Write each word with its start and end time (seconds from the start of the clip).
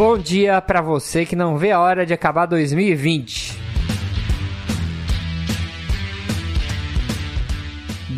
Bom 0.00 0.16
dia 0.16 0.58
para 0.62 0.80
você 0.80 1.26
que 1.26 1.36
não 1.36 1.58
vê 1.58 1.72
a 1.72 1.78
hora 1.78 2.06
de 2.06 2.14
acabar 2.14 2.46
2020. 2.46 3.60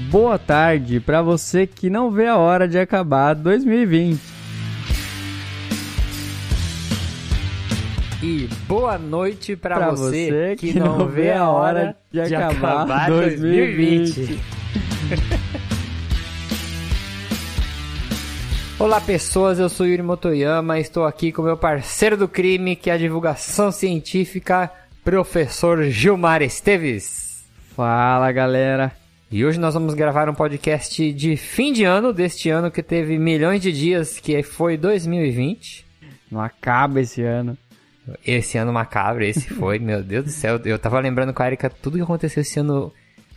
Boa 0.08 0.38
tarde 0.38 1.00
para 1.00 1.20
você 1.22 1.66
que 1.66 1.90
não 1.90 2.08
vê 2.08 2.28
a 2.28 2.36
hora 2.36 2.68
de 2.68 2.78
acabar 2.78 3.34
2020. 3.34 4.20
E 8.22 8.48
boa 8.68 8.96
noite 8.96 9.56
para 9.56 9.74
Pra 9.74 9.90
você, 9.90 10.30
você 10.30 10.56
que, 10.56 10.78
não 10.78 11.08
vê 11.08 11.32
a 11.32 11.50
hora 11.50 11.96
de, 12.12 12.20
acabar 12.20 13.08
2020. 13.08 14.38
Olá 18.82 19.00
pessoas, 19.00 19.60
eu 19.60 19.68
sou 19.68 19.86
Yuri 19.86 20.02
Motoyama, 20.02 20.76
estou 20.76 21.06
aqui 21.06 21.30
com 21.30 21.40
meu 21.40 21.56
parceiro 21.56 22.16
do 22.16 22.26
crime, 22.26 22.74
que 22.74 22.90
é 22.90 22.94
a 22.94 22.98
divulgação 22.98 23.70
científica, 23.70 24.68
professor 25.04 25.84
Gilmar 25.84 26.42
Esteves. 26.42 27.46
Fala 27.76 28.32
galera. 28.32 28.90
E 29.30 29.44
hoje 29.44 29.60
nós 29.60 29.74
vamos 29.74 29.94
gravar 29.94 30.28
um 30.28 30.34
podcast 30.34 31.12
de 31.12 31.36
fim 31.36 31.72
de 31.72 31.84
ano, 31.84 32.12
deste 32.12 32.50
ano 32.50 32.72
que 32.72 32.82
teve 32.82 33.20
milhões 33.20 33.62
de 33.62 33.70
dias, 33.70 34.18
que 34.18 34.42
foi 34.42 34.76
2020. 34.76 35.86
Não 36.28 36.40
acaba 36.40 37.00
esse 37.00 37.22
ano. 37.22 37.56
Esse 38.26 38.58
ano 38.58 38.72
macabro, 38.72 39.22
esse 39.22 39.48
foi, 39.48 39.78
meu 39.80 40.02
Deus 40.02 40.24
do 40.24 40.30
céu. 40.32 40.60
Eu 40.64 40.76
tava 40.76 40.98
lembrando 40.98 41.32
com 41.32 41.40
a 41.40 41.46
Erika 41.46 41.70
tudo 41.70 41.98
que 41.98 42.02
aconteceu 42.02 42.40
esse 42.40 42.58
ano 42.58 42.92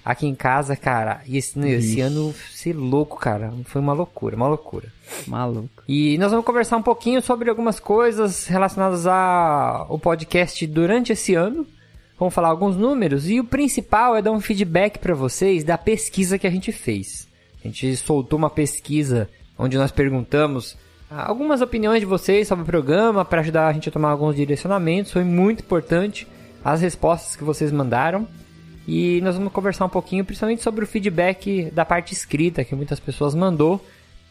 aqui 0.06 0.28
em 0.28 0.36
casa, 0.36 0.76
cara. 0.76 1.22
E 1.26 1.36
esse, 1.36 1.60
esse 1.68 2.00
ano, 2.00 2.34
ser 2.52 2.74
louco, 2.74 3.18
cara. 3.18 3.52
Foi 3.66 3.82
uma 3.82 3.92
loucura, 3.92 4.36
uma 4.36 4.48
loucura. 4.48 4.94
Maluco. 5.26 5.84
E 5.88 6.18
nós 6.20 6.30
vamos 6.30 6.46
conversar 6.46 6.78
um 6.78 6.84
pouquinho 6.84 7.22
sobre 7.22 7.50
algumas 7.50 7.80
coisas 7.80 8.46
relacionadas 8.46 9.08
ao 9.08 9.98
podcast 9.98 10.66
durante 10.68 11.12
esse 11.12 11.34
ano. 11.34 11.66
Vamos 12.18 12.34
falar 12.34 12.50
alguns 12.50 12.78
números 12.78 13.30
e 13.30 13.40
o 13.40 13.44
principal 13.44 14.16
é 14.16 14.22
dar 14.22 14.32
um 14.32 14.40
feedback 14.40 15.00
para 15.00 15.14
vocês 15.14 15.64
da 15.64 15.78
pesquisa 15.78 16.38
que 16.38 16.48
a 16.48 16.52
gente 16.52 16.72
fez. 16.72 17.28
A 17.60 17.68
gente 17.68 17.98
soltou 17.98 18.38
uma 18.38 18.50
pesquisa 18.50 19.28
onde 19.58 19.78
nós 19.78 19.92
perguntamos 19.92 20.78
ah, 21.10 21.28
algumas 21.28 21.62
opiniões 21.62 22.00
de 22.00 22.06
vocês 22.06 22.48
sobre 22.48 22.64
o 22.64 22.66
programa 22.66 23.26
para 23.26 23.42
ajudar 23.42 23.68
a 23.68 23.74
gente 23.74 23.90
a 23.90 23.92
tomar 23.92 24.12
alguns 24.12 24.36
direcionamentos. 24.36 25.12
Foi 25.12 25.24
muito 25.24 25.64
importante 25.64 26.26
as 26.64 26.80
respostas 26.80 27.36
que 27.36 27.44
vocês 27.44 27.72
mandaram. 27.72 28.28
E 28.88 29.20
nós 29.22 29.36
vamos 29.36 29.52
conversar 29.52 29.86
um 29.86 29.90
pouquinho, 29.90 30.24
principalmente 30.24 30.62
sobre 30.62 30.84
o 30.84 30.88
feedback 30.88 31.72
da 31.72 31.84
parte 31.84 32.14
escrita 32.14 32.64
que 32.64 32.76
muitas 32.76 33.00
pessoas 33.00 33.34
mandou. 33.34 33.84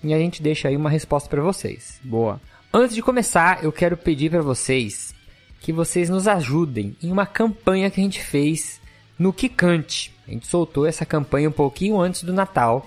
E 0.02 0.12
a 0.12 0.18
gente 0.18 0.42
deixa 0.42 0.68
aí 0.68 0.76
uma 0.76 0.90
resposta 0.90 1.28
para 1.28 1.42
vocês. 1.42 1.98
Boa. 2.04 2.40
Antes 2.72 2.94
de 2.94 3.02
começar, 3.02 3.64
eu 3.64 3.72
quero 3.72 3.96
pedir 3.96 4.30
para 4.30 4.42
vocês 4.42 5.14
que 5.60 5.72
vocês 5.72 6.10
nos 6.10 6.28
ajudem 6.28 6.96
em 7.02 7.10
uma 7.10 7.24
campanha 7.24 7.90
que 7.90 8.00
a 8.00 8.04
gente 8.04 8.22
fez 8.22 8.80
no 9.18 9.32
Kikante. 9.32 10.14
A 10.28 10.30
gente 10.30 10.46
soltou 10.46 10.86
essa 10.86 11.06
campanha 11.06 11.48
um 11.48 11.52
pouquinho 11.52 12.00
antes 12.00 12.22
do 12.22 12.32
Natal. 12.32 12.86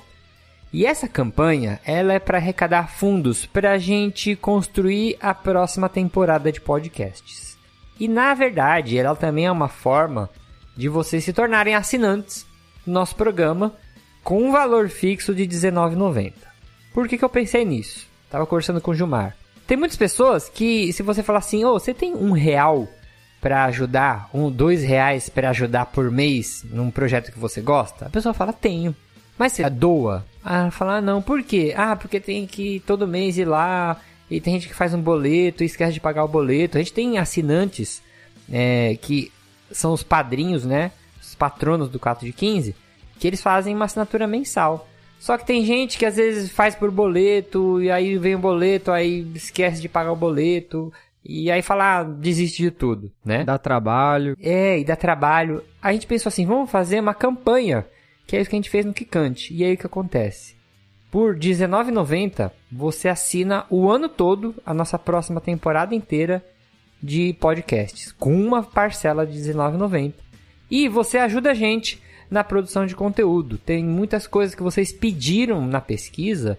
E 0.71 0.85
essa 0.85 1.07
campanha, 1.07 1.79
ela 1.85 2.13
é 2.13 2.19
para 2.19 2.37
arrecadar 2.37 2.89
fundos 2.89 3.45
para 3.45 3.71
a 3.71 3.77
gente 3.77 4.35
construir 4.35 5.17
a 5.19 5.33
próxima 5.33 5.89
temporada 5.89 6.51
de 6.51 6.61
podcasts. 6.61 7.57
E 7.99 8.07
na 8.07 8.33
verdade, 8.33 8.97
ela 8.97 9.15
também 9.15 9.45
é 9.45 9.51
uma 9.51 9.69
forma 9.69 10.29
de 10.77 10.87
vocês 10.87 11.23
se 11.23 11.33
tornarem 11.33 11.75
assinantes 11.75 12.45
do 12.85 12.91
nosso 12.91 13.15
programa 13.15 13.73
com 14.23 14.43
um 14.43 14.51
valor 14.51 14.89
fixo 14.89 15.33
de 15.33 15.43
R$19,90. 15.43 16.33
Por 16.93 17.07
que, 17.07 17.17
que 17.17 17.25
eu 17.25 17.29
pensei 17.29 17.65
nisso? 17.65 18.07
Tava 18.29 18.45
conversando 18.45 18.79
com 18.79 18.91
o 18.91 18.95
Gilmar. 18.95 19.35
Tem 19.65 19.75
muitas 19.75 19.97
pessoas 19.97 20.47
que, 20.47 20.93
se 20.93 21.03
você 21.03 21.23
falar 21.23 21.39
assim, 21.39 21.65
ô, 21.65 21.73
você 21.73 21.93
tem 21.93 22.13
um 22.13 22.31
real 22.31 22.87
para 23.41 23.65
ajudar, 23.65 24.29
um, 24.33 24.49
dois 24.49 24.83
reais 24.83 25.29
para 25.29 25.49
ajudar 25.49 25.87
por 25.87 26.11
mês 26.11 26.63
num 26.69 26.91
projeto 26.91 27.31
que 27.31 27.39
você 27.39 27.61
gosta, 27.61 28.05
a 28.05 28.09
pessoa 28.09 28.33
fala, 28.33 28.53
tenho. 28.53 28.95
Mas 29.37 29.53
você 29.53 29.69
doa? 29.69 30.25
Ah, 30.43 30.61
ela 30.61 30.71
fala, 30.71 30.97
ah, 30.97 31.01
não, 31.01 31.21
por 31.21 31.43
quê? 31.43 31.73
Ah, 31.75 31.95
porque 31.95 32.19
tem 32.19 32.47
que 32.47 32.81
todo 32.85 33.07
mês 33.07 33.37
ir 33.37 33.45
lá, 33.45 33.99
e 34.29 34.41
tem 34.41 34.55
gente 34.55 34.67
que 34.67 34.75
faz 34.75 34.93
um 34.93 35.01
boleto 35.01 35.63
e 35.63 35.65
esquece 35.65 35.93
de 35.93 35.99
pagar 35.99 36.23
o 36.23 36.27
boleto. 36.27 36.77
A 36.77 36.81
gente 36.81 36.93
tem 36.93 37.17
assinantes 37.17 38.01
é, 38.51 38.97
que 39.01 39.31
são 39.71 39.93
os 39.93 40.03
padrinhos, 40.03 40.65
né? 40.65 40.91
Os 41.21 41.35
patronos 41.35 41.89
do 41.89 41.99
4 41.99 42.25
de 42.25 42.33
15, 42.33 42.75
que 43.19 43.27
eles 43.27 43.41
fazem 43.41 43.75
uma 43.75 43.85
assinatura 43.85 44.27
mensal. 44.27 44.87
Só 45.19 45.37
que 45.37 45.45
tem 45.45 45.65
gente 45.65 45.97
que 45.97 46.05
às 46.05 46.15
vezes 46.15 46.51
faz 46.51 46.75
por 46.75 46.91
boleto, 46.91 47.81
e 47.81 47.89
aí 47.89 48.17
vem 48.17 48.35
o 48.35 48.39
boleto, 48.39 48.91
aí 48.91 49.27
esquece 49.33 49.81
de 49.81 49.89
pagar 49.89 50.11
o 50.11 50.15
boleto, 50.15 50.93
e 51.25 51.51
aí 51.51 51.61
fala, 51.61 51.99
ah, 51.99 52.03
desiste 52.03 52.61
de 52.61 52.71
tudo, 52.71 53.11
né? 53.25 53.43
Dá 53.43 53.57
trabalho. 53.57 54.37
É, 54.39 54.79
e 54.79 54.85
dá 54.85 54.95
trabalho. 54.95 55.63
A 55.81 55.91
gente 55.91 56.07
pensou 56.07 56.29
assim, 56.29 56.45
vamos 56.45 56.69
fazer 56.69 56.99
uma 56.99 57.13
campanha, 57.13 57.85
que 58.25 58.37
é 58.37 58.41
isso 58.41 58.49
que 58.49 58.55
a 58.55 58.59
gente 58.59 58.69
fez 58.69 58.85
no 58.85 58.93
Kikante. 58.93 59.53
E 59.53 59.63
aí 59.63 59.73
o 59.73 59.77
que 59.77 59.85
acontece? 59.85 60.55
Por 61.11 61.33
R$19,90, 61.33 62.51
você 62.71 63.09
assina 63.09 63.65
o 63.69 63.89
ano 63.89 64.07
todo 64.07 64.55
a 64.65 64.73
nossa 64.73 64.99
próxima 64.99 65.41
temporada 65.41 65.95
inteira 65.95 66.45
de 67.01 67.33
podcasts, 67.33 68.11
com 68.11 68.33
uma 68.35 68.63
parcela 68.63 69.25
de 69.25 69.37
R$19,90. 69.37 70.13
E 70.69 70.87
você 70.87 71.17
ajuda 71.17 71.51
a 71.51 71.53
gente 71.53 72.01
na 72.29 72.43
produção 72.43 72.85
de 72.85 72.95
conteúdo. 72.95 73.57
Tem 73.57 73.83
muitas 73.83 74.27
coisas 74.27 74.53
que 74.55 74.63
vocês 74.63 74.91
pediram 74.91 75.65
na 75.65 75.79
pesquisa 75.79 76.57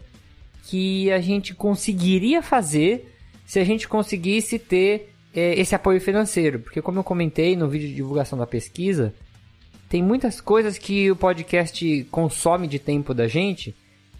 que 0.65 1.11
a 1.11 1.21
gente 1.21 1.55
conseguiria 1.55 2.43
fazer 2.43 3.15
se 3.47 3.59
a 3.59 3.65
gente 3.65 3.89
conseguisse 3.89 4.59
ter 4.59 5.13
é, 5.35 5.59
esse 5.59 5.75
apoio 5.75 6.01
financeiro. 6.01 6.61
Porque, 6.61 6.83
como 6.83 6.99
eu 6.99 7.05
comentei 7.05 7.57
no 7.57 7.69
vídeo 7.69 7.89
de 7.89 7.95
divulgação 7.95 8.39
da 8.39 8.47
pesquisa, 8.47 9.15
tem 9.89 10.03
muitas 10.03 10.41
coisas 10.41 10.77
que 10.77 11.11
o 11.11 11.17
podcast 11.17 12.07
consome 12.11 12.69
de 12.69 12.79
tempo 12.79 13.15
da 13.15 13.27
gente 13.27 13.75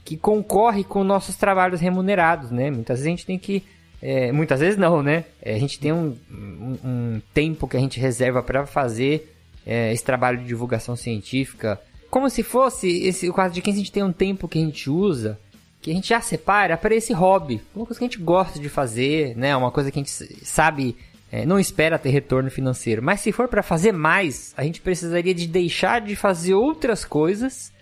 que 0.05 0.17
concorre 0.17 0.85
com 0.85 1.05
nossos 1.05 1.37
trabalhos 1.37 1.81
remunerados, 1.83 2.51
né? 2.51 2.71
Muitas 2.71 3.01
vezes 3.01 3.07
a 3.07 3.11
gente 3.11 3.27
tem 3.27 3.39
que. 3.39 3.63
É, 4.01 4.31
muitas 4.31 4.61
vezes 4.61 4.77
não, 4.77 5.03
né? 5.03 5.25
É, 5.43 5.55
a 5.55 5.59
gente 5.59 5.79
tem 5.79 5.93
um, 5.93 6.17
um, 6.31 6.79
um 6.85 7.23
tempo 7.35 7.67
que 7.67 7.77
a 7.77 7.81
gente 7.81 7.99
reserva 7.99 8.43
para 8.43 8.65
fazer 8.67 9.35
é, 9.67 9.93
esse 9.93 10.05
trabalho 10.05 10.39
de 10.39 10.47
divulgação 10.47 10.95
científica. 10.95 11.81
Como 12.11 12.31
se 12.31 12.43
fosse 12.43 12.89
esse 13.05 13.29
o 13.29 13.35
quadro 13.35 13.55
de 13.55 13.61
15 13.61 13.77
a 13.77 13.79
gente 13.79 13.93
tem 13.93 14.03
um 14.03 14.13
tempo 14.13 14.49
que 14.49 14.59
a 14.59 14.63
gente 14.63 14.89
usa, 14.89 15.39
que 15.83 15.91
a 15.91 15.95
gente 15.95 16.09
já 16.09 16.21
separa 16.21 16.77
para 16.77 16.95
esse 16.95 17.13
hobby. 17.13 17.61
Uma 17.75 17.85
coisa 17.85 17.99
que 17.99 18.05
a 18.05 18.09
gente 18.09 18.23
gosta 18.23 18.59
de 18.59 18.69
fazer, 18.69 19.37
né? 19.37 19.55
Uma 19.57 19.71
coisa 19.71 19.91
que 19.91 19.99
a 19.99 20.03
gente 20.03 20.45
sabe, 20.45 20.97
é, 21.31 21.45
não 21.45 21.59
espera 21.59 21.99
ter 21.99 22.11
retorno 22.11 22.51
financeiro. 22.51 23.03
Mas 23.03 23.21
se 23.21 23.33
for 23.33 23.49
para 23.49 23.63
fazer 23.63 23.93
mais, 23.93 24.55
a 24.57 24.63
gente 24.63 24.81
precisaria 24.81 25.35
de 25.35 25.47
deixar 25.47 26.01
de 26.01 26.15
fazer 26.15 26.55
outras 26.55 27.05
coisas 27.05 27.73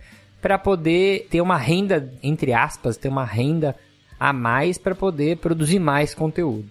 para 0.41 0.59
poder 0.59 1.29
ter 1.31 1.41
uma 1.41 1.57
renda, 1.57 2.13
entre 2.23 2.53
aspas, 2.53 2.97
ter 2.97 3.09
uma 3.09 3.25
renda 3.25 3.77
a 4.19 4.33
mais 4.33 4.79
para 4.79 4.95
poder 4.95 5.39
produzir 5.39 5.79
mais 5.79 6.15
conteúdo. 6.15 6.71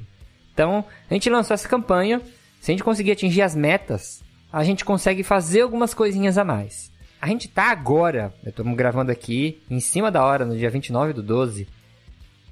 Então, 0.54 0.86
a 1.10 1.14
gente 1.14 1.30
lançou 1.30 1.54
essa 1.54 1.68
campanha. 1.68 2.22
Se 2.62 2.72
a 2.72 2.74
gente 2.74 2.84
conseguir 2.84 3.12
atingir 3.12 3.42
as 3.42 3.56
metas, 3.56 4.24
a 4.52 4.64
gente 4.64 4.86
consegue 4.86 5.24
fazer 5.24 5.62
algumas 5.62 5.94
coisinhas 5.94 6.38
a 6.38 6.44
mais. 6.44 6.92
A 7.22 7.28
gente 7.28 7.48
tá 7.48 7.72
agora, 7.72 8.34
estamos 8.46 8.76
gravando 8.76 9.12
aqui, 9.12 9.62
em 9.70 9.80
cima 9.80 10.12
da 10.12 10.24
hora, 10.24 10.46
no 10.46 10.58
dia 10.58 10.70
29 10.70 11.14
do 11.14 11.24
12, 11.24 11.68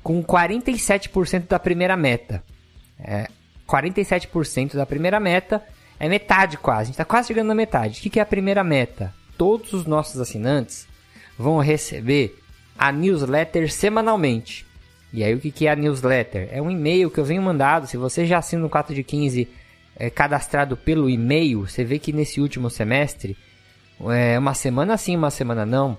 com 0.02 0.24
47% 0.24 1.48
da 1.48 1.60
primeira 1.60 1.96
meta. 1.96 2.44
É, 3.00 3.28
47% 3.68 4.76
da 4.76 4.86
primeira 4.86 5.20
meta 5.20 5.64
é 6.00 6.10
metade 6.10 6.58
quase, 6.58 6.82
a 6.82 6.86
gente 6.86 6.98
tá 6.98 7.06
quase 7.06 7.30
chegando 7.30 7.48
na 7.48 7.56
metade. 7.56 8.00
O 8.00 8.04
que, 8.04 8.10
que 8.10 8.20
é 8.20 8.24
a 8.24 8.26
primeira 8.26 8.64
meta? 8.64 9.14
Todos 9.38 9.74
os 9.74 9.86
nossos 9.86 10.20
assinantes 10.20 10.88
vão 11.38 11.60
receber 11.60 12.38
a 12.78 12.92
newsletter 12.92 13.72
semanalmente. 13.72 14.66
E 15.14 15.24
aí 15.24 15.34
o 15.36 15.40
que, 15.40 15.52
que 15.52 15.68
é 15.68 15.72
a 15.72 15.76
newsletter? 15.76 16.50
É 16.52 16.60
um 16.60 16.72
e-mail 16.72 17.12
que 17.12 17.20
eu 17.20 17.24
venho 17.24 17.42
mandado, 17.42 17.86
se 17.86 17.96
você 17.96 18.26
já 18.26 18.40
assina 18.40 18.64
no 18.64 18.70
4 18.70 18.96
de 18.96 19.04
15 19.04 19.48
é, 19.96 20.10
cadastrado 20.10 20.76
pelo 20.76 21.08
e-mail, 21.08 21.68
você 21.68 21.84
vê 21.84 22.00
que 22.00 22.12
nesse 22.12 22.42
último 22.42 22.68
semestre, 22.70 23.38
é, 24.10 24.40
uma 24.40 24.56
semana 24.56 24.98
sim, 24.98 25.16
uma 25.16 25.30
semana 25.30 25.68
não, 25.68 25.96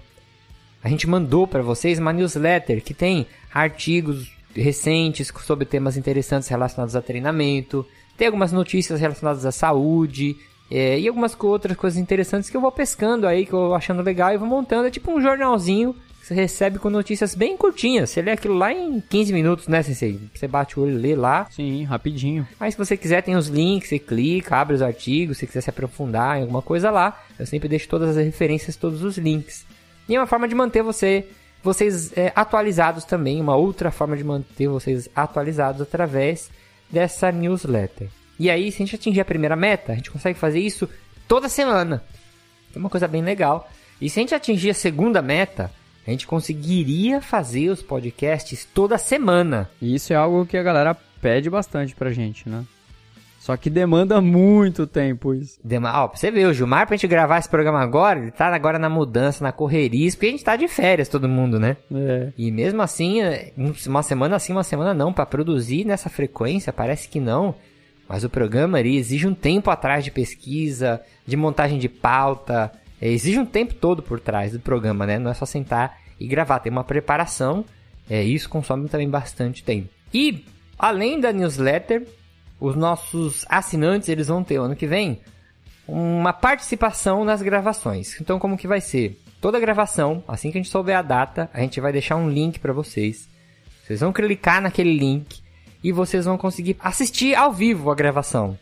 a 0.82 0.88
gente 0.88 1.08
mandou 1.08 1.46
para 1.46 1.62
vocês 1.62 2.00
uma 2.00 2.12
newsletter 2.12 2.82
que 2.82 2.92
tem 2.92 3.26
artigos 3.52 4.32
recentes 4.52 5.32
sobre 5.44 5.64
temas 5.64 5.96
interessantes 5.96 6.48
relacionados 6.48 6.96
a 6.96 7.00
treinamento, 7.00 7.86
tem 8.16 8.26
algumas 8.26 8.52
notícias 8.52 9.00
relacionadas 9.00 9.46
à 9.46 9.52
saúde, 9.52 10.36
é, 10.70 10.98
e 10.98 11.06
algumas 11.06 11.36
outras 11.40 11.76
coisas 11.76 11.98
interessantes 11.98 12.50
que 12.50 12.56
eu 12.56 12.60
vou 12.60 12.72
pescando 12.72 13.26
aí, 13.26 13.46
que 13.46 13.52
eu 13.52 13.68
vou 13.68 13.74
achando 13.74 14.02
legal 14.02 14.32
e 14.32 14.36
vou 14.36 14.48
montando. 14.48 14.88
É 14.88 14.90
tipo 14.90 15.12
um 15.12 15.20
jornalzinho 15.20 15.94
você 16.24 16.32
recebe 16.32 16.78
com 16.78 16.88
notícias 16.88 17.34
bem 17.34 17.54
curtinhas. 17.54 18.08
Você 18.08 18.22
lê 18.22 18.30
aquilo 18.30 18.54
lá 18.54 18.72
em 18.72 18.98
15 18.98 19.30
minutos, 19.30 19.68
né, 19.68 19.82
Sensei? 19.82 20.18
Você 20.34 20.48
bate 20.48 20.80
o 20.80 20.82
olho 20.82 20.92
e 20.92 20.98
lê 20.98 21.14
lá. 21.14 21.46
Sim, 21.50 21.84
rapidinho. 21.84 22.48
Mas 22.58 22.72
se 22.72 22.78
você 22.78 22.96
quiser, 22.96 23.22
tem 23.22 23.36
os 23.36 23.48
links, 23.48 23.90
você 23.90 23.98
clica, 23.98 24.56
abre 24.56 24.74
os 24.74 24.80
artigos, 24.80 25.36
se 25.36 25.46
quiser 25.46 25.60
se 25.60 25.68
aprofundar 25.68 26.38
em 26.38 26.40
alguma 26.40 26.62
coisa 26.62 26.90
lá. 26.90 27.22
Eu 27.38 27.44
sempre 27.44 27.68
deixo 27.68 27.90
todas 27.90 28.16
as 28.16 28.24
referências, 28.24 28.74
todos 28.74 29.02
os 29.02 29.18
links. 29.18 29.66
E 30.08 30.14
é 30.14 30.18
uma 30.18 30.26
forma 30.26 30.48
de 30.48 30.54
manter 30.54 30.82
você, 30.82 31.28
vocês 31.62 32.16
é, 32.16 32.32
atualizados 32.34 33.04
também, 33.04 33.38
uma 33.38 33.54
outra 33.54 33.90
forma 33.90 34.16
de 34.16 34.24
manter 34.24 34.66
vocês 34.66 35.10
atualizados 35.14 35.82
através 35.82 36.48
dessa 36.90 37.30
newsletter. 37.30 38.08
E 38.40 38.48
aí, 38.48 38.72
se 38.72 38.82
a 38.82 38.86
gente 38.86 38.96
atingir 38.96 39.20
a 39.20 39.26
primeira 39.26 39.56
meta, 39.56 39.92
a 39.92 39.94
gente 39.94 40.10
consegue 40.10 40.38
fazer 40.38 40.60
isso 40.60 40.88
toda 41.28 41.50
semana. 41.50 42.02
É 42.74 42.78
uma 42.78 42.88
coisa 42.88 43.06
bem 43.06 43.20
legal. 43.20 43.70
E 44.00 44.08
se 44.08 44.18
a 44.18 44.22
gente 44.22 44.34
atingir 44.34 44.70
a 44.70 44.74
segunda 44.74 45.20
meta, 45.20 45.70
a 46.06 46.10
gente 46.10 46.26
conseguiria 46.26 47.20
fazer 47.20 47.70
os 47.70 47.82
podcasts 47.82 48.66
toda 48.74 48.98
semana. 48.98 49.70
E 49.80 49.94
isso 49.94 50.12
é 50.12 50.16
algo 50.16 50.46
que 50.46 50.56
a 50.56 50.62
galera 50.62 50.94
pede 51.20 51.48
bastante 51.48 51.94
pra 51.94 52.12
gente, 52.12 52.48
né? 52.48 52.64
Só 53.44 53.58
que 53.58 53.68
demanda 53.68 54.22
muito 54.22 54.86
tempo 54.86 55.34
isso. 55.34 55.58
Dema... 55.62 56.02
Ó, 56.02 56.08
pra 56.08 56.18
você 56.18 56.30
ver, 56.30 56.46
o 56.46 56.54
Gilmar, 56.54 56.86
pra 56.86 56.96
gente 56.96 57.06
gravar 57.06 57.38
esse 57.38 57.48
programa 57.48 57.78
agora, 57.78 58.18
ele 58.18 58.30
tá 58.30 58.46
agora 58.46 58.78
na 58.78 58.88
mudança, 58.88 59.44
na 59.44 59.52
correria, 59.52 60.10
porque 60.10 60.26
a 60.26 60.30
gente 60.30 60.44
tá 60.44 60.56
de 60.56 60.66
férias, 60.66 61.10
todo 61.10 61.28
mundo, 61.28 61.60
né? 61.60 61.76
É. 61.94 62.32
E 62.38 62.50
mesmo 62.50 62.80
assim, 62.80 63.20
é, 63.20 63.52
uma 63.86 64.02
semana 64.02 64.36
assim, 64.36 64.52
uma 64.52 64.64
semana 64.64 64.94
não, 64.94 65.12
para 65.12 65.26
produzir 65.26 65.84
nessa 65.84 66.08
frequência, 66.08 66.72
parece 66.72 67.06
que 67.06 67.20
não. 67.20 67.54
Mas 68.08 68.24
o 68.24 68.30
programa 68.30 68.80
ele 68.80 68.96
exige 68.96 69.26
um 69.26 69.34
tempo 69.34 69.70
atrás 69.70 70.04
de 70.04 70.10
pesquisa, 70.10 71.02
de 71.26 71.36
montagem 71.36 71.78
de 71.78 71.88
pauta, 71.88 72.72
exige 73.08 73.38
um 73.38 73.46
tempo 73.46 73.74
todo 73.74 74.02
por 74.02 74.20
trás 74.20 74.52
do 74.52 74.60
programa, 74.60 75.06
né? 75.06 75.18
Não 75.18 75.30
é 75.30 75.34
só 75.34 75.44
sentar 75.44 75.98
e 76.18 76.26
gravar, 76.26 76.60
tem 76.60 76.72
uma 76.72 76.84
preparação, 76.84 77.64
é, 78.08 78.22
isso 78.22 78.48
consome 78.48 78.88
também 78.88 79.08
bastante 79.08 79.62
tempo. 79.62 79.88
E, 80.12 80.44
além 80.78 81.20
da 81.20 81.32
newsletter, 81.32 82.06
os 82.60 82.76
nossos 82.76 83.44
assinantes 83.48 84.08
eles 84.08 84.28
vão 84.28 84.44
ter 84.44 84.56
ano 84.56 84.76
que 84.76 84.86
vem 84.86 85.20
uma 85.86 86.32
participação 86.32 87.24
nas 87.24 87.42
gravações. 87.42 88.18
Então, 88.20 88.38
como 88.38 88.56
que 88.56 88.66
vai 88.66 88.80
ser? 88.80 89.20
Toda 89.40 89.60
gravação, 89.60 90.24
assim 90.26 90.50
que 90.50 90.56
a 90.56 90.62
gente 90.62 90.70
souber 90.70 90.96
a 90.96 91.02
data, 91.02 91.50
a 91.52 91.60
gente 91.60 91.80
vai 91.80 91.92
deixar 91.92 92.16
um 92.16 92.30
link 92.30 92.58
para 92.58 92.72
vocês. 92.72 93.28
Vocês 93.84 94.00
vão 94.00 94.12
clicar 94.12 94.62
naquele 94.62 94.96
link 94.96 95.42
e 95.82 95.92
vocês 95.92 96.24
vão 96.24 96.38
conseguir 96.38 96.76
assistir 96.80 97.34
ao 97.34 97.52
vivo 97.52 97.90
a 97.90 97.94
gravação. 97.94 98.58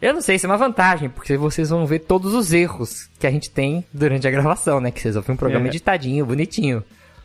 Eu 0.00 0.14
não 0.14 0.20
sei 0.20 0.38
se 0.38 0.46
é 0.46 0.48
uma 0.48 0.56
vantagem, 0.56 1.08
porque 1.08 1.36
vocês 1.36 1.70
vão 1.70 1.84
ver 1.84 2.00
todos 2.00 2.32
os 2.32 2.52
erros 2.52 3.08
que 3.18 3.26
a 3.26 3.30
gente 3.30 3.50
tem 3.50 3.84
durante 3.92 4.28
a 4.28 4.30
gravação, 4.30 4.80
né? 4.80 4.92
Que 4.92 5.00
vocês 5.00 5.16
ouvem 5.16 5.34
um 5.34 5.36
programa 5.36 5.66
É. 5.66 5.68
editadinho, 5.68 6.24
bonitinho. 6.24 6.84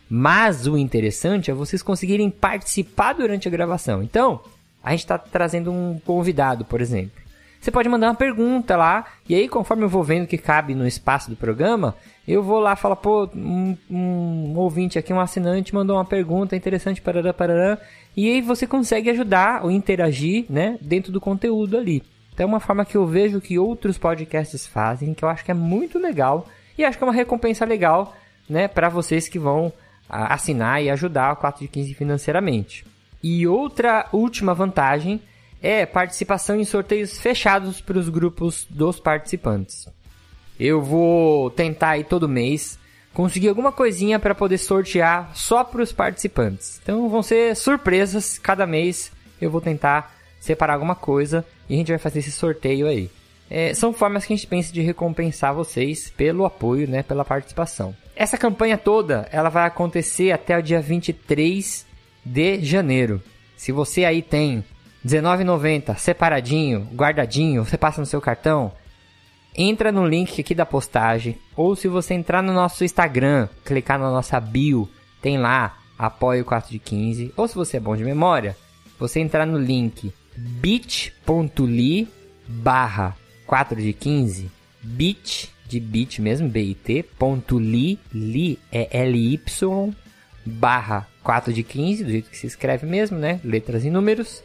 Mas 0.10 0.66
o 0.66 0.78
interessante 0.78 1.52
é 1.52 1.54
vocês 1.54 1.84
conseguirem 1.84 2.30
participar 2.32 3.14
durante 3.14 3.48
a 3.48 3.52
gravação. 3.52 4.02
Então, 4.02 4.42
a 4.84 4.92
gente 4.92 5.02
está 5.02 5.18
trazendo 5.18 5.72
um 5.72 6.00
convidado, 6.04 6.66
por 6.66 6.82
exemplo. 6.82 7.22
Você 7.62 7.72
pode 7.72 7.88
mandar 7.88 8.08
uma 8.08 8.16
pergunta 8.16 8.76
lá, 8.76 9.06
e 9.30 9.36
aí, 9.36 9.48
conforme 9.48 9.84
eu 9.84 9.90
vou 9.90 10.04
vendo 10.04 10.28
que 10.28 10.38
cabe 10.38 10.76
no 10.76 10.86
espaço 10.86 11.30
do 11.30 11.36
programa, 11.36 11.96
eu 12.28 12.44
vou 12.44 12.60
lá 12.60 12.76
falo, 12.76 12.96
pô, 12.96 13.30
um, 13.34 13.78
um 13.90 14.54
ouvinte 14.58 15.00
aqui, 15.00 15.14
um 15.14 15.20
assinante, 15.20 15.74
mandou 15.74 15.96
uma 15.96 16.04
pergunta 16.04 16.58
interessante, 16.58 17.02
parará, 17.02 17.32
parará, 17.34 17.78
e 18.18 18.30
aí 18.30 18.42
você 18.42 18.68
consegue 18.68 19.10
ajudar 19.12 19.64
ou 19.64 19.72
interagir, 19.72 20.46
né, 20.50 20.78
dentro 20.82 21.10
do 21.10 21.22
conteúdo 21.22 21.78
ali. 21.78 22.04
Então 22.34 22.46
é 22.46 22.48
uma 22.48 22.60
forma 22.60 22.84
que 22.84 22.98
eu 22.98 23.06
vejo 23.06 23.40
que 23.40 23.60
outros 23.60 23.98
podcasts 23.98 24.66
fazem, 24.66 25.14
que 25.14 25.24
eu 25.24 25.30
acho 25.30 25.46
que 25.46 25.52
é 25.52 25.54
muito 25.54 26.00
legal, 26.00 26.48
e 26.78 26.84
acho 26.84 26.98
que 26.98 27.04
é 27.04 27.08
uma 27.08 27.14
recompensa 27.14 27.64
legal, 27.66 28.16
né, 28.50 28.68
para 28.68 28.90
vocês 28.90 29.28
que 29.28 29.38
vão 29.38 29.72
assinar 30.10 30.84
e 30.84 30.90
ajudar 30.90 31.34
o 31.34 31.36
4 31.38 31.62
de 31.62 31.68
15 31.68 31.94
financeiramente. 31.94 32.86
E 33.22 33.48
outra 33.48 34.08
última 34.12 34.54
vantagem 34.54 35.22
é 35.62 35.86
participação 35.86 36.60
em 36.60 36.66
sorteios 36.66 37.18
fechados 37.20 37.80
para 37.80 37.98
os 37.98 38.10
grupos 38.10 38.68
dos 38.70 39.00
participantes. 39.00 39.88
Eu 40.60 40.82
vou 40.82 41.50
tentar 41.52 41.92
aí 41.92 42.04
todo 42.04 42.28
mês 42.28 42.78
conseguir 43.14 43.48
alguma 43.48 43.72
coisinha 43.72 44.20
para 44.20 44.36
poder 44.36 44.58
sortear 44.58 45.32
só 45.34 45.64
para 45.64 45.82
os 45.82 45.94
participantes. 45.94 46.80
Então 46.82 47.08
vão 47.08 47.24
ser 47.24 47.56
surpresas 47.56 48.38
cada 48.38 48.68
mês. 48.68 49.12
Eu 49.40 49.50
vou 49.50 49.62
tentar 49.62 50.14
separar 50.40 50.74
alguma 50.74 50.96
coisa 50.96 51.46
e 51.74 51.76
a 51.76 51.78
gente 51.80 51.92
vai 51.92 51.98
fazer 51.98 52.20
esse 52.20 52.32
sorteio 52.32 52.88
aí. 52.88 53.10
É, 53.50 53.74
são 53.74 53.92
formas 53.92 54.26
que 54.26 54.34
a 54.34 54.36
gente 54.36 54.46
pensa 54.46 54.72
de 54.72 54.82
recompensar 54.82 55.56
vocês 55.56 56.12
pelo 56.16 56.46
apoio, 56.46 56.88
né, 56.88 57.02
pela 57.02 57.26
participação. 57.26 57.96
Essa 58.16 58.38
campanha 58.38 58.78
toda, 58.78 59.28
ela 59.32 59.50
vai 59.50 59.66
acontecer 59.66 60.32
até 60.32 60.56
o 60.56 60.62
dia 60.62 60.80
23 60.80 61.84
de 62.24 62.64
janeiro. 62.64 63.22
Se 63.58 63.72
você 63.72 64.06
aí 64.06 64.22
tem 64.22 64.64
R$19,90 65.04 65.98
separadinho, 65.98 66.88
guardadinho, 66.94 67.66
você 67.66 67.76
passa 67.76 68.00
no 68.00 68.06
seu 68.06 68.22
cartão, 68.22 68.72
entra 69.56 69.92
no 69.92 70.06
link 70.06 70.40
aqui 70.40 70.54
da 70.54 70.68
postagem, 70.68 71.40
ou 71.56 71.76
se 71.76 71.88
você 71.88 72.14
entrar 72.14 72.44
no 72.44 72.54
nosso 72.54 72.84
Instagram, 72.84 73.50
clicar 73.66 73.98
na 73.98 74.12
nossa 74.12 74.40
bio, 74.40 74.88
tem 75.24 75.40
lá 75.40 75.80
apoio 75.98 76.46
4 76.46 76.70
de 76.70 76.78
15, 76.78 77.34
ou 77.36 77.48
se 77.48 77.56
você 77.56 77.78
é 77.78 77.80
bom 77.80 77.96
de 77.96 78.04
memória, 78.04 78.56
você 79.00 79.20
entrar 79.20 79.48
no 79.48 79.58
link 79.58 80.14
bit.ly 80.36 82.08
barra 82.48 83.16
4 83.46 83.82
de 83.82 83.94
15, 83.94 84.52
bit 84.82 85.52
de 85.68 85.80
bit 85.80 86.22
mesmo, 86.22 86.50
bit, 86.50 87.04
ponto 87.18 87.58
li, 87.58 88.00
li 88.14 88.60
é 88.72 89.06
ly, 89.06 89.42
barra 90.46 91.08
4 91.24 91.54
de 91.54 91.64
15, 91.64 92.04
do 92.04 92.12
jeito 92.12 92.30
que 92.30 92.38
se 92.38 92.48
escreve 92.48 92.86
mesmo, 92.86 93.18
né, 93.18 93.40
letras 93.44 93.84
e 93.84 93.90
números, 93.90 94.44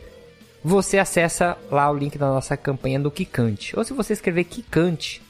você 0.63 0.99
acessa 0.99 1.57
lá 1.71 1.91
o 1.91 1.97
link 1.97 2.19
da 2.19 2.29
nossa 2.29 2.57
campanha 2.57 2.99
do 2.99 3.11
Kikante. 3.11 3.77
Ou 3.77 3.85
se 3.85 3.93
você 3.93 4.13
escrever 4.13 4.45
Kikante, 4.45 5.23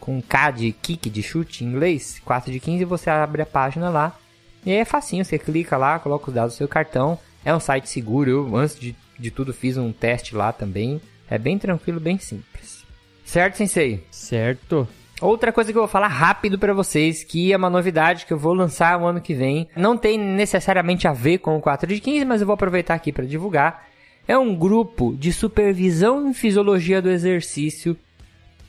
com 0.00 0.20
K 0.22 0.50
de 0.50 0.72
kick, 0.72 1.10
de 1.10 1.22
chute 1.22 1.62
em 1.62 1.68
inglês, 1.68 2.20
4 2.24 2.50
de 2.50 2.58
15, 2.58 2.84
você 2.84 3.10
abre 3.10 3.42
a 3.42 3.46
página 3.46 3.90
lá. 3.90 4.16
E 4.64 4.72
aí 4.72 4.78
é 4.78 4.84
facinho, 4.84 5.24
você 5.24 5.38
clica 5.38 5.76
lá, 5.76 5.98
coloca 5.98 6.28
os 6.28 6.34
dados 6.34 6.54
do 6.54 6.58
seu 6.58 6.68
cartão. 6.68 7.18
É 7.44 7.54
um 7.54 7.60
site 7.60 7.88
seguro, 7.88 8.30
eu 8.30 8.56
antes 8.56 8.78
de, 8.78 8.96
de 9.20 9.30
tudo 9.30 9.52
fiz 9.52 9.76
um 9.76 9.92
teste 9.92 10.34
lá 10.34 10.52
também. 10.52 11.00
É 11.28 11.38
bem 11.38 11.58
tranquilo, 11.58 12.00
bem 12.00 12.18
simples. 12.18 12.84
Certo, 13.24 13.56
Sensei? 13.56 14.02
Certo. 14.10 14.88
Outra 15.20 15.52
coisa 15.52 15.70
que 15.70 15.76
eu 15.76 15.82
vou 15.82 15.88
falar 15.88 16.08
rápido 16.08 16.58
pra 16.58 16.72
vocês, 16.72 17.22
que 17.22 17.52
é 17.52 17.56
uma 17.56 17.68
novidade 17.68 18.24
que 18.24 18.32
eu 18.32 18.38
vou 18.38 18.54
lançar 18.54 18.98
o 18.98 19.06
ano 19.06 19.20
que 19.20 19.34
vem. 19.34 19.68
Não 19.76 19.96
tem 19.96 20.18
necessariamente 20.18 21.06
a 21.06 21.12
ver 21.12 21.38
com 21.38 21.56
o 21.56 21.60
4 21.60 21.86
de 21.86 22.00
15, 22.00 22.24
mas 22.24 22.40
eu 22.40 22.46
vou 22.46 22.54
aproveitar 22.54 22.94
aqui 22.94 23.12
para 23.12 23.26
divulgar. 23.26 23.86
É 24.26 24.36
um 24.38 24.54
grupo 24.56 25.14
de 25.16 25.32
supervisão 25.32 26.26
em 26.26 26.32
fisiologia 26.32 27.02
do 27.02 27.10
exercício 27.10 27.96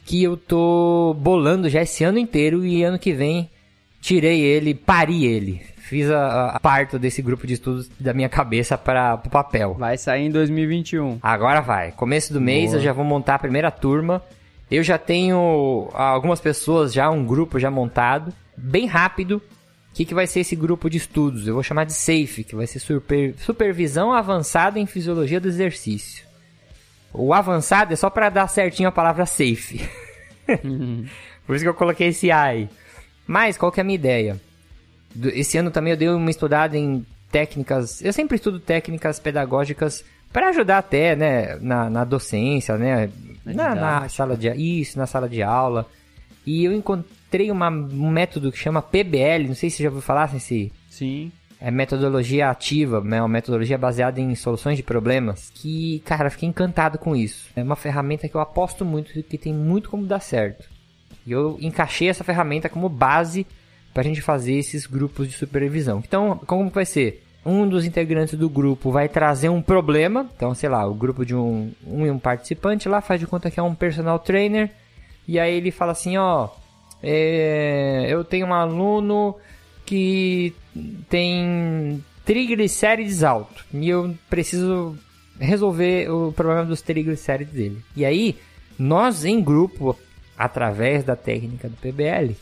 que 0.06 0.22
eu 0.24 0.36
tô 0.36 1.16
bolando 1.18 1.70
já 1.70 1.82
esse 1.82 2.04
ano 2.04 2.18
inteiro 2.18 2.66
e 2.66 2.84
ano 2.84 3.00
que 3.00 3.14
vem 3.14 3.50
tirei 4.02 4.42
ele, 4.42 4.74
pari 4.74 5.26
ele. 5.26 5.62
Fiz 5.78 6.10
a, 6.10 6.52
a 6.52 6.60
parto 6.60 6.98
desse 6.98 7.22
grupo 7.22 7.46
de 7.46 7.54
estudos 7.54 7.90
da 8.00 8.14
minha 8.14 8.30
cabeça 8.30 8.78
para 8.78 9.22
o 9.26 9.30
papel. 9.30 9.76
Vai 9.76 9.98
sair 9.98 10.26
em 10.26 10.32
2021. 10.32 11.20
Agora 11.22 11.62
vai. 11.62 11.92
Começo 11.92 12.34
do 12.34 12.42
mês 12.42 12.72
Boa. 12.72 12.78
eu 12.78 12.84
já 12.84 12.94
vou 12.94 13.06
montar 13.06 13.36
a 13.36 13.40
primeira 13.40 13.70
turma. 13.70 14.24
Eu 14.70 14.84
já 14.84 14.98
tenho 14.98 15.90
algumas 15.94 16.40
pessoas 16.40 16.94
já, 16.94 17.10
um 17.10 17.26
grupo 17.26 17.60
já 17.60 17.70
montado, 17.70 18.34
bem 18.56 18.88
rápido. 18.88 19.36
O 19.36 19.94
que, 19.94 20.06
que 20.06 20.14
vai 20.14 20.26
ser 20.26 20.40
esse 20.40 20.56
grupo 20.56 20.90
de 20.90 20.96
estudos? 20.96 21.46
Eu 21.46 21.56
vou 21.56 21.64
chamar 21.64 21.84
de 21.84 21.92
SAFE, 21.92 22.46
que 22.46 22.56
vai 22.56 22.66
ser 22.66 22.80
super, 22.80 23.36
Supervisão 23.38 24.14
Avançada 24.14 24.80
em 24.80 24.86
Fisiologia 24.86 25.42
do 25.42 25.50
Exercício. 25.50 26.26
O 27.14 27.34
avançado 27.34 27.92
é 27.92 27.98
só 27.98 28.10
para 28.10 28.30
dar 28.30 28.48
certinho 28.48 28.88
a 28.88 28.94
palavra 28.94 29.26
SAFE. 29.26 29.82
Por 31.46 31.56
isso 31.56 31.66
que 31.66 31.70
eu 31.70 31.74
coloquei 31.74 32.08
esse 32.08 32.32
A 32.32 32.44
aí. 32.44 32.70
Mas, 33.28 33.58
qual 33.58 33.72
que 33.72 33.80
é 33.80 33.82
a 33.82 33.84
minha 33.84 33.96
ideia? 33.96 34.40
Esse 35.34 35.58
ano 35.58 35.72
também 35.72 35.92
eu 35.92 35.98
dei 35.98 36.10
uma 36.10 36.30
estudada 36.30 36.78
em 36.78 37.06
técnicas. 37.32 38.02
Eu 38.04 38.14
sempre 38.14 38.36
estudo 38.36 38.60
técnicas 38.60 39.20
pedagógicas 39.20 40.04
para 40.32 40.50
ajudar 40.50 40.78
até, 40.78 41.16
né, 41.16 41.58
na, 41.62 41.90
na 41.90 42.04
docência, 42.06 42.78
né, 42.78 43.10
na, 43.46 43.76
na 43.76 44.10
sala 44.10 44.38
de 44.38 44.50
isso, 44.50 44.98
na 44.98 45.06
sala 45.06 45.28
de 45.28 45.42
aula. 45.44 45.86
E 46.46 46.64
eu 46.64 46.74
encontrei 46.74 47.52
uma- 47.52 47.70
um 47.70 48.10
método 48.10 48.52
que 48.52 48.58
chama 48.58 48.82
PBL, 48.82 49.48
não 49.48 49.56
sei 49.56 49.70
se 49.70 49.78
você 49.78 49.84
já 49.84 49.90
ouviu 49.90 50.02
falar, 50.02 50.28
Sensi. 50.30 50.72
Sim. 50.90 51.32
É 51.60 51.70
metodologia 51.70 52.50
ativa, 52.50 53.02
né? 53.02 53.22
Uma 53.22 53.28
metodologia 53.28 53.78
baseada 53.78 54.20
em 54.20 54.34
soluções 54.34 54.78
de 54.78 54.82
problemas. 54.84 55.52
Que, 55.54 56.00
cara, 56.06 56.30
fiquei 56.32 56.50
encantado 56.50 56.98
com 56.98 57.16
isso. 57.16 57.50
É 57.56 57.62
uma 57.62 57.76
ferramenta 57.76 58.28
que 58.28 58.34
eu 58.34 58.42
aposto 58.42 58.84
muito, 58.84 59.12
que 59.24 59.38
tem 59.38 59.54
muito 59.54 59.88
como 59.90 60.06
dar 60.08 60.22
certo. 60.22 60.68
E 61.26 61.32
eu 61.32 61.58
encaixei 61.60 62.10
essa 62.10 62.24
ferramenta 62.24 62.70
como 62.70 62.90
base 62.90 63.46
pra 63.94 64.04
gente 64.04 64.22
fazer 64.22 64.54
esses 64.54 64.86
grupos 64.86 65.28
de 65.28 65.34
supervisão. 65.34 66.02
Então, 66.06 66.40
como 66.46 66.70
vai 66.70 66.86
ser? 66.86 67.24
Um 67.46 67.68
dos 67.68 67.86
integrantes 67.86 68.38
do 68.38 68.50
grupo 68.50 68.92
vai 68.92 69.10
trazer 69.10 69.50
um 69.50 69.62
problema. 69.62 70.30
Então, 70.36 70.54
sei 70.54 70.70
lá, 70.70 70.86
o 70.86 70.94
grupo 70.94 71.26
de 71.26 71.36
um, 71.36 71.72
um, 71.86 72.12
um 72.12 72.20
participante 72.20 72.88
lá 72.88 73.02
faz 73.02 73.20
de 73.20 73.28
conta 73.28 73.50
que 73.50 73.60
é 73.60 73.64
um 73.64 73.76
personal 73.76 74.20
trainer. 74.20 74.70
E 75.28 75.40
aí 75.40 75.56
ele 75.56 75.72
fala 75.72 75.92
assim, 75.92 76.18
ó, 76.18 76.50
é, 77.02 78.08
eu 78.10 78.24
tenho 78.24 78.48
um 78.48 78.54
aluno 78.54 79.36
que 79.86 80.54
tem 81.10 82.04
triglicérides 82.24 83.24
alto 83.24 83.66
e 83.74 83.90
eu 83.90 84.16
preciso 84.30 84.98
resolver 85.40 86.10
o 86.10 86.32
problema 86.32 86.64
dos 86.64 86.82
triglicérides 86.82 87.54
dele. 87.54 87.82
E 87.96 88.06
aí, 88.06 88.38
nós 88.78 89.26
em 89.26 89.42
grupo, 89.42 89.98
através 90.44 91.04
da 91.04 91.16
técnica 91.16 91.70
do 91.70 91.78
PBL, 91.78 92.36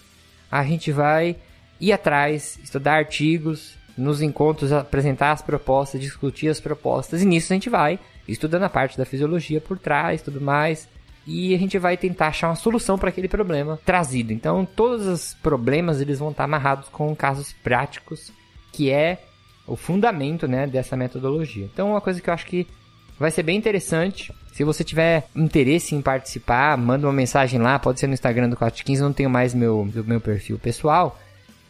a 0.49 0.63
gente 0.63 0.91
vai 0.91 1.35
ir 1.79 1.91
atrás, 1.91 2.57
estudar 2.63 2.95
artigos, 2.95 3.77
nos 3.97 4.21
encontros 4.21 4.71
apresentar 4.71 5.31
as 5.31 5.41
propostas, 5.41 5.99
discutir 5.99 6.47
as 6.47 6.59
propostas, 6.59 7.21
e 7.21 7.25
nisso 7.25 7.51
a 7.51 7.55
gente 7.55 7.69
vai 7.69 7.99
estudando 8.27 8.63
a 8.63 8.69
parte 8.69 8.97
da 8.97 9.05
fisiologia 9.05 9.59
por 9.59 9.77
trás, 9.77 10.21
tudo 10.21 10.39
mais, 10.39 10.87
e 11.27 11.53
a 11.53 11.57
gente 11.57 11.77
vai 11.77 11.97
tentar 11.97 12.27
achar 12.27 12.47
uma 12.47 12.55
solução 12.55 12.97
para 12.97 13.09
aquele 13.09 13.27
problema 13.27 13.77
trazido. 13.85 14.31
Então, 14.31 14.65
todos 14.65 15.05
os 15.05 15.33
problemas 15.33 15.99
eles 15.99 16.19
vão 16.19 16.31
estar 16.31 16.45
amarrados 16.45 16.87
com 16.89 17.13
casos 17.15 17.53
práticos, 17.61 18.31
que 18.71 18.89
é 18.89 19.21
o 19.67 19.75
fundamento, 19.75 20.47
né, 20.47 20.65
dessa 20.65 20.95
metodologia. 20.95 21.65
Então, 21.65 21.91
uma 21.91 22.01
coisa 22.01 22.21
que 22.21 22.29
eu 22.29 22.33
acho 22.33 22.45
que 22.45 22.65
vai 23.19 23.29
ser 23.29 23.43
bem 23.43 23.57
interessante. 23.57 24.33
Se 24.59 24.65
você 24.65 24.83
tiver 24.83 25.25
interesse 25.33 25.95
em 25.95 26.01
participar, 26.01 26.77
manda 26.77 27.07
uma 27.07 27.13
mensagem 27.13 27.61
lá, 27.61 27.79
pode 27.79 27.97
ser 27.97 28.07
no 28.07 28.13
Instagram 28.13 28.49
do 28.49 28.57
415, 28.57 29.01
não 29.01 29.13
tenho 29.13 29.29
mais 29.29 29.53
meu, 29.53 29.89
meu 30.05 30.19
perfil 30.19 30.59
pessoal. 30.59 31.17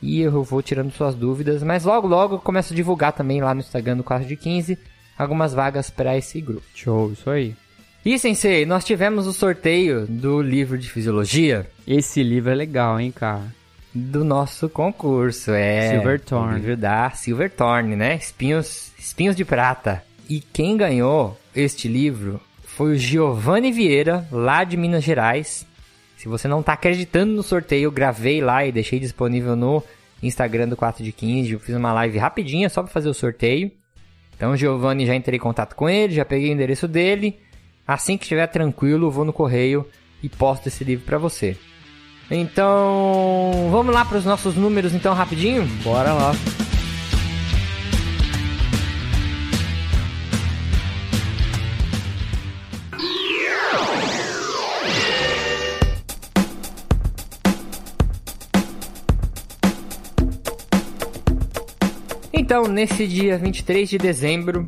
E 0.02 0.22
eu 0.22 0.42
vou 0.42 0.60
tirando 0.64 0.92
suas 0.92 1.14
dúvidas, 1.14 1.62
mas 1.62 1.86
logo 1.86 2.08
logo 2.08 2.34
eu 2.34 2.40
começo 2.40 2.74
a 2.74 2.76
divulgar 2.76 3.14
também 3.14 3.42
lá 3.42 3.54
no 3.54 3.60
Instagram 3.60 3.98
do 3.98 4.04
4 4.04 4.28
de 4.28 4.36
15 4.36 4.76
algumas 5.16 5.54
vagas 5.54 5.92
para 5.92 6.18
esse 6.18 6.42
grupo. 6.42 6.64
Show, 6.74 7.12
isso 7.12 7.30
aí. 7.30 7.56
E 8.04 8.18
Sensei, 8.18 8.66
nós 8.66 8.84
tivemos 8.84 9.28
o 9.28 9.34
sorteio 9.34 10.08
do 10.08 10.42
livro 10.42 10.76
de 10.76 10.90
fisiologia. 10.90 11.70
Esse 11.86 12.24
livro 12.24 12.50
é 12.50 12.56
legal, 12.56 13.00
hein, 13.00 13.12
cara? 13.12 13.54
Do 13.94 14.24
nosso 14.24 14.68
concurso, 14.68 15.52
é. 15.52 15.92
Silverthorn. 15.92 16.56
O 16.56 16.58
livro 16.58 16.76
da 16.76 17.12
Silverthorn, 17.12 17.96
né? 17.96 18.16
Espinhos, 18.16 18.92
espinhos 18.98 19.36
de 19.36 19.46
prata. 19.46 20.04
E 20.28 20.40
quem 20.40 20.76
ganhou 20.76 21.40
este 21.56 21.88
livro 21.88 22.42
foi 22.80 22.94
o 22.94 22.98
Giovanni 22.98 23.74
Vieira, 23.74 24.26
lá 24.32 24.64
de 24.64 24.78
Minas 24.78 25.04
Gerais. 25.04 25.68
Se 26.16 26.30
você 26.30 26.48
não 26.48 26.62
está 26.62 26.72
acreditando 26.72 27.34
no 27.34 27.44
sorteio, 27.44 27.92
gravei 27.92 28.40
lá 28.40 28.66
e 28.66 28.72
deixei 28.72 29.02
disponível 29.02 29.54
no 29.54 29.84
Instagram 30.24 30.70
do 30.70 30.78
4 30.78 31.04
de 31.04 31.12
15. 31.12 31.52
Eu 31.52 31.60
fiz 31.60 31.76
uma 31.76 31.92
live 31.92 32.18
rapidinha 32.18 32.70
só 32.70 32.82
para 32.82 32.90
fazer 32.90 33.10
o 33.10 33.14
sorteio. 33.14 33.70
Então, 34.34 34.54
o 34.54 34.56
Giovanni 34.56 35.06
já 35.06 35.14
entrei 35.14 35.36
em 35.36 35.42
contato 35.42 35.76
com 35.76 35.90
ele, 35.90 36.14
já 36.14 36.24
peguei 36.24 36.52
o 36.52 36.54
endereço 36.54 36.88
dele. 36.88 37.38
Assim 37.86 38.18
que 38.18 38.24
estiver 38.24 38.48
tranquilo, 38.48 39.12
vou 39.12 39.26
no 39.26 39.34
correio 39.34 39.86
e 40.24 40.30
posto 40.30 40.68
esse 40.68 40.82
livro 40.86 41.06
para 41.06 41.18
você. 41.18 41.58
Então, 42.32 43.68
vamos 43.70 43.94
lá 43.94 44.06
para 44.06 44.20
os 44.20 44.24
nossos 44.24 44.56
números 44.56 44.94
então 44.94 45.14
rapidinho? 45.14 45.66
Bora 45.84 46.14
lá. 46.14 46.32
Então, 62.50 62.64
nesse 62.64 63.06
dia 63.06 63.38
23 63.38 63.88
de 63.88 64.00
dezembro, 64.00 64.68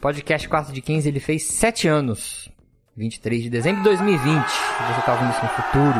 podcast 0.00 0.48
4 0.48 0.72
de 0.72 0.80
15, 0.80 1.08
ele 1.08 1.18
fez 1.18 1.42
7 1.42 1.88
anos. 1.88 2.48
23 2.96 3.42
de 3.42 3.50
dezembro 3.50 3.82
de 3.82 3.88
2020. 3.88 4.44
Você 4.44 5.02
tá 5.04 5.12
ouvindo 5.12 5.32
isso 5.32 5.42
no 5.42 5.48
futuro. 5.48 5.98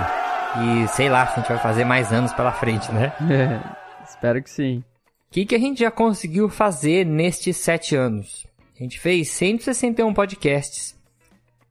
E 0.63 0.87
sei 0.87 1.09
lá 1.09 1.27
se 1.27 1.33
a 1.33 1.37
gente 1.41 1.49
vai 1.49 1.59
fazer 1.59 1.85
mais 1.85 2.13
anos 2.13 2.33
pela 2.33 2.53
frente, 2.53 2.93
né? 2.93 3.13
É, 3.29 3.61
espero 4.09 4.41
que 4.41 4.49
sim. 4.49 4.85
O 5.29 5.33
que, 5.33 5.47
que 5.47 5.57
a 5.57 5.59
gente 5.59 5.81
já 5.81 5.91
conseguiu 5.91 6.49
fazer 6.49 7.05
nestes 7.05 7.57
7 7.57 7.97
anos? 7.97 8.47
A 8.79 8.85
gente 8.85 9.01
fez 9.01 9.29
161 9.31 10.15
podcasts. 10.15 10.96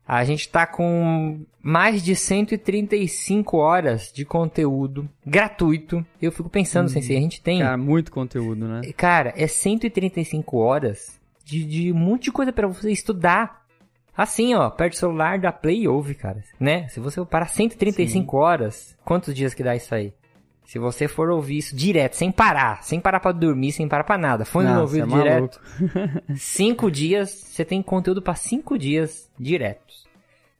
A 0.08 0.24
gente 0.24 0.48
tá 0.50 0.68
com 0.68 1.40
mais 1.62 2.04
de 2.04 2.16
135 2.16 3.58
horas 3.58 4.12
de 4.14 4.24
conteúdo 4.24 5.10
gratuito. 5.26 6.06
Eu 6.22 6.32
fico 6.32 6.48
pensando, 6.48 6.90
Sensei, 6.90 7.18
a 7.18 7.22
gente 7.22 7.42
tem. 7.42 7.60
Cara, 7.60 7.78
muito 7.78 8.12
conteúdo, 8.12 8.68
né? 8.68 8.82
Cara, 8.96 9.34
é 9.36 9.48
135 9.48 10.58
horas 10.58 11.20
de, 11.44 11.64
de 11.64 11.92
um 11.92 11.98
monte 11.98 12.26
de 12.26 12.32
coisa 12.32 12.54
para 12.54 12.68
você 12.68 12.92
estudar. 12.92 13.66
Assim, 14.16 14.54
ó, 14.54 14.70
perde 14.70 14.96
o 14.96 15.00
celular, 15.00 15.40
dá 15.40 15.52
play 15.52 15.82
e 15.82 15.88
ouve, 15.88 16.16
cara. 16.16 16.42
Né? 16.60 16.88
Se 16.88 17.00
você 17.00 17.24
parar 17.26 17.48
135 17.48 18.38
horas, 18.38 18.96
quantos 19.04 19.34
dias 19.34 19.54
que 19.54 19.64
dá 19.64 19.76
isso 19.76 19.94
aí? 19.94 20.14
Se 20.66 20.80
você 20.80 21.08
for 21.08 21.30
ouvir 21.30 21.58
isso 21.60 21.76
direto, 21.76 22.16
sem 22.16 22.32
parar, 22.32 22.84
sem 22.84 23.00
parar 23.00 23.20
pra 23.20 23.32
dormir, 23.32 23.72
sem 23.72 23.88
parar 23.88 24.04
pra 24.04 24.18
nada, 24.18 24.44
fone 24.46 24.68
no 24.68 24.74
Não, 24.76 24.82
ouvido 24.82 25.14
é 25.14 25.18
direto, 25.18 25.62
cinco 26.36 26.90
dias, 26.90 27.30
você 27.30 27.64
tem 27.64 27.82
conteúdo 27.84 28.22
pra 28.22 28.36
cinco 28.36 28.78
dias 28.78 29.30
diretos. 29.40 30.06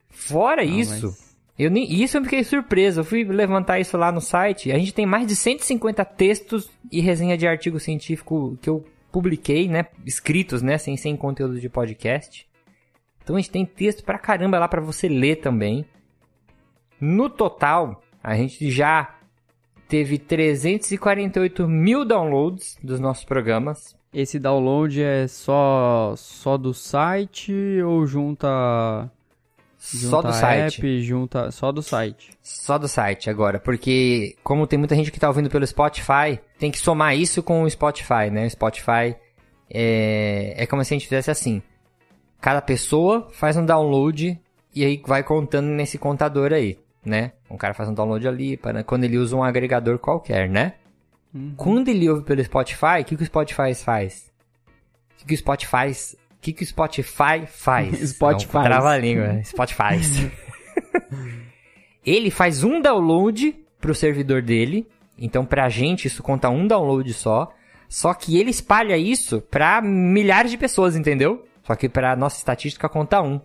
Fora 0.08 0.64
Não, 0.64 0.72
isso, 0.78 1.06
mas- 1.06 1.36
eu 1.58 1.70
nem, 1.70 1.92
isso 1.92 2.16
eu 2.16 2.22
fiquei 2.24 2.44
surpreso. 2.44 3.00
Eu 3.00 3.04
fui 3.04 3.24
levantar 3.24 3.80
isso 3.80 3.96
lá 3.96 4.12
no 4.12 4.20
site. 4.20 4.70
A 4.72 4.78
gente 4.78 4.94
tem 4.94 5.04
mais 5.06 5.26
de 5.26 5.34
150 5.34 6.04
textos 6.04 6.70
e 6.92 7.00
resenha 7.00 7.36
de 7.36 7.46
artigo 7.46 7.80
científico 7.80 8.56
que 8.62 8.68
eu 8.70 8.84
publiquei, 9.10 9.66
né? 9.68 9.86
Escritos, 10.04 10.62
né? 10.62 10.76
Sem, 10.78 10.96
sem 10.96 11.16
conteúdo 11.16 11.58
de 11.58 11.68
podcast. 11.68 12.46
Então 13.22 13.36
a 13.36 13.38
gente 13.40 13.50
tem 13.50 13.64
texto 13.66 14.04
pra 14.04 14.18
caramba 14.18 14.58
lá 14.58 14.68
pra 14.68 14.80
você 14.80 15.08
ler 15.08 15.36
também. 15.36 15.84
No 17.00 17.28
total, 17.28 18.02
a 18.22 18.34
gente 18.36 18.70
já 18.70 19.15
teve 19.88 20.18
348 20.18 21.68
mil 21.68 22.04
downloads 22.04 22.76
dos 22.82 23.00
nossos 23.00 23.24
programas. 23.24 23.96
Esse 24.12 24.38
download 24.38 25.02
é 25.02 25.26
só 25.28 26.14
só 26.16 26.56
do 26.56 26.72
site 26.72 27.52
ou 27.82 28.06
junta, 28.06 29.10
junta 29.78 30.08
Só 30.08 30.22
do 30.22 30.32
site. 30.32 30.78
app, 30.78 31.02
junta 31.02 31.50
só 31.50 31.70
do 31.70 31.82
site? 31.82 32.30
Só 32.42 32.78
do 32.78 32.88
site 32.88 33.28
agora, 33.28 33.60
porque 33.60 34.34
como 34.42 34.66
tem 34.66 34.78
muita 34.78 34.94
gente 34.94 35.12
que 35.12 35.20
tá 35.20 35.28
ouvindo 35.28 35.50
pelo 35.50 35.66
Spotify, 35.66 36.40
tem 36.58 36.70
que 36.70 36.78
somar 36.78 37.16
isso 37.16 37.42
com 37.42 37.62
o 37.62 37.70
Spotify, 37.70 38.30
né? 38.32 38.46
O 38.46 38.50
Spotify 38.50 39.14
é, 39.70 40.54
é 40.56 40.66
como 40.66 40.82
se 40.84 40.94
a 40.94 40.96
gente 40.96 41.08
fizesse 41.08 41.30
assim. 41.30 41.60
Cada 42.40 42.62
pessoa 42.62 43.28
faz 43.32 43.56
um 43.56 43.66
download 43.66 44.38
e 44.74 44.84
aí 44.84 45.02
vai 45.06 45.22
contando 45.22 45.66
nesse 45.68 45.98
contador 45.98 46.52
aí, 46.52 46.78
né? 47.06 47.32
Um 47.50 47.56
cara 47.56 47.72
faz 47.72 47.88
um 47.88 47.94
download 47.94 48.26
ali, 48.26 48.56
para 48.56 48.82
quando 48.82 49.04
ele 49.04 49.16
usa 49.16 49.36
um 49.36 49.42
agregador 49.42 49.98
qualquer, 49.98 50.48
né? 50.48 50.74
Quando 51.56 51.88
ele 51.88 52.08
ouve 52.08 52.24
pelo 52.24 52.42
Spotify, 52.42 53.00
o 53.00 53.04
que, 53.04 53.16
que 53.16 53.22
o 53.22 53.26
Spotify 53.26 53.74
faz? 53.74 54.32
O 55.12 55.18
que, 55.18 55.26
que 55.26 55.34
o 55.34 55.36
Spotify 55.36 55.92
o 56.36 56.40
que, 56.40 56.52
que 56.52 56.62
o 56.62 56.66
Spotify 56.66 57.46
faz? 57.46 57.98
Spotify. 58.10 58.54
Não, 58.54 58.62
Trava 58.64 58.90
a 58.90 58.98
língua. 58.98 59.42
Spotify. 59.42 60.30
ele 62.04 62.30
faz 62.30 62.62
um 62.62 62.80
download 62.80 63.56
pro 63.80 63.94
servidor 63.94 64.42
dele. 64.42 64.86
Então, 65.18 65.44
pra 65.44 65.68
gente, 65.68 66.06
isso 66.06 66.22
conta 66.22 66.48
um 66.48 66.66
download 66.66 67.12
só. 67.12 67.52
Só 67.88 68.12
que 68.14 68.38
ele 68.38 68.50
espalha 68.50 68.96
isso 68.96 69.40
pra 69.40 69.80
milhares 69.80 70.50
de 70.50 70.58
pessoas, 70.58 70.96
entendeu? 70.96 71.46
Só 71.62 71.74
que 71.74 71.88
pra 71.88 72.14
nossa 72.14 72.36
estatística 72.36 72.88
conta 72.88 73.22
um. 73.22 73.40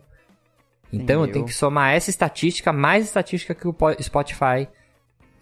Então, 0.91 1.17
eu 1.17 1.23
Entendeu. 1.23 1.33
tenho 1.33 1.45
que 1.45 1.53
somar 1.53 1.93
essa 1.93 2.09
estatística 2.09 2.73
mais 2.73 3.05
estatística 3.05 3.55
que 3.55 3.67
o 3.67 3.73
po- 3.73 3.95
Spotify 4.01 4.67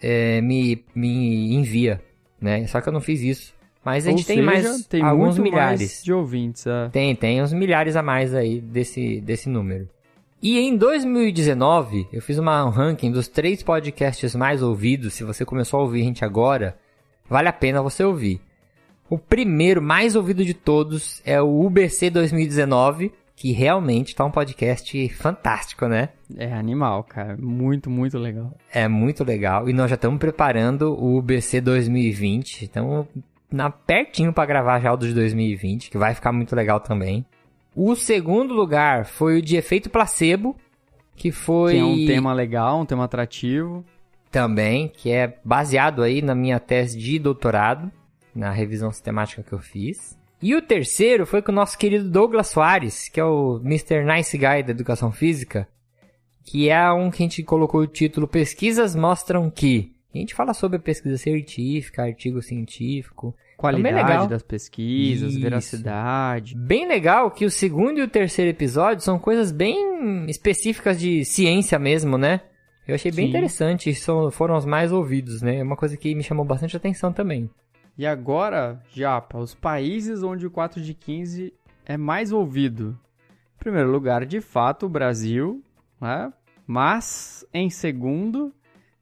é, 0.01 0.41
me, 0.41 0.83
me 0.93 1.53
envia, 1.55 2.01
né? 2.39 2.65
Só 2.67 2.79
que 2.81 2.87
eu 2.89 2.93
não 2.93 3.01
fiz 3.01 3.21
isso. 3.21 3.53
Mas 3.83 4.05
a 4.05 4.11
Ou 4.11 4.17
gente 4.17 4.27
tem 4.27 4.37
seja, 4.37 4.45
mais 4.45 4.85
tem 4.85 5.01
alguns 5.01 5.37
milhares. 5.39 5.79
mais 5.79 6.03
de 6.03 6.13
ouvintes. 6.13 6.67
é. 6.67 6.89
Tem, 6.89 7.15
tem 7.15 7.41
uns 7.41 7.53
milhares 7.53 7.95
a 7.95 8.03
mais 8.03 8.33
aí 8.35 8.59
desse, 8.59 9.21
desse 9.21 9.49
número. 9.49 9.87
E 10.41 10.59
em 10.59 10.75
2019, 10.77 12.07
eu 12.13 12.21
fiz 12.21 12.37
uma, 12.37 12.65
um 12.65 12.69
ranking 12.69 13.11
dos 13.11 13.27
três 13.27 13.63
podcasts 13.63 14.35
mais 14.35 14.61
ouvidos. 14.61 15.13
Se 15.13 15.23
você 15.23 15.43
começou 15.45 15.79
a 15.79 15.83
ouvir 15.83 16.01
a 16.01 16.05
gente 16.05 16.23
agora, 16.25 16.77
vale 17.29 17.47
a 17.47 17.53
pena 17.53 17.81
você 17.81 18.03
ouvir. 18.03 18.41
O 19.09 19.17
primeiro, 19.17 19.81
mais 19.81 20.15
ouvido 20.15 20.45
de 20.45 20.53
todos, 20.53 21.21
é 21.25 21.41
o 21.41 21.65
UBC 21.65 22.09
2019, 22.09 23.11
que 23.39 23.53
realmente 23.53 24.13
tá 24.13 24.25
um 24.25 24.31
podcast 24.31 25.07
fantástico, 25.11 25.87
né? 25.87 26.09
É 26.35 26.51
animal, 26.51 27.05
cara. 27.05 27.37
Muito, 27.39 27.89
muito 27.89 28.19
legal. 28.19 28.53
É 28.69 28.85
muito 28.85 29.23
legal. 29.23 29.69
E 29.69 29.71
nós 29.71 29.89
já 29.89 29.95
estamos 29.95 30.19
preparando 30.19 30.93
o 30.93 31.17
UBC 31.17 31.61
2020. 31.61 32.65
Estamos 32.65 33.07
na, 33.49 33.69
pertinho 33.69 34.33
para 34.33 34.45
gravar 34.45 34.81
já 34.81 34.91
o 34.91 34.97
de 34.97 35.13
2020, 35.13 35.89
que 35.89 35.97
vai 35.97 36.13
ficar 36.13 36.33
muito 36.33 36.53
legal 36.53 36.81
também. 36.81 37.25
O 37.73 37.95
segundo 37.95 38.53
lugar 38.53 39.05
foi 39.05 39.37
o 39.37 39.41
de 39.41 39.55
efeito 39.55 39.89
placebo, 39.89 40.57
que 41.15 41.31
foi. 41.31 41.75
Que 41.75 41.79
é 41.79 41.85
um 41.85 42.05
tema 42.05 42.33
legal, 42.33 42.81
um 42.81 42.85
tema 42.85 43.05
atrativo. 43.05 43.85
também, 44.29 44.89
que 44.89 45.11
é 45.11 45.39
baseado 45.45 46.03
aí 46.03 46.21
na 46.21 46.35
minha 46.35 46.59
tese 46.59 46.99
de 46.99 47.17
doutorado, 47.17 47.89
na 48.35 48.51
revisão 48.51 48.91
sistemática 48.91 49.41
que 49.41 49.53
eu 49.53 49.59
fiz. 49.59 50.18
E 50.41 50.55
o 50.55 50.61
terceiro 50.61 51.25
foi 51.25 51.41
com 51.41 51.51
o 51.51 51.55
nosso 51.55 51.77
querido 51.77 52.09
Douglas 52.09 52.47
Soares, 52.47 53.09
que 53.09 53.19
é 53.19 53.25
o 53.25 53.59
Mr. 53.63 54.05
Nice 54.05 54.37
Guy 54.37 54.63
da 54.63 54.71
Educação 54.71 55.11
Física, 55.11 55.67
que 56.45 56.69
é 56.69 56.91
um 56.91 57.11
que 57.11 57.21
a 57.21 57.25
gente 57.25 57.43
colocou 57.43 57.81
o 57.81 57.87
título 57.87 58.27
Pesquisas 58.27 58.95
Mostram 58.95 59.49
Que. 59.49 59.93
A 60.13 60.17
gente 60.17 60.33
fala 60.33 60.53
sobre 60.53 60.79
pesquisa 60.79 61.17
científica, 61.17 62.03
artigo 62.03 62.41
científico. 62.41 63.35
Qualidade 63.57 63.95
legal. 63.95 64.27
das 64.27 64.41
pesquisas, 64.41 65.33
Isso. 65.33 65.41
veracidade. 65.41 66.55
Bem 66.55 66.87
legal 66.87 67.29
que 67.29 67.45
o 67.45 67.51
segundo 67.51 67.99
e 67.99 68.01
o 68.01 68.07
terceiro 68.07 68.49
episódio 68.49 69.03
são 69.03 69.19
coisas 69.19 69.51
bem 69.51 70.25
específicas 70.29 70.97
de 70.97 71.25
ciência 71.25 71.77
mesmo, 71.77 72.17
né? 72.17 72.41
Eu 72.87 72.95
achei 72.95 73.11
bem 73.11 73.25
Sim. 73.25 73.29
interessante, 73.29 73.93
são, 73.93 74.31
foram 74.31 74.55
os 74.55 74.65
mais 74.65 74.91
ouvidos, 74.91 75.41
né? 75.41 75.57
É 75.57 75.63
uma 75.63 75.75
coisa 75.75 75.97
que 75.97 76.15
me 76.15 76.23
chamou 76.23 76.45
bastante 76.45 76.75
atenção 76.75 77.11
também. 77.11 77.49
E 77.99 78.05
agora, 78.05 78.81
Japa, 78.93 79.39
os 79.39 79.53
países 79.53 80.23
onde 80.23 80.47
o 80.47 80.49
4 80.49 80.81
de 80.81 80.93
15 80.93 81.53
é 81.85 81.97
mais 81.97 82.31
ouvido. 82.31 82.97
Em 83.57 83.59
primeiro 83.59 83.91
lugar, 83.91 84.25
de 84.25 84.39
fato, 84.39 84.85
o 84.85 84.89
Brasil, 84.89 85.61
né? 85.99 86.31
Mas, 86.65 87.45
em 87.53 87.69
segundo, 87.69 88.53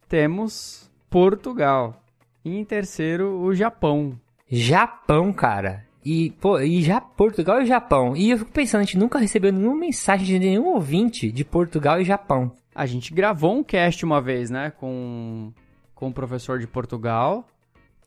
temos 0.09 0.89
Portugal. 1.11 2.01
E 2.43 2.57
em 2.57 2.65
terceiro, 2.65 3.39
o 3.39 3.53
Japão. 3.53 4.19
Japão, 4.49 5.31
cara. 5.31 5.85
E, 6.03 6.31
pô, 6.41 6.59
e 6.59 6.81
já 6.81 6.99
Portugal 6.99 7.61
e 7.61 7.67
Japão. 7.67 8.15
E 8.15 8.31
eu 8.31 8.39
fico 8.39 8.51
pensando, 8.51 8.81
a 8.81 8.83
gente 8.83 8.97
nunca 8.97 9.19
recebeu 9.19 9.53
nenhuma 9.53 9.75
mensagem 9.75 10.25
de 10.25 10.39
nenhum 10.39 10.69
ouvinte 10.69 11.31
de 11.31 11.45
Portugal 11.45 12.01
e 12.01 12.03
Japão. 12.03 12.51
A 12.73 12.87
gente 12.87 13.13
gravou 13.13 13.59
um 13.59 13.63
cast 13.63 14.03
uma 14.03 14.19
vez, 14.19 14.49
né? 14.49 14.71
Com, 14.71 15.53
com 15.93 16.07
o 16.07 16.13
professor 16.13 16.57
de 16.57 16.65
Portugal. 16.65 17.47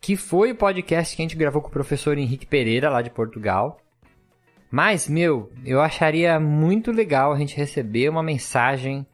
Que 0.00 0.16
foi 0.16 0.52
o 0.52 0.56
podcast 0.56 1.14
que 1.14 1.22
a 1.22 1.24
gente 1.24 1.36
gravou 1.36 1.60
com 1.60 1.68
o 1.68 1.72
professor 1.72 2.16
Henrique 2.16 2.46
Pereira, 2.46 2.88
lá 2.88 3.02
de 3.02 3.10
Portugal. 3.10 3.78
Mas, 4.70 5.08
meu, 5.08 5.50
eu 5.64 5.80
acharia 5.80 6.38
muito 6.40 6.90
legal 6.92 7.32
a 7.32 7.38
gente 7.38 7.56
receber 7.56 8.08
uma 8.08 8.22
mensagem 8.22 9.04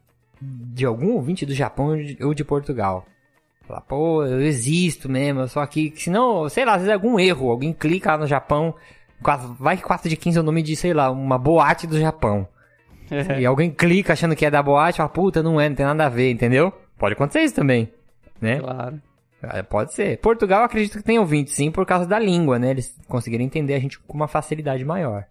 de 0.41 0.85
algum 0.85 1.13
ouvinte 1.15 1.47
do 1.47 1.55
Japão 1.55 1.97
ou 2.21 2.35
de- 2.35 2.45
Portugal. 2.45 3.07
Falar, 3.67 3.81
pô, 3.81 4.23
eu 4.25 4.41
existo 4.43 5.09
mesmo, 5.09 5.41
eu 5.41 5.49
sou 5.49 5.61
aqui. 5.63 5.93
Senão, 5.97 6.49
sei 6.49 6.65
lá, 6.65 6.73
às 6.75 6.83
vezes 6.83 6.91
é 6.91 6.95
algum 6.95 7.19
erro. 7.19 7.51
Alguém 7.51 7.73
clica 7.73 8.13
lá 8.13 8.19
no 8.19 8.27
Japão, 8.27 8.75
vai 9.59 9.77
que 9.77 9.83
4 9.83 10.09
de 10.09 10.17
15 10.17 10.39
é 10.39 10.41
o 10.41 10.45
nome 10.45 10.63
de, 10.63 10.77
sei 10.77 10.93
lá, 10.95 11.11
uma 11.11 11.39
boate 11.39 11.87
do 11.87 11.99
Japão. 11.99 12.47
E 13.41 13.47
alguém 13.47 13.71
clica 13.71 14.13
achando 14.13 14.37
que 14.37 14.45
é 14.47 14.51
da 14.51 14.63
boate 14.63 14.99
fala, 14.99 15.09
puta, 15.09 15.43
não 15.43 15.61
é, 15.61 15.69
não 15.69 15.75
tem 15.77 15.87
nada 15.87 16.07
a 16.07 16.09
ver, 16.09 16.31
entendeu? 16.31 16.73
Pode 16.99 17.15
acontecer 17.15 17.41
isso 17.43 17.55
também, 17.55 17.91
né? 18.41 18.61
Claro. 18.61 19.01
É, 19.53 19.63
Pode 19.63 19.95
ser. 19.95 20.19
Portugal 20.19 20.65
acredito 20.65 20.99
que 20.99 21.05
tem 21.05 21.19
ouvinte, 21.19 21.51
sim, 21.51 21.71
por 21.71 21.85
causa 21.87 22.07
da 22.07 22.19
língua, 22.19 22.59
né? 22.59 22.71
Eles 22.71 22.97
conseguiram 23.09 23.45
entender 23.45 23.75
a 23.75 23.79
gente 23.79 23.99
com 23.99 24.15
uma 24.17 24.29
facilidade 24.29 24.85
maior. 24.85 25.25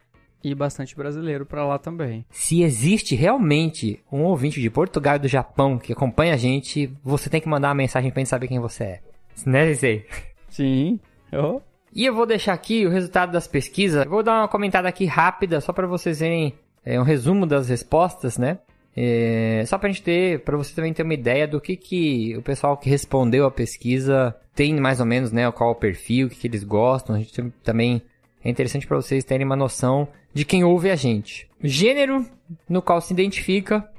E 0.43 0.53
bastante 0.53 0.95
brasileiro 0.95 1.45
pra 1.45 1.65
lá 1.65 1.79
também. 1.79 2.23
Se 2.29 2.61
existe 2.61 3.15
realmente 3.15 3.99
um 4.11 4.21
ouvinte 4.23 4.61
de 4.61 4.69
Portugal 4.69 5.15
e 5.15 5.19
do 5.19 5.27
Japão 5.27 5.79
que 5.79 5.91
acompanha 5.91 6.35
a 6.35 6.37
gente, 6.37 6.93
você 7.03 7.29
tem 7.29 7.41
que 7.41 7.49
mandar 7.49 7.69
uma 7.69 7.75
mensagem 7.75 8.11
pra 8.11 8.19
gente 8.19 8.29
saber 8.29 8.47
quem 8.47 8.59
você 8.59 8.83
é. 8.83 8.99
Né, 9.45 9.73
Zé? 9.73 10.05
Sim. 10.49 10.99
Oh. 11.33 11.61
E 11.91 12.05
eu 12.05 12.13
vou 12.13 12.25
deixar 12.25 12.53
aqui 12.53 12.85
o 12.85 12.89
resultado 12.91 13.31
das 13.31 13.47
pesquisas. 13.47 14.05
Eu 14.05 14.11
Vou 14.11 14.21
dar 14.21 14.41
uma 14.41 14.47
comentada 14.47 14.87
aqui 14.87 15.05
rápida, 15.05 15.59
só 15.59 15.73
para 15.73 15.87
vocês 15.87 16.19
verem 16.19 16.53
é, 16.85 16.99
um 16.99 17.03
resumo 17.03 17.47
das 17.47 17.67
respostas, 17.67 18.37
né? 18.37 18.59
É, 18.97 19.63
só 19.67 19.77
pra 19.77 19.89
gente 19.89 20.01
ter, 20.01 20.39
pra 20.39 20.55
você 20.55 20.73
também 20.73 20.93
ter 20.93 21.03
uma 21.03 21.13
ideia 21.13 21.47
do 21.47 21.59
que 21.59 21.75
que 21.75 22.35
o 22.37 22.41
pessoal 22.41 22.77
que 22.77 22.89
respondeu 22.89 23.45
a 23.45 23.51
pesquisa 23.51 24.35
tem 24.53 24.73
mais 24.79 24.99
ou 24.99 25.05
menos, 25.05 25.31
né? 25.31 25.51
Qual 25.51 25.71
o 25.71 25.75
perfil, 25.75 26.27
o 26.27 26.29
que, 26.29 26.37
que 26.37 26.47
eles 26.47 26.63
gostam. 26.63 27.15
A 27.15 27.19
gente 27.19 27.51
também 27.63 28.01
é 28.43 28.49
interessante 28.49 28.87
para 28.87 28.95
vocês 28.95 29.23
terem 29.23 29.45
uma 29.45 29.55
noção 29.55 30.07
de 30.33 30.45
quem 30.45 30.63
ouve 30.63 30.89
a 30.89 30.95
gente. 30.95 31.49
Gênero 31.61 32.25
no 32.69 32.81
qual 32.81 33.01
se 33.01 33.11
identifica 33.11 33.89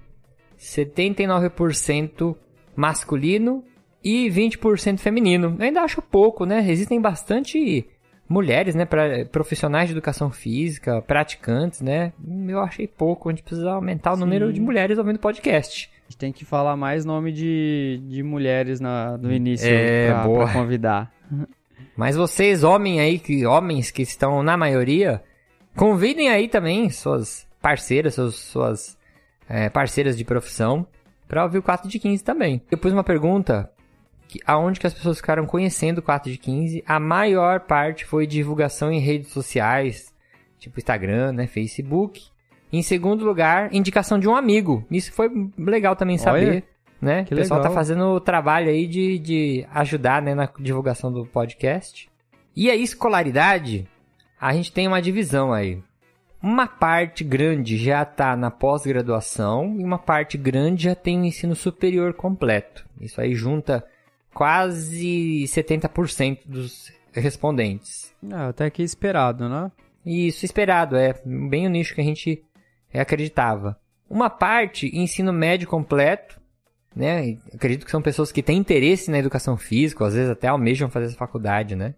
79% 0.59 2.35
masculino 2.75 3.65
e 4.03 4.31
20% 4.31 4.99
feminino. 4.99 5.57
Eu 5.59 5.65
ainda 5.65 5.83
acho 5.83 6.01
pouco, 6.01 6.47
né? 6.47 6.65
Existem 6.71 7.01
bastante 7.01 7.87
mulheres, 8.29 8.75
né, 8.75 8.85
pra, 8.85 9.25
profissionais 9.27 9.89
de 9.89 9.95
educação 9.95 10.31
física, 10.31 11.01
praticantes, 11.03 11.81
né? 11.81 12.13
Eu 12.49 12.61
achei 12.61 12.87
pouco, 12.87 13.29
a 13.29 13.33
gente 13.33 13.43
precisa 13.43 13.71
aumentar 13.71 14.15
o 14.15 14.17
número 14.17 14.49
Sim. 14.49 14.55
de 14.55 14.61
mulheres 14.61 14.99
ouvindo 14.99 15.19
podcast. 15.19 15.91
A 15.95 16.11
gente 16.11 16.19
tem 16.19 16.33
que 16.33 16.45
falar 16.45 16.77
mais 16.77 17.05
nome 17.05 17.33
de, 17.33 18.01
de 18.09 18.23
mulheres 18.23 18.81
na, 18.81 19.17
no 19.17 19.33
início 19.33 19.69
É, 19.69 20.09
pra, 20.11 20.23
boa. 20.25 20.45
pra 20.45 20.53
convidar. 20.53 21.13
Mas 21.97 22.15
vocês, 22.15 22.63
homens 22.63 23.01
aí, 23.01 23.19
que, 23.19 23.47
homens 23.47 23.91
que 23.91 24.03
estão 24.03 24.43
na 24.43 24.57
maioria, 24.57 25.23
convidem 25.75 26.29
aí 26.29 26.47
também 26.47 26.91
suas 26.91 27.47
parceiras, 27.61 28.15
suas, 28.15 28.35
suas 28.35 28.99
é, 29.49 29.71
parceiras 29.71 30.17
de 30.17 30.25
profissão 30.25 30.87
para 31.27 31.43
ouvir 31.43 31.59
o 31.59 31.63
4 31.63 31.89
de 31.89 31.99
15 31.99 32.23
também. 32.23 32.61
Eu 32.71 32.79
pus 32.79 32.93
uma 32.93 33.03
pergunta 33.03 33.71
que 34.29 34.41
aonde 34.47 34.81
que 34.81 34.87
as 34.87 34.95
pessoas 34.95 35.19
ficaram 35.19 35.47
conhecendo 35.47 35.99
o 35.99 36.03
4 36.03 36.31
de 36.31 36.39
15, 36.39 36.83
a 36.87 36.99
maior 36.99 37.61
parte 37.61 38.05
foi 38.05 38.27
divulgação 38.27 38.91
em 38.91 38.99
redes 38.99 39.31
sociais, 39.31 40.13
tipo 40.59 40.79
Instagram, 40.79 41.33
né, 41.33 41.47
Facebook. 41.47 42.25
Em 42.73 42.83
segundo 42.83 43.25
lugar, 43.25 43.73
indicação 43.73 44.19
de 44.19 44.29
um 44.29 44.35
amigo. 44.35 44.85
Isso 44.91 45.13
foi 45.13 45.31
legal 45.57 45.95
também 45.95 46.19
saber, 46.19 46.49
Olha, 46.49 46.65
né? 47.01 47.25
que 47.25 47.33
o 47.33 47.37
pessoal 47.37 47.61
legal. 47.61 47.73
tá 47.73 47.79
fazendo 47.79 48.05
o 48.07 48.21
trabalho 48.21 48.69
aí 48.69 48.87
de, 48.87 49.19
de 49.19 49.67
ajudar, 49.73 50.21
né, 50.21 50.35
na 50.35 50.49
divulgação 50.59 51.13
do 51.13 51.25
podcast. 51.25 52.09
E 52.55 52.71
a 52.71 52.75
escolaridade, 52.75 53.87
a 54.41 54.53
gente 54.53 54.73
tem 54.73 54.89
uma 54.89 55.01
divisão 55.01 55.53
aí. 55.53 55.79
Uma 56.43 56.67
parte 56.67 57.25
grande 57.25 57.77
já 57.77 58.03
está 58.03 58.37
na 58.37 58.51
pós-graduação 58.51 59.77
e 59.79 59.85
uma 59.85 59.99
parte 59.99 60.37
grande 60.37 60.85
já 60.85 60.95
tem 60.95 61.21
o 61.21 61.25
ensino 61.25 61.55
superior 61.55 62.13
completo. 62.15 62.85
Isso 63.01 63.21
aí 63.21 63.35
junta 63.35 63.85
quase 64.37 65.45
70% 65.47 66.41
dos 66.45 66.93
respondentes. 67.11 68.15
Ah, 68.31 68.49
até 68.49 68.69
que 68.69 68.83
esperado, 68.83 69.49
né? 69.49 69.73
Isso, 70.05 70.45
esperado, 70.45 70.95
é 70.95 71.15
bem 71.25 71.67
o 71.67 71.71
nicho 71.71 71.95
que 71.95 72.03
a 72.03 72.05
gente 72.05 72.45
acreditava. 72.93 73.81
Uma 74.11 74.29
parte, 74.29 74.95
ensino 74.95 75.33
médio 75.33 75.67
completo, 75.67 76.39
né? 76.95 77.39
Acredito 77.55 77.87
que 77.87 77.91
são 77.91 78.03
pessoas 78.03 78.31
que 78.31 78.43
têm 78.43 78.59
interesse 78.59 79.11
na 79.11 79.19
educação 79.19 79.57
física, 79.57 80.07
às 80.07 80.13
vezes 80.13 80.29
até 80.29 80.49
almejam 80.49 80.91
fazer 80.91 81.07
essa 81.07 81.17
faculdade, 81.17 81.75
né? 81.75 81.95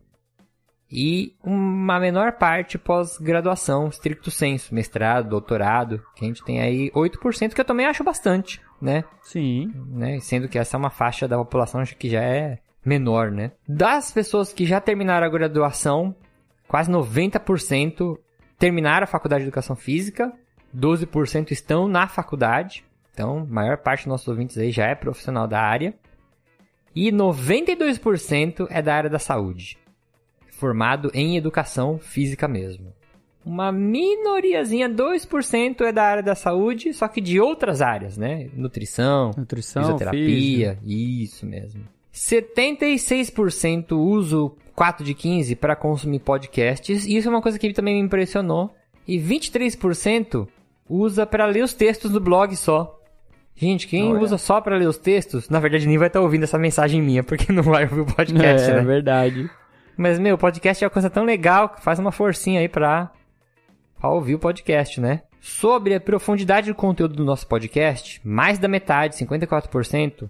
E 0.88 1.34
uma 1.42 1.98
menor 1.98 2.34
parte 2.34 2.78
pós-graduação, 2.78 3.88
stricto 3.88 4.30
senso, 4.30 4.72
mestrado, 4.72 5.28
doutorado, 5.28 6.00
que 6.14 6.24
a 6.24 6.28
gente 6.28 6.44
tem 6.44 6.60
aí 6.60 6.88
8%, 6.92 7.52
que 7.52 7.60
eu 7.60 7.64
também 7.64 7.84
acho 7.84 8.04
bastante, 8.04 8.60
né? 8.80 9.04
Sim. 9.22 9.72
né? 9.88 10.18
Sendo 10.20 10.48
que 10.48 10.58
essa 10.58 10.76
é 10.76 10.78
uma 10.78 10.90
faixa 10.90 11.26
da 11.26 11.36
população 11.36 11.82
que 11.84 12.08
já 12.08 12.22
é 12.22 12.58
menor, 12.84 13.30
né? 13.30 13.52
Das 13.68 14.10
pessoas 14.12 14.52
que 14.52 14.64
já 14.64 14.80
terminaram 14.80 15.26
a 15.26 15.30
graduação, 15.30 16.14
quase 16.66 16.90
90% 16.90 18.18
terminaram 18.58 19.04
a 19.04 19.06
faculdade 19.06 19.42
de 19.42 19.48
educação 19.48 19.76
física, 19.76 20.32
12% 20.76 21.50
estão 21.50 21.88
na 21.88 22.08
faculdade. 22.08 22.84
Então, 23.12 23.38
a 23.38 23.44
maior 23.44 23.78
parte 23.78 24.00
dos 24.00 24.08
nossos 24.08 24.28
ouvintes 24.28 24.56
aí 24.58 24.70
já 24.70 24.86
é 24.86 24.94
profissional 24.94 25.46
da 25.46 25.60
área. 25.60 25.94
E 26.94 27.12
92% 27.12 28.66
é 28.70 28.82
da 28.82 28.94
área 28.94 29.10
da 29.10 29.18
saúde, 29.18 29.78
formado 30.50 31.10
em 31.14 31.36
educação 31.36 31.98
física 31.98 32.48
mesmo. 32.48 32.92
Uma 33.48 33.72
minoriazinha, 33.72 34.90
2% 34.90 35.80
é 35.80 35.90
da 35.90 36.02
área 36.02 36.22
da 36.22 36.34
saúde, 36.34 36.92
só 36.92 37.08
que 37.08 37.18
de 37.18 37.40
outras 37.40 37.80
áreas, 37.80 38.18
né? 38.18 38.50
Nutrição, 38.52 39.30
Nutrição, 39.34 39.84
fisioterapia, 39.84 40.78
isso 40.84 41.46
mesmo. 41.46 41.82
76% 42.12 43.92
uso 43.92 44.54
4 44.76 45.02
de 45.02 45.14
15 45.14 45.56
para 45.56 45.74
consumir 45.74 46.18
podcasts, 46.18 47.06
e 47.06 47.16
isso 47.16 47.26
é 47.26 47.30
uma 47.30 47.40
coisa 47.40 47.58
que 47.58 47.72
também 47.72 47.94
me 47.94 48.02
impressionou. 48.02 48.70
E 49.06 49.18
23% 49.18 50.46
usa 50.86 51.24
para 51.24 51.46
ler 51.46 51.64
os 51.64 51.72
textos 51.72 52.10
do 52.10 52.20
blog 52.20 52.54
só. 52.54 53.00
Gente, 53.56 53.88
quem 53.88 54.12
Olha. 54.12 54.20
usa 54.20 54.36
só 54.36 54.60
para 54.60 54.76
ler 54.76 54.88
os 54.88 54.98
textos, 54.98 55.48
na 55.48 55.58
verdade 55.58 55.88
nem 55.88 55.96
vai 55.96 56.08
estar 56.08 56.20
ouvindo 56.20 56.44
essa 56.44 56.58
mensagem 56.58 57.00
minha, 57.00 57.24
porque 57.24 57.50
não 57.52 57.62
vai 57.62 57.84
ouvir 57.84 58.00
o 58.00 58.06
podcast, 58.06 58.70
é, 58.70 58.74
né? 58.74 58.80
é 58.80 58.84
verdade. 58.84 59.50
Mas, 59.96 60.18
meu, 60.18 60.36
podcast 60.36 60.84
é 60.84 60.86
uma 60.86 60.92
coisa 60.92 61.08
tão 61.08 61.24
legal 61.24 61.70
que 61.70 61.82
faz 61.82 61.98
uma 61.98 62.12
forcinha 62.12 62.60
aí 62.60 62.68
pra, 62.68 63.10
pra 63.98 64.10
ouvir 64.10 64.34
o 64.34 64.38
podcast, 64.38 65.00
né? 65.00 65.22
Sobre 65.40 65.94
a 65.94 66.00
profundidade 66.00 66.68
do 66.68 66.74
conteúdo 66.74 67.14
do 67.14 67.24
nosso 67.24 67.46
podcast, 67.46 68.20
mais 68.24 68.58
da 68.58 68.68
metade, 68.68 69.16
54%, 69.16 70.28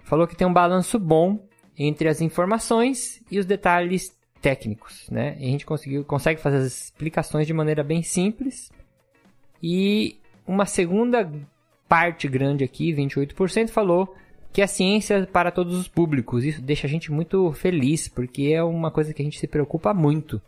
falou 0.00 0.26
que 0.26 0.36
tem 0.36 0.46
um 0.46 0.52
balanço 0.52 0.98
bom 0.98 1.38
entre 1.78 2.08
as 2.08 2.20
informações 2.20 3.22
e 3.30 3.38
os 3.38 3.46
detalhes 3.46 4.14
técnicos, 4.40 5.08
né? 5.10 5.36
E 5.38 5.44
a 5.44 5.50
gente 5.50 5.66
conseguiu, 5.66 6.04
consegue 6.04 6.40
fazer 6.40 6.58
as 6.58 6.84
explicações 6.84 7.46
de 7.46 7.52
maneira 7.52 7.82
bem 7.82 8.02
simples. 8.02 8.70
E 9.62 10.16
uma 10.46 10.66
segunda 10.66 11.30
parte 11.88 12.28
grande 12.28 12.64
aqui, 12.64 12.92
28%, 12.94 13.68
falou 13.68 14.14
que 14.52 14.62
é 14.62 14.66
ciência 14.66 15.28
para 15.30 15.50
todos 15.50 15.78
os 15.78 15.88
públicos. 15.88 16.44
Isso 16.44 16.60
deixa 16.60 16.86
a 16.86 16.90
gente 16.90 17.12
muito 17.12 17.52
feliz, 17.52 18.08
porque 18.08 18.52
é 18.52 18.62
uma 18.62 18.90
coisa 18.90 19.14
que 19.14 19.22
a 19.22 19.24
gente 19.24 19.38
se 19.38 19.46
preocupa 19.46 19.94
muito 19.94 20.40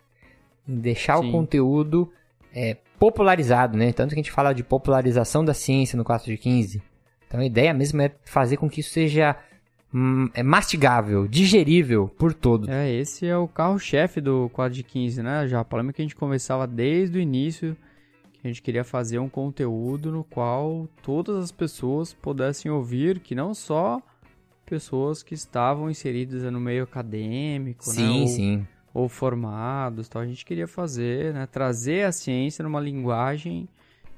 em 0.69 0.77
deixar 0.77 1.19
Sim. 1.19 1.29
o 1.29 1.33
conteúdo 1.33 2.11
é, 2.55 2.77
popularizado, 2.99 3.77
né? 3.77 3.93
Tanto 3.93 4.11
que 4.11 4.15
a 4.15 4.23
gente 4.23 4.31
fala 4.33 4.53
de 4.53 4.63
popularização 4.63 5.45
da 5.45 5.55
ciência 5.55 5.97
no 5.97 6.05
4 6.05 6.27
de 6.27 6.37
15. 6.37 6.83
Então 7.27 7.41
a 7.41 7.45
ideia 7.47 7.73
mesmo 7.73 8.01
é 8.03 8.13
fazer 8.25 8.57
com 8.57 8.69
que 8.69 8.81
isso 8.81 8.91
seja 8.91 9.37
hum, 9.93 10.29
é 10.35 10.43
mastigável, 10.43 11.27
digerível 11.27 12.09
por 12.19 12.35
todos. 12.35 12.69
É, 12.69 12.91
esse 12.93 13.27
é 13.27 13.37
o 13.37 13.49
carro-chefe 13.49 14.21
do 14.21 14.51
quadro 14.51 14.75
de 14.75 14.83
15, 14.83 15.23
né, 15.23 15.49
Japa? 15.49 15.77
Lembra 15.77 15.93
que 15.93 16.03
a 16.03 16.05
gente 16.05 16.17
conversava 16.17 16.67
desde 16.67 17.19
o 17.19 17.21
início 17.21 17.77
que 18.43 18.49
a 18.49 18.51
gente 18.51 18.61
queria 18.61 18.83
fazer 18.83 19.21
um 19.21 19.29
conteúdo 19.29 20.11
no 20.11 20.25
qual 20.25 20.89
todas 21.01 21.37
as 21.37 21.53
pessoas 21.53 22.13
pudessem 22.13 22.71
ouvir, 22.71 23.21
que 23.21 23.37
não 23.37 23.55
só 23.55 24.03
pessoas 24.67 25.23
que 25.23 25.33
estavam 25.33 25.89
inseridas 25.89 26.43
no 26.51 26.59
meio 26.59 26.83
acadêmico, 26.83 27.87
né? 27.87 27.95
Sim, 27.95 28.21
ou, 28.21 28.27
sim. 28.27 28.67
Ou 28.95 29.09
formados, 29.09 30.09
tal. 30.09 30.23
A 30.23 30.27
gente 30.27 30.45
queria 30.45 30.67
fazer, 30.69 31.33
né? 31.33 31.47
Trazer 31.47 32.05
a 32.07 32.13
ciência 32.13 32.63
numa 32.63 32.81
linguagem 32.81 33.69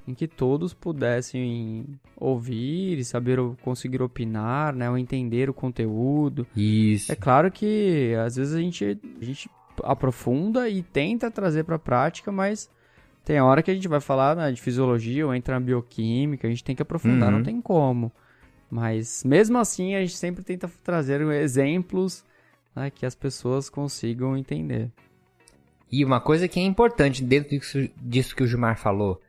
em 0.07 0.13
que 0.15 0.27
todos 0.29 0.75
pudessem 0.75 1.87
ouvir 2.17 2.99
e 2.99 3.05
saber 3.05 3.39
conseguir 3.63 4.03
opinar, 4.03 4.75
né? 4.75 4.91
Ou 4.91 4.99
entender 4.99 5.49
o 5.49 5.55
conteúdo. 5.55 6.47
Isso. 6.55 7.11
É 7.11 7.15
claro 7.17 7.51
que 7.51 8.15
às 8.25 8.37
vezes 8.37 8.55
a 8.55 8.61
gente, 8.61 8.99
a 9.21 9.25
gente 9.25 9.49
aprofunda 9.83 10.69
e 10.69 10.83
tenta 10.83 11.31
trazer 11.31 11.65
para 11.65 11.77
a 11.77 11.79
prática, 11.79 12.31
mas 12.31 12.69
tem 13.25 13.41
hora 13.41 13.63
que 13.63 13.71
a 13.71 13.75
gente 13.75 13.89
vai 13.89 14.01
falar 14.01 14.37
né, 14.37 14.53
de 14.53 14.61
fisiologia 14.61 15.27
ou 15.27 15.35
entra 15.35 15.55
na 15.55 15.61
bioquímica, 15.65 16.47
a 16.47 16.51
gente 16.51 16.63
tem 16.63 16.77
que 16.77 16.83
aprofundar, 16.83 17.31
Uhum. 17.33 17.39
não 17.39 17.43
tem 17.45 17.61
como. 17.61 18.13
Mas 18.71 19.23
mesmo 19.25 19.57
assim 19.57 19.95
a 19.95 20.01
gente 20.01 20.17
sempre 20.17 20.43
tenta 20.45 20.71
trazer 20.83 21.21
exemplos 21.23 22.25
né, 22.75 22.91
que 22.91 23.07
as 23.07 23.15
pessoas 23.15 23.69
consigam 23.69 24.37
entender. 24.37 24.91
E 25.91 26.05
uma 26.05 26.21
coisa 26.21 26.49
que 26.49 26.59
é 26.59 26.63
importante 26.63 27.23
dentro 27.23 27.51
disso, 27.51 27.89
disso 27.97 28.35
que 28.35 28.43
o 28.43 28.47
Gilmar 28.47 28.77
falou, 28.79 29.21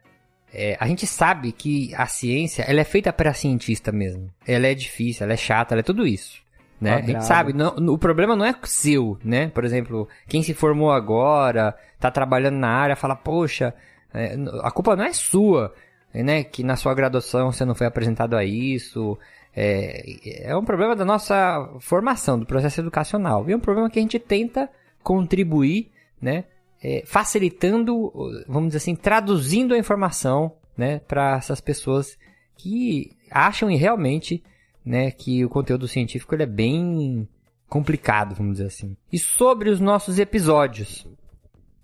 é, 0.51 0.77
a 0.79 0.87
gente 0.87 1.05
sabe 1.05 1.51
que 1.51 1.93
a 1.95 2.07
ciência 2.07 2.63
ela 2.63 2.79
é 2.79 2.83
feita 2.83 3.11
para 3.11 3.33
cientista 3.33 3.91
mesmo. 3.91 4.31
Ela 4.47 4.67
é 4.67 4.73
difícil, 4.73 5.23
ela 5.23 5.33
é 5.33 5.37
chata, 5.37 5.73
ela 5.73 5.81
é 5.81 5.83
tudo 5.83 6.07
isso. 6.07 6.43
Né? 6.79 6.95
A 6.95 7.01
gente 7.01 7.25
sabe, 7.25 7.53
não- 7.53 7.75
o 7.93 7.97
problema 7.97 8.35
não 8.35 8.45
é 8.45 8.53
seu, 8.63 9.17
né? 9.23 9.47
Por 9.47 9.63
exemplo, 9.63 10.07
quem 10.27 10.43
se 10.43 10.53
formou 10.53 10.91
agora, 10.91 11.75
tá 11.99 12.09
trabalhando 12.11 12.55
na 12.57 12.69
área, 12.69 12.95
fala, 12.95 13.15
poxa, 13.15 13.73
é, 14.13 14.35
a 14.61 14.71
culpa 14.71 14.95
não 14.95 15.03
é 15.05 15.13
sua, 15.13 15.73
né? 16.13 16.43
Que 16.43 16.63
na 16.63 16.75
sua 16.75 16.93
graduação 16.93 17.51
você 17.51 17.63
não 17.63 17.75
foi 17.75 17.87
apresentado 17.87 18.35
a 18.35 18.43
isso. 18.43 19.17
É, 19.55 20.49
é 20.49 20.55
um 20.55 20.65
problema 20.65 20.95
da 20.95 21.05
nossa 21.05 21.69
formação, 21.79 22.37
do 22.37 22.45
processo 22.45 22.81
educacional. 22.81 23.47
E 23.47 23.53
é 23.53 23.55
um 23.55 23.59
problema 23.59 23.89
que 23.89 23.99
a 23.99 24.01
gente 24.01 24.19
tenta 24.19 24.69
contribuir, 25.01 25.91
né? 26.21 26.45
é, 26.87 27.03
facilitando, 27.03 28.11
vamos 28.47 28.67
dizer 28.67 28.77
assim, 28.77 28.95
traduzindo 28.95 29.73
a 29.73 29.77
informação, 29.77 30.51
né, 30.77 30.99
para 30.99 31.35
essas 31.35 31.59
pessoas 31.59 32.15
que 32.55 33.11
acham 33.31 33.71
e 33.71 33.75
realmente, 33.75 34.43
né, 34.85 35.09
que 35.09 35.43
o 35.43 35.49
conteúdo 35.49 35.87
científico 35.87 36.35
ele 36.35 36.43
é 36.43 36.47
bem 36.47 37.27
complicado, 37.67 38.35
vamos 38.35 38.57
dizer 38.57 38.67
assim. 38.67 38.95
E 39.11 39.17
sobre 39.17 39.71
os 39.71 39.79
nossos 39.79 40.19
episódios, 40.19 41.07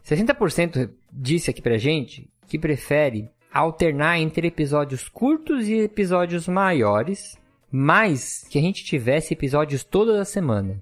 60% 0.05 0.91
disse 1.11 1.49
aqui 1.49 1.63
pra 1.63 1.79
gente 1.79 2.29
que 2.47 2.59
prefere 2.59 3.27
alternar 3.51 4.19
entre 4.19 4.49
episódios 4.49 5.09
curtos 5.09 5.67
e 5.67 5.79
episódios 5.79 6.47
maiores, 6.47 7.39
mas 7.71 8.45
que 8.49 8.59
a 8.59 8.61
gente 8.61 8.83
tivesse 8.83 9.33
episódios 9.33 9.83
toda 9.83 10.21
a 10.21 10.25
semana. 10.25 10.81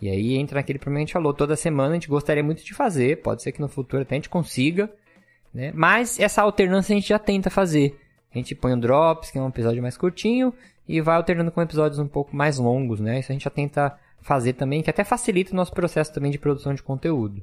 E 0.00 0.10
aí 0.10 0.34
entra 0.34 0.56
naquele 0.56 0.78
problema 0.78 0.98
que 0.98 1.02
a 1.04 1.06
gente 1.06 1.12
falou, 1.12 1.32
toda 1.32 1.56
semana 1.56 1.90
a 1.90 1.94
gente 1.94 2.08
gostaria 2.08 2.42
muito 2.42 2.64
de 2.64 2.74
fazer, 2.74 3.22
pode 3.22 3.42
ser 3.42 3.52
que 3.52 3.60
no 3.60 3.68
futuro 3.68 4.02
até 4.02 4.14
a 4.14 4.18
gente 4.18 4.28
consiga, 4.28 4.90
né? 5.54 5.72
Mas 5.74 6.20
essa 6.20 6.42
alternância 6.42 6.92
a 6.92 6.98
gente 6.98 7.08
já 7.08 7.18
tenta 7.18 7.48
fazer. 7.48 7.98
A 8.34 8.36
gente 8.36 8.54
põe 8.54 8.74
um 8.74 8.78
Drops, 8.78 9.30
que 9.30 9.38
é 9.38 9.40
um 9.40 9.48
episódio 9.48 9.80
mais 9.80 9.96
curtinho, 9.96 10.52
e 10.86 11.00
vai 11.00 11.16
alternando 11.16 11.50
com 11.50 11.62
episódios 11.62 11.98
um 11.98 12.06
pouco 12.06 12.36
mais 12.36 12.58
longos, 12.58 13.00
né? 13.00 13.20
Isso 13.20 13.32
a 13.32 13.34
gente 13.34 13.44
já 13.44 13.50
tenta 13.50 13.98
fazer 14.20 14.52
também, 14.54 14.82
que 14.82 14.90
até 14.90 15.04
facilita 15.04 15.52
o 15.52 15.56
nosso 15.56 15.72
processo 15.72 16.12
também 16.12 16.30
de 16.30 16.38
produção 16.38 16.74
de 16.74 16.82
conteúdo. 16.82 17.42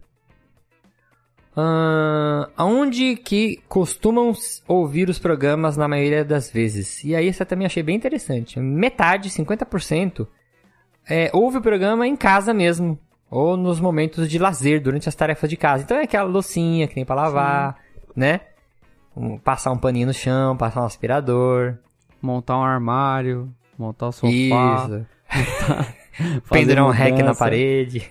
Ahn, 1.56 2.48
aonde 2.58 3.16
que 3.16 3.60
costumam 3.70 4.34
ouvir 4.68 5.08
os 5.10 5.20
programas 5.20 5.78
na 5.78 5.88
maioria 5.88 6.26
das 6.26 6.50
vezes? 6.52 7.04
E 7.04 7.16
aí 7.16 7.28
essa 7.28 7.46
também 7.46 7.66
achei 7.66 7.84
bem 7.84 7.96
interessante. 7.96 8.60
Metade, 8.60 9.30
50%, 9.30 10.28
é, 11.08 11.30
ouve 11.34 11.58
o 11.58 11.62
programa 11.62 12.08
em 12.08 12.16
casa 12.16 12.54
mesmo. 12.54 12.98
Ou 13.30 13.58
nos 13.58 13.80
momentos 13.80 14.30
de 14.30 14.38
lazer, 14.38 14.80
durante 14.82 15.10
as 15.10 15.16
tarefas 15.16 15.50
de 15.50 15.58
casa. 15.58 15.84
Então 15.84 15.98
é 15.98 16.04
aquela 16.04 16.30
loucinha 16.30 16.88
que 16.88 16.94
tem 16.94 17.04
pra 17.06 17.16
lavar, 17.16 17.78
né? 18.16 18.42
Um- 19.16 19.38
passar 19.40 19.72
um 19.72 19.78
paninho 19.78 20.08
no 20.08 20.14
chão, 20.14 20.56
passar 20.56 20.82
um 20.82 20.86
aspirador. 20.86 21.76
Montar 22.22 22.58
um 22.58 22.64
armário, 22.64 23.52
montar 23.78 24.08
o 24.08 24.12
sofá, 24.12 24.30
Isso. 24.32 25.06
Pendurar 26.50 26.86
um 26.86 26.90
rack 26.92 27.22
na 27.24 27.34
parede. 27.36 28.10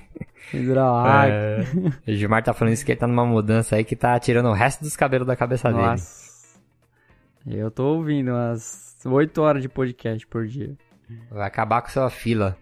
Água. 0.96 1.34
É. 1.34 2.10
O 2.10 2.14
Gilmar 2.14 2.42
tá 2.42 2.52
falando 2.52 2.74
isso 2.74 2.84
que 2.84 2.92
ele 2.92 3.00
tá 3.00 3.06
numa 3.06 3.24
mudança 3.26 3.76
aí 3.76 3.84
que 3.84 3.96
tá 3.96 4.18
tirando 4.18 4.48
o 4.48 4.52
resto 4.52 4.82
dos 4.82 4.96
cabelos 4.96 5.26
da 5.26 5.36
cabeça 5.36 5.70
dele. 5.70 5.82
Nossa. 5.82 6.32
Eu 7.46 7.70
tô 7.70 7.96
ouvindo 7.96 8.30
umas 8.30 8.96
8 9.04 9.42
horas 9.42 9.62
de 9.62 9.68
podcast 9.68 10.26
por 10.26 10.46
dia. 10.46 10.76
Vai 11.30 11.46
acabar 11.46 11.82
com 11.82 11.88
sua 11.88 12.08
fila. 12.08 12.56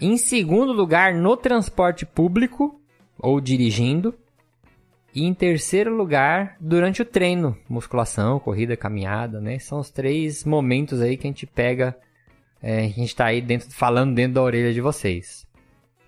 em 0.00 0.16
segundo 0.16 0.72
lugar, 0.72 1.14
no 1.14 1.36
transporte 1.36 2.04
público 2.04 2.80
ou 3.18 3.40
dirigindo. 3.40 4.14
E 5.14 5.24
em 5.24 5.32
terceiro 5.32 5.96
lugar, 5.96 6.56
durante 6.60 7.02
o 7.02 7.04
treino, 7.04 7.56
musculação, 7.68 8.38
corrida, 8.38 8.76
caminhada, 8.76 9.40
né? 9.40 9.58
São 9.58 9.80
os 9.80 9.90
três 9.90 10.44
momentos 10.44 11.00
aí 11.00 11.16
que 11.16 11.26
a 11.26 11.30
gente 11.30 11.46
pega, 11.46 11.96
é, 12.62 12.84
a 12.84 12.88
gente 12.88 13.16
tá 13.16 13.26
aí 13.26 13.40
dentro, 13.40 13.70
falando 13.70 14.14
dentro 14.14 14.34
da 14.34 14.42
orelha 14.42 14.72
de 14.72 14.80
vocês. 14.80 15.47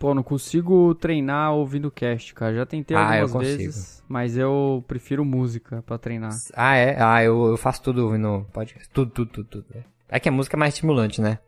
Pô, 0.01 0.15
não 0.15 0.23
consigo 0.23 0.95
treinar 0.95 1.53
ouvindo 1.53 1.91
cast, 1.91 2.33
cara. 2.33 2.55
Já 2.57 2.65
tentei 2.65 2.97
Ah, 2.97 3.19
eu 3.19 3.25
algumas 3.25 3.47
consigo. 3.47 3.59
vezes, 3.65 4.03
mas 4.09 4.35
eu 4.37 4.83
prefiro 4.89 5.25
música 5.27 5.83
pra 5.83 5.99
treinar. 5.99 6.33
Ah, 6.55 6.75
é? 6.75 6.97
Ah, 6.99 7.23
eu, 7.23 7.49
eu 7.49 7.57
faço 7.59 7.83
tudo 7.83 8.17
no 8.19 8.45
podcast. 8.51 8.89
Tudo, 8.95 9.11
tudo, 9.13 9.31
tudo, 9.31 9.49
tudo. 9.49 9.67
né? 9.75 9.85
É 10.09 10.19
que 10.19 10.27
a 10.29 10.33
música 10.33 10.57
é 10.57 10.59
mais 10.59 10.73
estimulante, 10.73 11.21
né? 11.21 11.39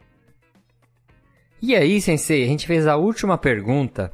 E 1.63 1.75
aí, 1.75 1.99
sensei, 2.01 2.43
a 2.45 2.47
gente 2.47 2.67
fez 2.67 2.87
a 2.87 2.97
última 2.97 3.39
pergunta 3.39 4.13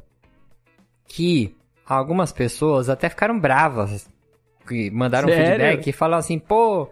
que 1.07 1.53
algumas 1.85 2.31
pessoas 2.31 2.89
até 2.89 3.09
ficaram 3.09 3.37
bravas. 3.39 4.09
Que 4.67 4.89
mandaram 4.91 5.27
Sério? 5.27 5.45
feedback 5.47 5.87
e 5.87 5.91
falaram 5.91 6.19
assim, 6.19 6.39
pô, 6.39 6.87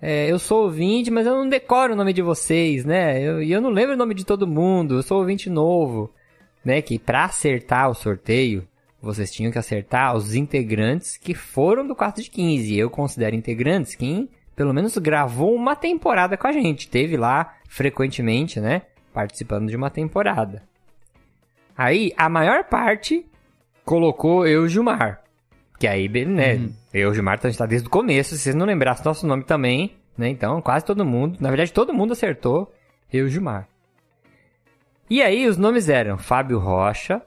é, 0.00 0.30
eu 0.30 0.38
sou 0.38 0.64
ouvinte, 0.64 1.10
mas 1.10 1.26
eu 1.26 1.34
não 1.34 1.48
decoro 1.48 1.94
o 1.94 1.96
nome 1.96 2.12
de 2.12 2.22
vocês, 2.22 2.84
né? 2.84 3.20
Eu- 3.20 3.42
E 3.42 3.50
eu, 3.50 3.60
não 3.60 3.70
lembro 3.70 3.94
o 3.94 3.98
nome 3.98 4.14
de 4.14 4.24
todo 4.24 4.46
mundo, 4.46 4.94
eu 4.96 5.02
sou 5.02 5.18
ouvinte 5.18 5.50
novo. 5.50 6.12
Né? 6.64 6.80
Que 6.80 6.98
pra 6.98 7.24
acertar 7.24 7.90
o 7.90 7.94
sorteio, 7.94 8.66
vocês 9.00 9.30
tinham 9.30 9.52
que 9.52 9.58
acertar 9.58 10.14
os 10.16 10.34
integrantes 10.34 11.16
que 11.16 11.34
foram 11.34 11.86
do 11.86 11.94
4 11.94 12.22
de 12.22 12.30
15. 12.30 12.76
Eu 12.76 12.88
considero 12.88 13.36
integrantes 13.36 13.94
quem 13.94 14.28
pelo 14.56 14.72
menos 14.72 14.96
gravou 14.98 15.54
uma 15.54 15.76
temporada 15.76 16.36
com 16.36 16.46
a 16.46 16.52
gente. 16.52 16.88
Teve 16.88 17.16
lá 17.16 17.54
frequentemente, 17.68 18.60
né? 18.60 18.82
Participando 19.12 19.68
de 19.68 19.76
uma 19.76 19.90
temporada. 19.90 20.62
Aí, 21.76 22.12
a 22.16 22.28
maior 22.28 22.64
parte 22.64 23.26
colocou 23.84 24.46
eu 24.46 24.62
e 24.62 24.66
o 24.66 24.68
Gilmar. 24.68 25.22
Que 25.78 25.88
aí, 25.88 26.08
né? 26.24 26.70
Eu 26.92 27.08
e 27.08 27.10
o 27.10 27.14
Gilmar, 27.14 27.36
então 27.36 27.48
a 27.48 27.50
gente 27.50 27.58
tá 27.58 27.66
desde 27.66 27.88
o 27.88 27.90
começo. 27.90 28.36
Se 28.36 28.42
vocês 28.42 28.54
não 28.54 28.64
lembrassem 28.64 29.04
nosso 29.04 29.26
nome 29.26 29.44
também, 29.44 29.96
né? 30.16 30.28
Então, 30.28 30.62
quase 30.62 30.84
todo 30.84 31.04
mundo. 31.04 31.36
Na 31.40 31.48
verdade, 31.48 31.72
todo 31.72 31.92
mundo 31.92 32.12
acertou. 32.12 32.72
Eu 33.12 33.24
e 33.24 33.28
o 33.28 33.30
Gilmar. 33.30 33.68
E 35.08 35.22
aí, 35.22 35.46
os 35.46 35.56
nomes 35.56 35.88
eram 35.88 36.16
Fábio 36.16 36.58
Rocha, 36.58 37.20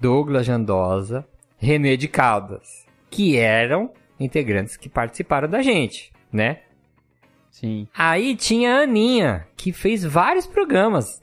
Douglas 0.00 0.46
Jandosa, 0.46 1.26
René 1.58 1.96
de 1.96 2.08
Caldas. 2.08 2.86
Que 3.10 3.36
eram 3.36 3.90
integrantes 4.18 4.76
que 4.76 4.88
participaram 4.88 5.48
da 5.48 5.60
gente, 5.62 6.12
né? 6.32 6.60
Sim. 7.50 7.86
Aí 7.94 8.34
tinha 8.34 8.76
a 8.76 8.82
Aninha, 8.82 9.46
que 9.56 9.72
fez 9.72 10.02
vários 10.02 10.46
programas. 10.46 11.22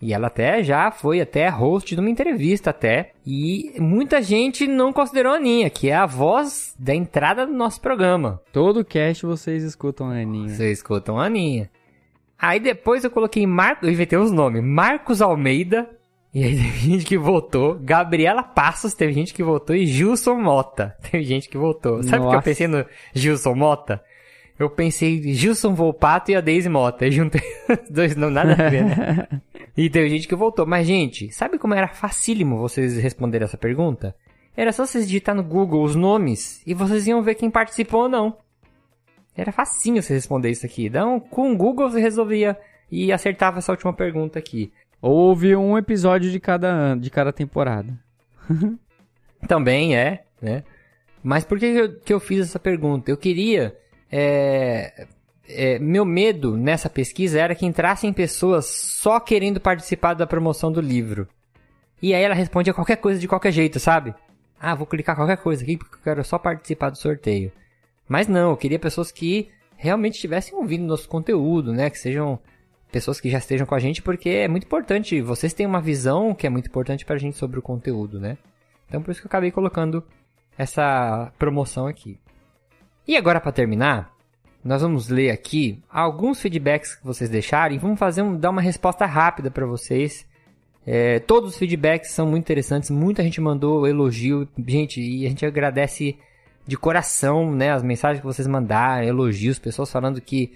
E 0.00 0.12
ela 0.12 0.26
até 0.26 0.62
já 0.62 0.90
foi 0.90 1.18
até 1.20 1.48
host 1.48 1.94
de 1.94 2.00
uma 2.00 2.10
entrevista 2.10 2.68
até. 2.68 3.12
E 3.26 3.72
muita 3.78 4.20
gente 4.20 4.66
não 4.66 4.92
considerou 4.92 5.32
a 5.32 5.36
Aninha, 5.36 5.70
que 5.70 5.88
é 5.88 5.94
a 5.94 6.04
voz 6.04 6.74
da 6.78 6.94
entrada 6.94 7.46
do 7.46 7.54
nosso 7.54 7.80
programa. 7.80 8.38
Todo 8.52 8.84
cast 8.84 9.24
vocês 9.24 9.62
escutam 9.62 10.10
a 10.10 10.16
Aninha. 10.16 10.50
Vocês 10.50 10.78
escutam 10.78 11.18
a 11.18 11.24
Aninha. 11.24 11.70
Aí 12.38 12.60
depois 12.60 13.04
eu 13.04 13.10
coloquei 13.10 13.46
Marcos, 13.46 13.86
eu 13.86 13.92
inventei 13.92 14.18
os 14.18 14.30
nomes, 14.30 14.62
Marcos 14.62 15.22
Almeida. 15.22 15.88
E 16.32 16.42
aí 16.42 16.54
teve 16.56 16.78
gente 16.78 17.04
que 17.04 17.16
votou. 17.18 17.78
Gabriela 17.80 18.42
Passos, 18.42 18.94
teve 18.94 19.12
gente 19.12 19.32
que 19.32 19.42
votou. 19.42 19.74
E 19.74 19.86
Gilson 19.86 20.34
Mota, 20.34 20.96
teve 21.10 21.24
gente 21.24 21.48
que 21.48 21.58
votou. 21.58 22.02
Sabe 22.02 22.22
por 22.22 22.30
que 22.30 22.36
eu 22.36 22.42
pensei 22.42 22.66
no 22.66 22.84
Gilson 23.14 23.54
Mota? 23.54 24.02
eu 24.58 24.70
pensei 24.70 25.20
Gilson 25.34 25.74
Volpato 25.74 26.30
e 26.30 26.36
a 26.36 26.40
Daisy 26.40 26.68
Mota. 26.68 27.06
Eu 27.06 27.10
juntei 27.12 27.42
os 27.68 27.90
dois, 27.90 28.16
não 28.16 28.30
nada 28.30 28.52
a 28.52 28.70
ver, 28.70 28.84
né? 28.84 29.28
e 29.76 29.90
teve 29.90 30.08
gente 30.08 30.28
que 30.28 30.34
voltou. 30.34 30.66
Mas, 30.66 30.86
gente, 30.86 31.32
sabe 31.32 31.58
como 31.58 31.74
era 31.74 31.88
facílimo 31.88 32.58
vocês 32.58 32.96
responderem 32.96 33.44
essa 33.44 33.58
pergunta? 33.58 34.14
Era 34.56 34.72
só 34.72 34.86
vocês 34.86 35.06
digitar 35.06 35.34
no 35.34 35.42
Google 35.42 35.82
os 35.82 35.96
nomes 35.96 36.62
e 36.64 36.74
vocês 36.74 37.06
iam 37.08 37.22
ver 37.22 37.34
quem 37.34 37.50
participou 37.50 38.02
ou 38.02 38.08
não. 38.08 38.36
Era 39.36 39.52
facinho 39.52 40.02
você 40.02 40.14
responder 40.14 40.50
isso 40.50 40.64
aqui. 40.64 40.86
Então, 40.86 41.18
com 41.18 41.52
o 41.52 41.56
Google 41.56 41.90
você 41.90 42.00
resolvia 42.00 42.58
e 42.90 43.12
acertava 43.12 43.58
essa 43.58 43.72
última 43.72 43.92
pergunta 43.92 44.38
aqui. 44.38 44.72
Houve 45.00 45.54
um 45.56 45.76
episódio 45.76 46.30
de 46.30 46.40
cada 46.40 46.68
ano, 46.68 47.00
de 47.00 47.10
cada 47.10 47.32
temporada. 47.32 47.92
Também 49.48 49.96
é, 49.96 50.24
né? 50.40 50.62
Mas 51.22 51.44
por 51.44 51.58
que 51.58 51.66
eu, 51.66 52.00
que 52.00 52.12
eu 52.12 52.20
fiz 52.20 52.40
essa 52.40 52.58
pergunta? 52.58 53.10
Eu 53.10 53.16
queria. 53.16 53.76
É, 54.10 55.06
é, 55.48 55.78
meu 55.78 56.04
medo 56.04 56.56
nessa 56.56 56.88
pesquisa 56.88 57.40
era 57.40 57.54
que 57.54 57.66
entrassem 57.66 58.12
pessoas 58.12 58.66
só 58.66 59.18
querendo 59.18 59.60
participar 59.60 60.14
da 60.14 60.26
promoção 60.26 60.70
do 60.70 60.80
livro. 60.80 61.26
E 62.00 62.14
aí 62.14 62.22
ela 62.22 62.34
respondia 62.34 62.74
qualquer 62.74 62.96
coisa 62.96 63.18
de 63.18 63.26
qualquer 63.26 63.52
jeito, 63.52 63.80
sabe? 63.80 64.14
Ah, 64.60 64.74
vou 64.74 64.86
clicar 64.86 65.16
qualquer 65.16 65.38
coisa 65.38 65.62
aqui 65.62 65.76
porque 65.76 65.96
eu 65.96 66.02
quero 66.02 66.24
só 66.24 66.38
participar 66.38 66.90
do 66.90 66.98
sorteio. 66.98 67.50
Mas 68.08 68.28
não, 68.28 68.50
eu 68.50 68.56
queria 68.56 68.78
pessoas 68.78 69.10
que 69.10 69.48
realmente 69.76 70.14
estivessem 70.14 70.54
ouvindo 70.54 70.84
nosso 70.86 71.08
conteúdo, 71.08 71.72
né? 71.72 71.90
Que 71.90 71.98
sejam 71.98 72.38
pessoas 72.92 73.20
que 73.20 73.28
já 73.28 73.38
estejam 73.38 73.66
com 73.66 73.74
a 73.74 73.78
gente, 73.78 74.02
porque 74.02 74.28
é 74.28 74.48
muito 74.48 74.64
importante. 74.64 75.20
Vocês 75.20 75.52
têm 75.52 75.66
uma 75.66 75.80
visão 75.80 76.34
que 76.34 76.46
é 76.46 76.50
muito 76.50 76.68
importante 76.68 77.04
pra 77.04 77.18
gente 77.18 77.36
sobre 77.36 77.58
o 77.58 77.62
conteúdo, 77.62 78.20
né? 78.20 78.38
Então 78.86 79.02
por 79.02 79.10
isso 79.10 79.20
que 79.20 79.26
eu 79.26 79.30
acabei 79.30 79.50
colocando 79.50 80.04
essa 80.56 81.32
promoção 81.38 81.86
aqui. 81.86 82.18
E 83.06 83.16
agora 83.16 83.40
para 83.40 83.52
terminar, 83.52 84.14
nós 84.64 84.80
vamos 84.80 85.08
ler 85.08 85.30
aqui 85.30 85.82
alguns 85.90 86.40
feedbacks 86.40 86.94
que 86.94 87.04
vocês 87.04 87.28
deixaram 87.28 87.74
e 87.74 87.78
vamos 87.78 87.98
fazer 87.98 88.22
um, 88.22 88.36
dar 88.36 88.50
uma 88.50 88.62
resposta 88.62 89.04
rápida 89.04 89.50
para 89.50 89.66
vocês. 89.66 90.26
É, 90.86 91.18
todos 91.18 91.50
os 91.50 91.58
feedbacks 91.58 92.12
são 92.12 92.26
muito 92.26 92.44
interessantes, 92.44 92.90
muita 92.90 93.22
gente 93.22 93.40
mandou 93.40 93.86
elogio, 93.86 94.48
gente, 94.66 95.00
e 95.00 95.26
a 95.26 95.28
gente 95.28 95.44
agradece 95.44 96.16
de 96.66 96.76
coração, 96.76 97.54
né, 97.54 97.72
as 97.72 97.82
mensagens 97.82 98.20
que 98.20 98.26
vocês 98.26 98.46
mandaram, 98.46 99.06
elogios, 99.06 99.58
pessoas 99.58 99.90
falando 99.90 100.20
que 100.20 100.52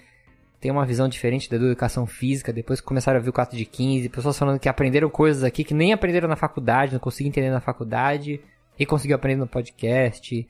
tem 0.61 0.71
uma 0.71 0.85
visão 0.85 1.09
diferente 1.09 1.49
da 1.49 1.57
educação 1.57 2.07
física, 2.07 2.53
depois 2.53 2.81
que 2.81 2.87
começaram 2.87 3.19
a 3.21 3.23
ver 3.23 3.31
o 3.31 3.33
4 3.33 3.57
de 3.57 3.65
15, 3.65 4.09
pessoas 4.09 4.39
falando 4.39 4.59
que 4.59 4.69
aprenderam 4.69 5.09
coisas 5.09 5.45
aqui 5.45 5.63
que 5.63 5.75
nem 5.75 5.93
aprenderam 5.93 6.29
na 6.29 6.37
faculdade, 6.37 6.93
não 6.93 6.99
conseguiam 6.99 7.29
entender 7.29 7.51
na 7.51 7.61
faculdade, 7.61 8.41
e 8.79 8.87
conseguiu 8.87 9.17
aprender 9.17 9.41
no 9.41 9.47
podcast, 9.47 10.49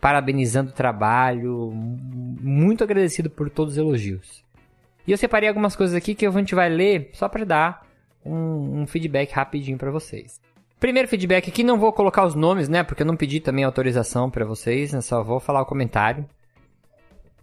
parabenizando 0.00 0.70
o 0.70 0.74
trabalho, 0.74 1.70
muito 1.72 2.84
agradecido 2.84 3.30
por 3.30 3.48
todos 3.48 3.74
os 3.74 3.78
elogios. 3.78 4.44
E 5.06 5.12
eu 5.12 5.18
separei 5.18 5.48
algumas 5.48 5.74
coisas 5.74 5.96
aqui 5.96 6.14
que 6.14 6.26
a 6.26 6.30
gente 6.30 6.54
vai 6.54 6.68
ler 6.68 7.10
só 7.12 7.28
para 7.28 7.44
dar 7.44 7.86
um, 8.24 8.82
um, 8.82 8.86
feedback 8.86 9.32
rapidinho 9.32 9.78
para 9.78 9.90
vocês. 9.90 10.40
Primeiro 10.80 11.06
feedback 11.08 11.50
aqui, 11.50 11.62
não 11.62 11.78
vou 11.78 11.92
colocar 11.92 12.24
os 12.24 12.34
nomes, 12.34 12.66
né, 12.66 12.82
porque 12.82 13.02
eu 13.02 13.06
não 13.06 13.14
pedi 13.14 13.38
também 13.38 13.64
autorização 13.64 14.30
para 14.30 14.46
vocês, 14.46 14.94
né, 14.94 15.02
só 15.02 15.22
vou 15.22 15.38
falar 15.38 15.60
o 15.60 15.66
comentário. 15.66 16.24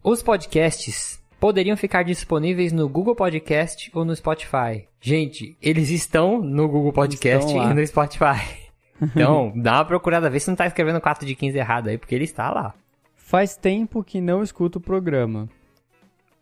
Os 0.04 0.24
podcasts 0.24 1.22
poderiam 1.40 1.78
ficar 1.78 2.02
disponíveis 2.02 2.74
no 2.74 2.90
Google 2.90 3.16
Podcast 3.16 3.92
ou 3.94 4.04
no 4.04 4.16
Spotify. 4.16 4.88
Gente, 5.00 5.56
eles 5.62 5.92
estão 5.92 6.42
no 6.42 6.68
Google 6.68 6.92
Podcast 6.92 7.54
e 7.54 7.74
no 7.74 7.86
Spotify. 7.86 8.68
Então, 9.00 9.54
dá 9.56 9.74
uma 9.74 9.86
procurada, 9.86 10.28
vê 10.28 10.40
se 10.40 10.50
não 10.50 10.56
tá 10.56 10.66
escrevendo 10.66 11.00
4 11.00 11.24
de 11.24 11.36
15 11.36 11.56
errado 11.56 11.88
aí, 11.88 12.00
porque 12.00 12.16
ele 12.16 12.24
está 12.24 12.50
lá. 12.50 12.74
Faz 13.16 13.56
tempo 13.56 14.04
que 14.04 14.20
não 14.20 14.42
escuto 14.42 14.80
o 14.80 14.82
programa. 14.82 15.48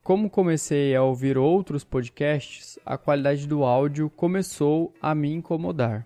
Como 0.02 0.30
comecei 0.30 0.96
a 0.96 1.04
ouvir 1.04 1.38
outros 1.38 1.84
podcasts, 1.84 2.80
a 2.86 2.98
qualidade 2.98 3.46
do 3.46 3.66
áudio 3.66 4.10
começou 4.10 4.94
a 5.02 5.14
me 5.14 5.34
incomodar. 5.34 6.06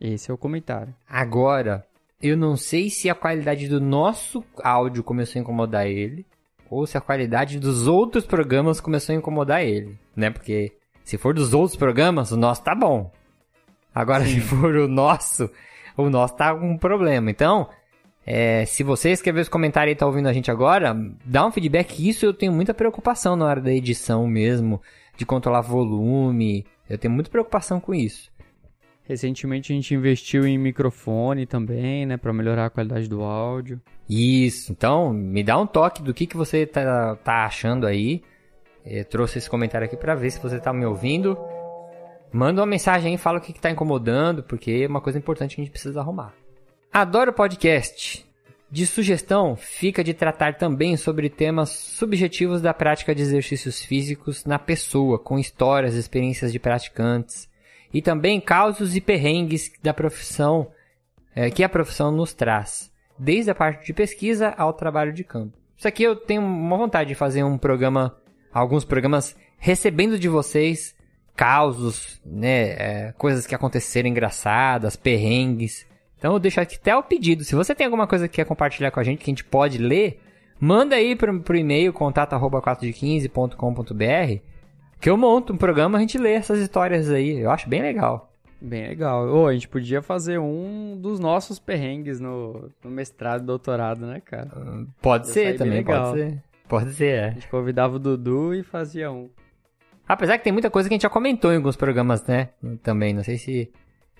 Esse 0.00 0.30
é 0.30 0.34
o 0.34 0.38
comentário. 0.38 0.94
Agora, 1.08 1.84
eu 2.22 2.36
não 2.36 2.56
sei 2.56 2.90
se 2.90 3.08
a 3.08 3.14
qualidade 3.14 3.68
do 3.68 3.80
nosso 3.80 4.44
áudio 4.62 5.02
começou 5.02 5.38
a 5.38 5.42
incomodar 5.42 5.86
ele, 5.86 6.26
ou 6.70 6.86
se 6.86 6.98
a 6.98 7.00
qualidade 7.00 7.58
dos 7.58 7.86
outros 7.86 8.26
programas 8.26 8.80
começou 8.80 9.14
a 9.14 9.18
incomodar 9.18 9.62
ele, 9.62 9.98
né? 10.14 10.30
Porque 10.30 10.72
se 11.04 11.16
for 11.16 11.32
dos 11.32 11.54
outros 11.54 11.76
programas, 11.76 12.30
o 12.30 12.36
nosso 12.36 12.62
tá 12.62 12.74
bom. 12.74 13.10
Agora, 13.94 14.24
Sim. 14.24 14.34
se 14.34 14.40
for 14.40 14.74
o 14.74 14.86
nosso, 14.86 15.50
o 15.96 16.10
nosso 16.10 16.36
tá 16.36 16.54
com 16.54 16.70
um 16.70 16.76
problema. 16.76 17.30
Então, 17.30 17.68
é, 18.26 18.66
se 18.66 18.82
você 18.82 19.10
escrever 19.10 19.40
os 19.40 19.48
comentários 19.48 19.94
e 19.94 19.98
tá 19.98 20.06
ouvindo 20.06 20.28
a 20.28 20.32
gente 20.32 20.50
agora, 20.50 20.94
dá 21.24 21.46
um 21.46 21.50
feedback. 21.50 22.06
Isso 22.06 22.26
eu 22.26 22.34
tenho 22.34 22.52
muita 22.52 22.74
preocupação 22.74 23.36
na 23.36 23.46
hora 23.46 23.60
da 23.60 23.72
edição 23.72 24.26
mesmo, 24.26 24.82
de 25.16 25.24
controlar 25.24 25.62
volume. 25.62 26.66
Eu 26.90 26.98
tenho 26.98 27.14
muita 27.14 27.30
preocupação 27.30 27.80
com 27.80 27.94
isso. 27.94 28.30
Recentemente 29.08 29.72
a 29.72 29.74
gente 29.74 29.94
investiu 29.94 30.46
em 30.46 30.58
microfone 30.58 31.46
também, 31.46 32.04
né, 32.04 32.18
para 32.18 32.30
melhorar 32.30 32.66
a 32.66 32.70
qualidade 32.70 33.08
do 33.08 33.22
áudio. 33.22 33.80
Isso, 34.06 34.70
então 34.70 35.14
me 35.14 35.42
dá 35.42 35.58
um 35.58 35.66
toque 35.66 36.02
do 36.02 36.12
que, 36.12 36.26
que 36.26 36.36
você 36.36 36.66
tá, 36.66 37.16
tá 37.16 37.46
achando 37.46 37.86
aí. 37.86 38.22
Eu 38.84 39.02
trouxe 39.06 39.38
esse 39.38 39.48
comentário 39.48 39.86
aqui 39.86 39.96
para 39.96 40.14
ver 40.14 40.30
se 40.30 40.38
você 40.38 40.60
tá 40.60 40.74
me 40.74 40.84
ouvindo. 40.84 41.38
Manda 42.30 42.60
uma 42.60 42.66
mensagem 42.66 43.12
aí, 43.12 43.18
fala 43.18 43.38
o 43.38 43.40
que, 43.40 43.54
que 43.54 43.60
tá 43.60 43.70
incomodando, 43.70 44.42
porque 44.42 44.82
é 44.84 44.86
uma 44.86 45.00
coisa 45.00 45.18
importante 45.18 45.54
que 45.54 45.62
a 45.62 45.64
gente 45.64 45.72
precisa 45.72 46.00
arrumar. 46.00 46.34
Adoro 46.92 47.32
podcast. 47.32 48.26
De 48.70 48.86
sugestão, 48.86 49.56
fica 49.56 50.04
de 50.04 50.12
tratar 50.12 50.58
também 50.58 50.98
sobre 50.98 51.30
temas 51.30 51.70
subjetivos 51.70 52.60
da 52.60 52.74
prática 52.74 53.14
de 53.14 53.22
exercícios 53.22 53.82
físicos 53.82 54.44
na 54.44 54.58
pessoa, 54.58 55.18
com 55.18 55.38
histórias, 55.38 55.94
experiências 55.94 56.52
de 56.52 56.58
praticantes 56.58 57.48
e 57.92 58.02
também 58.02 58.40
causos 58.40 58.96
e 58.96 59.00
perrengues 59.00 59.70
da 59.82 59.94
profissão 59.94 60.68
é, 61.34 61.50
que 61.50 61.62
a 61.62 61.68
profissão 61.68 62.10
nos 62.10 62.32
traz, 62.32 62.90
desde 63.18 63.50
a 63.50 63.54
parte 63.54 63.86
de 63.86 63.92
pesquisa 63.92 64.54
ao 64.56 64.72
trabalho 64.72 65.12
de 65.12 65.24
campo. 65.24 65.56
Isso 65.76 65.86
aqui 65.86 66.02
eu 66.02 66.16
tenho 66.16 66.42
uma 66.42 66.76
vontade 66.76 67.08
de 67.08 67.14
fazer 67.14 67.44
um 67.44 67.56
programa, 67.56 68.16
alguns 68.52 68.84
programas 68.84 69.36
recebendo 69.58 70.18
de 70.18 70.28
vocês 70.28 70.96
causos, 71.36 72.20
né, 72.26 72.70
é, 72.70 73.14
coisas 73.16 73.46
que 73.46 73.54
aconteceram 73.54 74.08
engraçadas, 74.08 74.96
perrengues. 74.96 75.86
Então 76.18 76.32
eu 76.32 76.40
deixo 76.40 76.60
aqui 76.60 76.74
até 76.74 76.96
o 76.96 77.02
pedido. 77.02 77.44
Se 77.44 77.54
você 77.54 77.76
tem 77.76 77.84
alguma 77.84 78.08
coisa 78.08 78.26
que 78.26 78.36
quer 78.36 78.44
compartilhar 78.44 78.90
com 78.90 78.98
a 78.98 79.04
gente 79.04 79.18
que 79.18 79.30
a 79.30 79.32
gente 79.32 79.44
pode 79.44 79.78
ler, 79.78 80.20
manda 80.58 80.96
aí 80.96 81.14
pro, 81.14 81.40
pro 81.40 81.56
e-mail 81.56 81.92
contato@4de15.com.br 81.92 84.42
que 85.00 85.08
eu 85.08 85.16
monto 85.16 85.52
um 85.52 85.56
programa, 85.56 85.98
a 85.98 86.00
gente 86.00 86.18
lê 86.18 86.32
essas 86.32 86.58
histórias 86.58 87.10
aí. 87.10 87.38
Eu 87.38 87.50
acho 87.50 87.68
bem 87.68 87.82
legal. 87.82 88.32
Bem 88.60 88.88
legal. 88.88 89.28
Ô, 89.28 89.46
a 89.46 89.52
gente 89.52 89.68
podia 89.68 90.02
fazer 90.02 90.38
um 90.38 90.98
dos 91.00 91.20
nossos 91.20 91.58
perrengues 91.58 92.18
no, 92.18 92.70
no 92.82 92.90
mestrado 92.90 93.42
e 93.42 93.46
doutorado, 93.46 94.06
né, 94.06 94.20
cara? 94.20 94.50
pode 95.00 95.28
ser 95.28 95.56
também, 95.56 95.84
pode 95.84 96.12
ser. 96.12 96.42
Pode 96.68 96.92
ser, 96.92 97.14
é. 97.14 97.24
A 97.28 97.30
gente 97.30 97.48
convidava 97.48 97.96
o 97.96 97.98
Dudu 97.98 98.54
e 98.54 98.62
fazia 98.62 99.10
um. 99.10 99.30
Apesar 100.06 100.36
que 100.38 100.44
tem 100.44 100.52
muita 100.52 100.70
coisa 100.70 100.88
que 100.88 100.94
a 100.94 100.96
gente 100.96 101.02
já 101.02 101.10
comentou 101.10 101.52
em 101.52 101.56
alguns 101.56 101.76
programas, 101.76 102.24
né? 102.26 102.50
Também, 102.82 103.14
não 103.14 103.22
sei 103.22 103.38
se... 103.38 103.70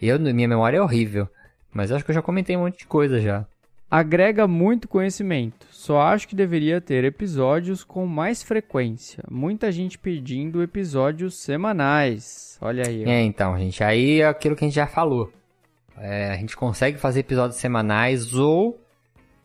Eu, 0.01 0.19
minha 0.19 0.49
memória 0.49 0.79
é 0.79 0.83
horrível. 0.83 1.29
Mas 1.73 1.91
eu 1.91 1.97
acho 1.97 2.05
que 2.05 2.11
eu 2.11 2.14
já 2.14 2.23
comentei 2.23 2.57
um 2.57 2.61
monte 2.61 2.79
de 2.79 2.87
coisa 2.87 3.21
já 3.21 3.47
agrega 3.90 4.46
muito 4.46 4.88
conhecimento. 4.88 5.66
Só 5.70 6.01
acho 6.01 6.29
que 6.29 6.35
deveria 6.35 6.81
ter 6.81 7.05
episódios 7.05 7.83
com 7.83 8.07
mais 8.07 8.42
frequência. 8.42 9.24
Muita 9.31 9.72
gente 9.72 9.98
pedindo 9.98 10.62
episódios 10.62 11.37
semanais. 11.37 12.59
Olha 12.61 12.87
aí. 12.87 13.05
Ó. 13.07 13.09
É, 13.09 13.22
então, 13.22 13.59
gente, 13.59 13.83
aí 13.83 14.20
é 14.20 14.27
aquilo 14.27 14.55
que 14.55 14.64
a 14.64 14.68
gente 14.68 14.74
já 14.74 14.87
falou. 14.87 15.33
É, 15.96 16.31
a 16.31 16.37
gente 16.37 16.57
consegue 16.57 16.98
fazer 16.98 17.20
episódios 17.20 17.59
semanais 17.59 18.35
ou 18.35 18.79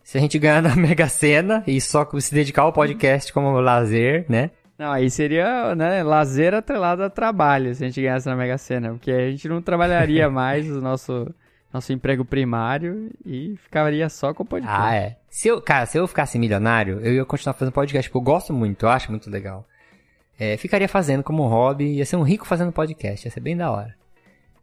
se 0.02 0.18
a 0.18 0.20
gente 0.20 0.38
ganhar 0.38 0.62
na 0.62 0.76
Mega 0.76 1.08
Sena 1.08 1.64
e 1.66 1.80
só 1.80 2.06
se 2.20 2.34
dedicar 2.34 2.62
ao 2.62 2.72
podcast 2.72 3.32
como 3.32 3.58
lazer, 3.60 4.26
né? 4.28 4.50
Não, 4.78 4.90
aí 4.90 5.08
seria, 5.08 5.74
né, 5.76 6.02
lazer 6.02 6.52
atrelado 6.52 7.04
a 7.04 7.08
trabalho, 7.08 7.72
se 7.74 7.84
a 7.84 7.86
gente 7.86 8.02
ganhasse 8.02 8.26
na 8.26 8.34
Mega 8.34 8.58
Sena, 8.58 8.90
porque 8.90 9.10
a 9.10 9.30
gente 9.30 9.48
não 9.48 9.62
trabalharia 9.62 10.28
mais 10.30 10.68
o 10.68 10.80
nosso 10.80 11.32
nosso 11.74 11.92
emprego 11.92 12.24
primário 12.24 13.10
e 13.26 13.56
ficaria 13.56 14.08
só 14.08 14.32
com 14.32 14.44
o 14.44 14.46
podcast. 14.46 14.80
Ah, 14.80 14.94
é. 14.94 15.16
Se 15.28 15.48
eu, 15.48 15.60
cara, 15.60 15.84
se 15.86 15.98
eu 15.98 16.06
ficasse 16.06 16.38
milionário, 16.38 17.00
eu 17.00 17.14
ia 17.14 17.24
continuar 17.24 17.54
fazendo 17.54 17.74
podcast, 17.74 18.08
porque 18.08 18.16
eu 18.16 18.32
gosto 18.32 18.52
muito, 18.52 18.86
eu 18.86 18.90
acho 18.90 19.10
muito 19.10 19.28
legal. 19.28 19.66
É, 20.38 20.56
ficaria 20.56 20.88
fazendo 20.88 21.24
como 21.24 21.46
hobby, 21.48 21.96
ia 21.96 22.06
ser 22.06 22.14
um 22.14 22.22
rico 22.22 22.46
fazendo 22.46 22.70
podcast, 22.70 23.26
ia 23.26 23.30
ser 23.30 23.40
bem 23.40 23.56
da 23.56 23.72
hora. 23.72 23.96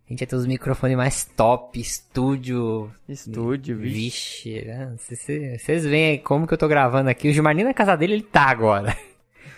A 0.07 0.09
gente 0.09 0.21
ia 0.21 0.27
ter 0.27 0.35
os 0.35 0.47
microfones 0.47 0.95
mais 0.95 1.25
top, 1.25 1.79
estúdio. 1.79 2.89
Estúdio, 3.07 3.77
vixe. 3.77 4.53
Vixe, 4.53 4.65
né? 4.65 4.95
Vocês 4.97 5.85
veem 5.85 6.11
aí 6.11 6.17
como 6.17 6.47
que 6.47 6.53
eu 6.53 6.57
tô 6.57 6.67
gravando 6.67 7.09
aqui. 7.09 7.29
O 7.29 7.33
Gilmar 7.33 7.55
nem 7.55 7.65
na 7.65 7.73
casa 7.73 7.95
dele, 7.95 8.13
ele 8.13 8.23
tá 8.23 8.43
agora. 8.49 8.97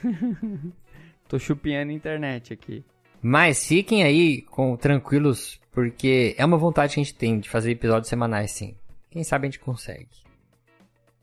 tô 1.27 1.37
chupinhando 1.37 1.91
a 1.91 1.95
internet 1.95 2.53
aqui. 2.53 2.83
Mas 3.21 3.65
fiquem 3.65 4.03
aí 4.03 4.41
com, 4.41 4.75
tranquilos 4.75 5.59
porque 5.73 6.35
é 6.37 6.45
uma 6.45 6.57
vontade 6.57 6.93
que 6.93 7.01
a 7.01 7.03
gente 7.03 7.15
tem 7.15 7.39
de 7.39 7.49
fazer 7.49 7.71
episódios 7.71 8.07
semanais, 8.07 8.51
sim. 8.51 8.75
Quem 9.09 9.23
sabe 9.23 9.47
a 9.47 9.49
gente 9.49 9.59
consegue. 9.59 10.07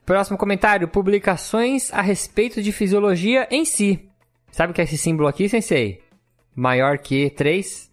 Próximo 0.04 0.36
comentário: 0.36 0.88
publicações 0.88 1.92
a 1.92 2.02
respeito 2.02 2.60
de 2.60 2.72
fisiologia 2.72 3.46
em 3.50 3.64
si. 3.64 4.08
Sabe 4.50 4.72
o 4.72 4.74
que 4.74 4.80
é 4.80 4.84
esse 4.84 4.98
símbolo 4.98 5.28
aqui, 5.28 5.48
sensei? 5.48 6.02
Maior 6.54 6.98
que 6.98 7.30
3? 7.30 7.90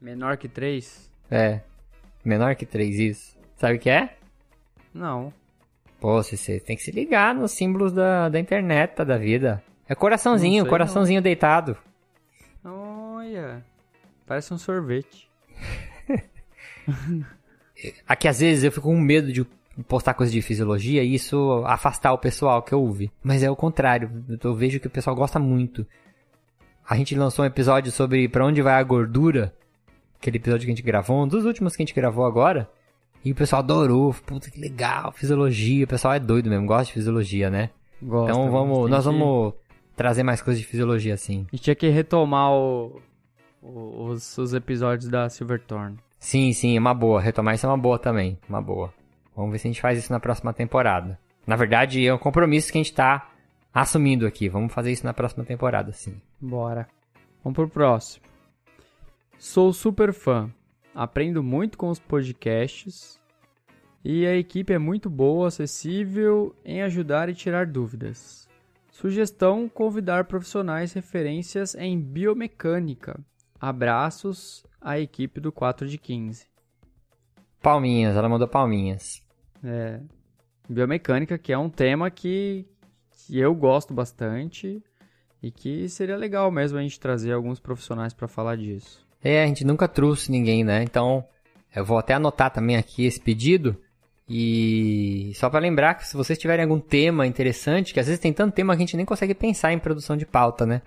Menor 0.00 0.38
que 0.38 0.48
3? 0.48 1.10
É. 1.30 1.60
Menor 2.24 2.56
que 2.56 2.64
3, 2.64 2.98
isso. 2.98 3.38
Sabe 3.56 3.76
o 3.76 3.78
que 3.78 3.90
é? 3.90 4.16
Não. 4.94 5.32
Pô, 6.00 6.22
você 6.22 6.58
tem 6.60 6.76
que 6.76 6.82
se 6.82 6.90
ligar 6.90 7.34
nos 7.34 7.52
símbolos 7.52 7.92
da, 7.92 8.28
da 8.28 8.40
internet, 8.40 8.94
tá, 8.94 9.04
da 9.04 9.18
vida. 9.18 9.62
É 9.86 9.94
coraçãozinho, 9.94 10.62
sei, 10.62 10.70
coraçãozinho 10.70 11.20
deitado. 11.20 11.76
Olha. 12.64 13.64
Parece 14.26 14.54
um 14.54 14.58
sorvete. 14.58 15.28
Aqui 18.06 18.26
às 18.28 18.40
vezes 18.40 18.64
eu 18.64 18.72
fico 18.72 18.88
com 18.88 18.98
medo 19.00 19.32
de 19.32 19.46
postar 19.86 20.14
coisa 20.14 20.32
de 20.32 20.42
fisiologia 20.42 21.02
e 21.04 21.14
isso 21.14 21.62
afastar 21.66 22.12
o 22.12 22.18
pessoal 22.18 22.62
que 22.62 22.74
ouve. 22.74 23.10
Mas 23.22 23.42
é 23.42 23.50
o 23.50 23.54
contrário. 23.56 24.24
Eu 24.42 24.54
vejo 24.54 24.80
que 24.80 24.86
o 24.88 24.90
pessoal 24.90 25.14
gosta 25.14 25.38
muito. 25.38 25.86
A 26.88 26.96
gente 26.96 27.14
lançou 27.14 27.44
um 27.44 27.48
episódio 27.48 27.92
sobre 27.92 28.28
para 28.28 28.44
onde 28.44 28.62
vai 28.62 28.74
a 28.74 28.82
gordura. 28.82 29.54
Aquele 30.20 30.38
episódio 30.38 30.66
que 30.66 30.72
a 30.72 30.74
gente 30.74 30.84
gravou, 30.84 31.22
um 31.22 31.28
dos 31.28 31.44
últimos 31.44 31.76
que 31.76 31.82
a 31.82 31.86
gente 31.86 31.94
gravou 31.94 32.24
agora. 32.24 32.68
E 33.24 33.30
o 33.30 33.34
pessoal 33.34 33.60
adorou. 33.60 34.12
Puta 34.26 34.50
que 34.50 34.60
legal, 34.60 35.12
fisiologia. 35.12 35.84
O 35.84 35.88
pessoal 35.88 36.14
é 36.14 36.18
doido 36.18 36.50
mesmo, 36.50 36.66
gosta 36.66 36.86
de 36.86 36.92
fisiologia, 36.94 37.48
né? 37.50 37.70
Gosta, 38.02 38.30
então 38.32 38.50
vamos, 38.50 38.78
tem 38.78 38.88
nós 38.90 39.04
que- 39.04 39.10
vamos 39.12 39.54
trazer 39.94 40.22
mais 40.22 40.40
coisas 40.42 40.60
de 40.60 40.66
fisiologia 40.66 41.14
assim. 41.14 41.46
A 41.52 41.56
gente 41.56 41.62
tinha 41.64 41.74
que 41.76 41.88
retomar 41.88 42.52
o- 42.52 43.00
os, 43.62 44.36
os 44.38 44.54
episódios 44.54 45.08
da 45.10 45.28
Silverthorn. 45.28 45.96
Sim, 46.18 46.52
sim, 46.52 46.76
é 46.76 46.80
uma 46.80 46.94
boa. 46.94 47.20
Retomar 47.20 47.54
isso 47.54 47.66
é 47.66 47.68
uma 47.68 47.78
boa 47.78 47.98
também. 47.98 48.38
Uma 48.48 48.60
boa. 48.60 48.92
Vamos 49.34 49.52
ver 49.52 49.58
se 49.58 49.68
a 49.68 49.70
gente 49.70 49.80
faz 49.80 49.98
isso 49.98 50.12
na 50.12 50.18
próxima 50.18 50.52
temporada. 50.52 51.18
Na 51.46 51.56
verdade, 51.56 52.04
é 52.06 52.12
um 52.12 52.18
compromisso 52.18 52.72
que 52.72 52.78
a 52.78 52.82
gente 52.82 52.92
tá 52.92 53.30
assumindo 53.72 54.26
aqui. 54.26 54.48
Vamos 54.48 54.72
fazer 54.72 54.92
isso 54.92 55.06
na 55.06 55.14
próxima 55.14 55.44
temporada, 55.44 55.92
sim. 55.92 56.20
Bora. 56.40 56.88
Vamos 57.42 57.56
pro 57.56 57.68
próximo. 57.68 58.24
Sou 59.38 59.72
super 59.72 60.12
fã. 60.12 60.50
Aprendo 60.94 61.42
muito 61.42 61.78
com 61.78 61.88
os 61.88 62.00
podcasts. 62.00 63.20
E 64.04 64.26
a 64.26 64.36
equipe 64.36 64.72
é 64.72 64.78
muito 64.78 65.08
boa, 65.08 65.48
acessível 65.48 66.54
em 66.64 66.82
ajudar 66.82 67.28
e 67.28 67.34
tirar 67.34 67.66
dúvidas. 67.66 68.48
Sugestão: 68.90 69.68
convidar 69.68 70.24
profissionais 70.24 70.92
referências 70.92 71.74
em 71.76 72.00
biomecânica. 72.00 73.20
Abraços 73.60 74.64
à 74.80 74.98
equipe 74.98 75.40
do 75.40 75.50
4 75.50 75.88
de 75.88 75.98
15. 75.98 76.46
Palminhas, 77.60 78.16
ela 78.16 78.28
mandou 78.28 78.46
palminhas. 78.46 79.22
É, 79.64 80.00
biomecânica, 80.68 81.36
que 81.36 81.52
é 81.52 81.58
um 81.58 81.68
tema 81.68 82.10
que, 82.10 82.66
que 83.10 83.38
eu 83.38 83.54
gosto 83.54 83.92
bastante 83.92 84.82
e 85.42 85.50
que 85.50 85.88
seria 85.88 86.16
legal 86.16 86.50
mesmo 86.50 86.78
a 86.78 86.82
gente 86.82 87.00
trazer 87.00 87.32
alguns 87.32 87.58
profissionais 87.58 88.12
para 88.12 88.28
falar 88.28 88.56
disso. 88.56 89.06
É, 89.22 89.42
a 89.42 89.46
gente 89.46 89.64
nunca 89.64 89.88
trouxe 89.88 90.30
ninguém, 90.30 90.62
né? 90.62 90.82
Então, 90.82 91.24
eu 91.74 91.84
vou 91.84 91.98
até 91.98 92.14
anotar 92.14 92.52
também 92.52 92.76
aqui 92.76 93.04
esse 93.04 93.20
pedido. 93.20 93.76
E 94.28 95.32
só 95.34 95.48
pra 95.48 95.58
lembrar 95.58 95.94
que 95.94 96.06
se 96.06 96.16
vocês 96.16 96.38
tiverem 96.38 96.64
algum 96.64 96.78
tema 96.78 97.26
interessante, 97.26 97.94
que 97.94 98.00
às 98.00 98.06
vezes 98.06 98.20
tem 98.20 98.32
tanto 98.32 98.54
tema 98.54 98.74
que 98.74 98.82
a 98.82 98.86
gente 98.86 98.96
nem 98.96 99.06
consegue 99.06 99.34
pensar 99.34 99.72
em 99.72 99.78
produção 99.78 100.16
de 100.16 100.26
pauta, 100.26 100.66
né? 100.66 100.82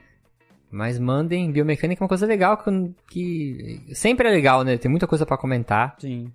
Mas 0.71 0.97
mandem, 0.97 1.51
biomecânica 1.51 2.01
é 2.01 2.03
uma 2.03 2.07
coisa 2.07 2.25
legal 2.25 2.57
que, 2.57 2.93
que 3.09 3.93
sempre 3.93 4.27
é 4.27 4.31
legal, 4.31 4.63
né? 4.63 4.77
Tem 4.77 4.89
muita 4.89 5.05
coisa 5.05 5.25
pra 5.25 5.37
comentar. 5.37 5.95
Sim. 5.99 6.31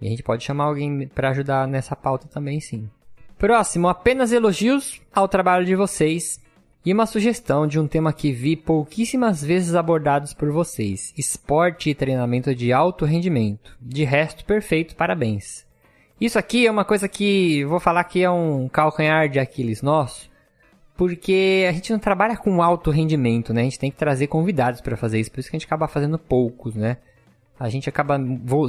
E 0.00 0.06
a 0.06 0.10
gente 0.10 0.22
pode 0.22 0.44
chamar 0.44 0.64
alguém 0.64 1.08
pra 1.08 1.30
ajudar 1.30 1.66
nessa 1.66 1.96
pauta 1.96 2.28
também, 2.28 2.60
sim. 2.60 2.88
Próximo, 3.36 3.88
apenas 3.88 4.32
elogios 4.32 5.00
ao 5.12 5.28
trabalho 5.28 5.66
de 5.66 5.74
vocês 5.74 6.40
e 6.84 6.92
uma 6.92 7.04
sugestão 7.04 7.66
de 7.66 7.80
um 7.80 7.88
tema 7.88 8.12
que 8.12 8.30
vi 8.30 8.54
pouquíssimas 8.54 9.42
vezes 9.42 9.74
abordados 9.74 10.32
por 10.32 10.52
vocês: 10.52 11.12
esporte 11.18 11.90
e 11.90 11.94
treinamento 11.94 12.54
de 12.54 12.72
alto 12.72 13.04
rendimento. 13.04 13.76
De 13.80 14.04
resto, 14.04 14.44
perfeito, 14.44 14.94
parabéns. 14.94 15.66
Isso 16.20 16.38
aqui 16.38 16.66
é 16.66 16.70
uma 16.70 16.84
coisa 16.84 17.08
que 17.08 17.64
vou 17.64 17.80
falar 17.80 18.04
que 18.04 18.22
é 18.22 18.30
um 18.30 18.68
calcanhar 18.68 19.28
de 19.28 19.38
Aquiles 19.38 19.82
nosso, 19.82 20.30
porque 20.96 21.66
a 21.68 21.72
gente 21.72 21.92
não 21.92 21.98
trabalha 21.98 22.36
com 22.36 22.62
alto 22.62 22.90
rendimento, 22.90 23.52
né? 23.52 23.62
A 23.62 23.64
gente 23.64 23.78
tem 23.78 23.90
que 23.90 23.96
trazer 23.96 24.26
convidados 24.26 24.80
para 24.80 24.96
fazer 24.96 25.20
isso, 25.20 25.30
por 25.30 25.40
isso 25.40 25.50
que 25.50 25.56
a 25.56 25.58
gente 25.58 25.66
acaba 25.66 25.86
fazendo 25.88 26.18
poucos, 26.18 26.74
né? 26.74 26.96
A 27.58 27.68
gente 27.68 27.88
acaba 27.88 28.18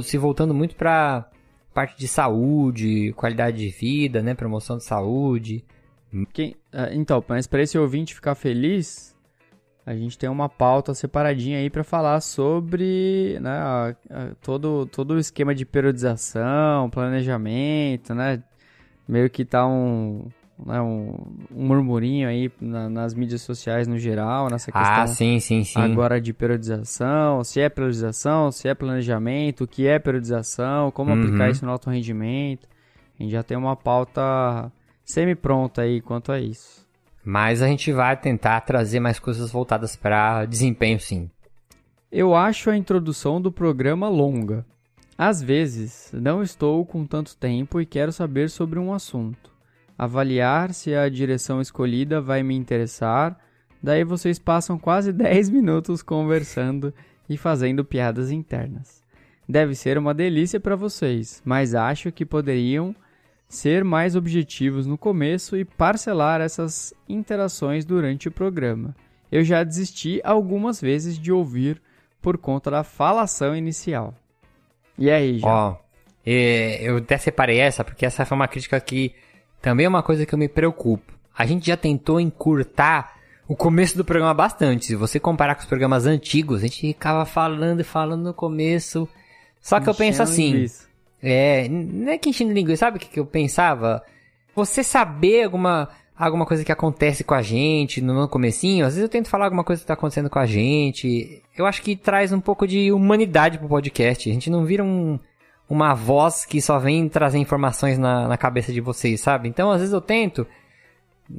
se 0.02 0.16
voltando 0.18 0.54
muito 0.54 0.74
para 0.76 1.28
parte 1.74 1.98
de 1.98 2.08
saúde, 2.08 3.12
qualidade 3.14 3.58
de 3.58 3.68
vida, 3.68 4.22
né? 4.22 4.34
Promoção 4.34 4.76
de 4.78 4.84
saúde. 4.84 5.64
Quem, 6.32 6.56
ah, 6.72 6.88
então, 6.92 7.22
mas 7.28 7.46
para 7.46 7.62
esse 7.62 7.78
ouvinte 7.78 8.14
ficar 8.14 8.34
feliz, 8.34 9.14
a 9.84 9.94
gente 9.94 10.18
tem 10.18 10.28
uma 10.28 10.48
pauta 10.48 10.94
separadinha 10.94 11.58
aí 11.58 11.68
para 11.70 11.84
falar 11.84 12.20
sobre 12.20 13.38
né, 13.40 13.50
a- 13.50 13.96
a- 14.10 14.30
todo, 14.42 14.86
todo 14.86 15.12
o 15.14 15.18
esquema 15.18 15.54
de 15.54 15.64
periodização, 15.66 16.88
planejamento, 16.90 18.14
né? 18.14 18.42
Meio 19.06 19.28
que 19.30 19.44
tá 19.44 19.66
um, 19.66 20.28
né, 20.64 20.80
um, 20.80 21.14
um 21.54 21.66
murmurinho 21.66 22.28
aí 22.28 22.50
na- 22.60 22.88
nas 22.88 23.14
mídias 23.14 23.42
sociais 23.42 23.86
no 23.86 23.98
geral, 23.98 24.48
nessa 24.50 24.72
questão 24.72 25.02
Ah, 25.04 25.06
sim, 25.06 25.38
sim, 25.40 25.62
sim. 25.64 25.80
agora 25.80 26.20
de 26.20 26.32
periodização, 26.32 27.42
se 27.44 27.60
é 27.60 27.68
periodização, 27.68 28.50
se 28.50 28.68
é 28.68 28.74
planejamento, 28.74 29.64
o 29.64 29.68
que 29.68 29.86
é 29.86 29.98
periodização, 29.98 30.90
como 30.90 31.12
Uhum. 31.12 31.18
aplicar 31.18 31.50
isso 31.50 31.64
no 31.64 31.70
alto 31.72 31.90
rendimento. 31.90 32.66
A 33.18 33.22
gente 33.22 33.32
já 33.32 33.42
tem 33.42 33.56
uma 33.56 33.74
pauta 33.76 34.70
semi-pronta 35.04 35.82
aí 35.82 36.00
quanto 36.00 36.30
a 36.32 36.40
isso. 36.40 36.86
Mas 37.24 37.60
a 37.62 37.66
gente 37.66 37.92
vai 37.92 38.16
tentar 38.16 38.60
trazer 38.62 39.00
mais 39.00 39.18
coisas 39.18 39.50
voltadas 39.50 39.96
para 39.96 40.44
desempenho, 40.46 40.98
sim. 41.00 41.30
Eu 42.10 42.34
acho 42.34 42.70
a 42.70 42.76
introdução 42.76 43.40
do 43.40 43.52
programa 43.52 44.08
longa. 44.08 44.64
Às 45.16 45.42
vezes, 45.42 46.10
não 46.14 46.42
estou 46.42 46.86
com 46.86 47.04
tanto 47.04 47.36
tempo 47.36 47.80
e 47.80 47.86
quero 47.86 48.12
saber 48.12 48.48
sobre 48.48 48.78
um 48.78 48.94
assunto. 48.94 49.50
Avaliar 49.98 50.72
se 50.72 50.94
a 50.94 51.08
direção 51.08 51.60
escolhida 51.60 52.20
vai 52.20 52.42
me 52.44 52.54
interessar. 52.54 53.36
Daí 53.82 54.04
vocês 54.04 54.38
passam 54.38 54.78
quase 54.78 55.10
10 55.12 55.50
minutos 55.50 56.02
conversando 56.02 56.94
e 57.28 57.36
fazendo 57.36 57.84
piadas 57.84 58.30
internas. 58.30 59.02
Deve 59.48 59.74
ser 59.74 59.98
uma 59.98 60.14
delícia 60.14 60.60
para 60.60 60.76
vocês, 60.76 61.42
mas 61.44 61.74
acho 61.74 62.12
que 62.12 62.24
poderiam 62.24 62.94
ser 63.48 63.82
mais 63.82 64.14
objetivos 64.14 64.86
no 64.86 64.98
começo 64.98 65.56
e 65.56 65.64
parcelar 65.64 66.40
essas 66.40 66.92
interações 67.08 67.84
durante 67.84 68.28
o 68.28 68.32
programa. 68.32 68.94
Eu 69.32 69.42
já 69.42 69.64
desisti 69.64 70.20
algumas 70.22 70.80
vezes 70.80 71.18
de 71.18 71.32
ouvir 71.32 71.80
por 72.20 72.36
conta 72.38 72.70
da 72.70 72.84
falação 72.84 73.56
inicial. 73.56 74.14
E 74.98 75.10
aí, 75.10 75.38
já? 75.38 75.48
Ó, 75.48 75.76
é, 76.26 76.82
eu 76.82 76.98
até 76.98 77.16
separei 77.16 77.58
essa 77.58 77.82
porque 77.82 78.04
essa 78.04 78.24
foi 78.26 78.36
uma 78.36 78.48
crítica 78.48 78.78
que 78.80 79.14
também 79.60 79.86
é 79.86 79.88
uma 79.88 80.02
coisa 80.02 80.24
que 80.24 80.34
eu 80.34 80.38
me 80.38 80.48
preocupo. 80.48 81.12
A 81.36 81.46
gente 81.46 81.66
já 81.66 81.76
tentou 81.76 82.20
encurtar 82.20 83.16
o 83.46 83.56
começo 83.56 83.96
do 83.96 84.04
programa 84.04 84.34
bastante. 84.34 84.86
Se 84.86 84.96
você 84.96 85.18
comparar 85.18 85.54
com 85.54 85.62
os 85.62 85.66
programas 85.66 86.06
antigos, 86.06 86.58
a 86.58 86.66
gente 86.66 86.80
ficava 86.80 87.24
falando 87.24 87.80
e 87.80 87.84
falando 87.84 88.24
no 88.24 88.34
começo. 88.34 89.08
Só 89.60 89.80
que 89.80 89.88
eu 89.88 89.94
penso 89.94 90.22
assim, 90.22 90.52
linguiça. 90.52 90.88
É, 91.22 91.68
não 91.68 92.12
é 92.12 92.18
que 92.18 92.28
enchendo 92.28 92.52
linguiça, 92.52 92.80
sabe 92.80 92.98
o 92.98 93.00
que, 93.00 93.08
que 93.08 93.18
eu 93.18 93.26
pensava? 93.26 94.02
Você 94.54 94.84
saber 94.84 95.44
alguma, 95.44 95.88
alguma 96.16 96.46
coisa 96.46 96.64
que 96.64 96.70
acontece 96.70 97.24
com 97.24 97.34
a 97.34 97.42
gente 97.42 98.00
no, 98.00 98.14
no 98.14 98.28
comecinho, 98.28 98.86
às 98.86 98.94
vezes 98.94 99.02
eu 99.02 99.08
tento 99.08 99.28
falar 99.28 99.46
alguma 99.46 99.64
coisa 99.64 99.80
que 99.80 99.86
tá 99.86 99.94
acontecendo 99.94 100.30
com 100.30 100.38
a 100.38 100.46
gente. 100.46 101.42
Eu 101.56 101.66
acho 101.66 101.82
que 101.82 101.96
traz 101.96 102.32
um 102.32 102.40
pouco 102.40 102.66
de 102.66 102.92
humanidade 102.92 103.58
pro 103.58 103.68
podcast. 103.68 104.28
A 104.28 104.32
gente 104.32 104.50
não 104.50 104.64
vira 104.64 104.84
um, 104.84 105.18
uma 105.68 105.94
voz 105.94 106.44
que 106.44 106.60
só 106.62 106.78
vem 106.78 107.08
trazer 107.08 107.38
informações 107.38 107.98
na, 107.98 108.26
na 108.28 108.36
cabeça 108.36 108.72
de 108.72 108.80
vocês, 108.80 109.20
sabe? 109.20 109.48
Então, 109.48 109.70
às 109.70 109.80
vezes 109.80 109.92
eu 109.92 110.00
tento 110.00 110.46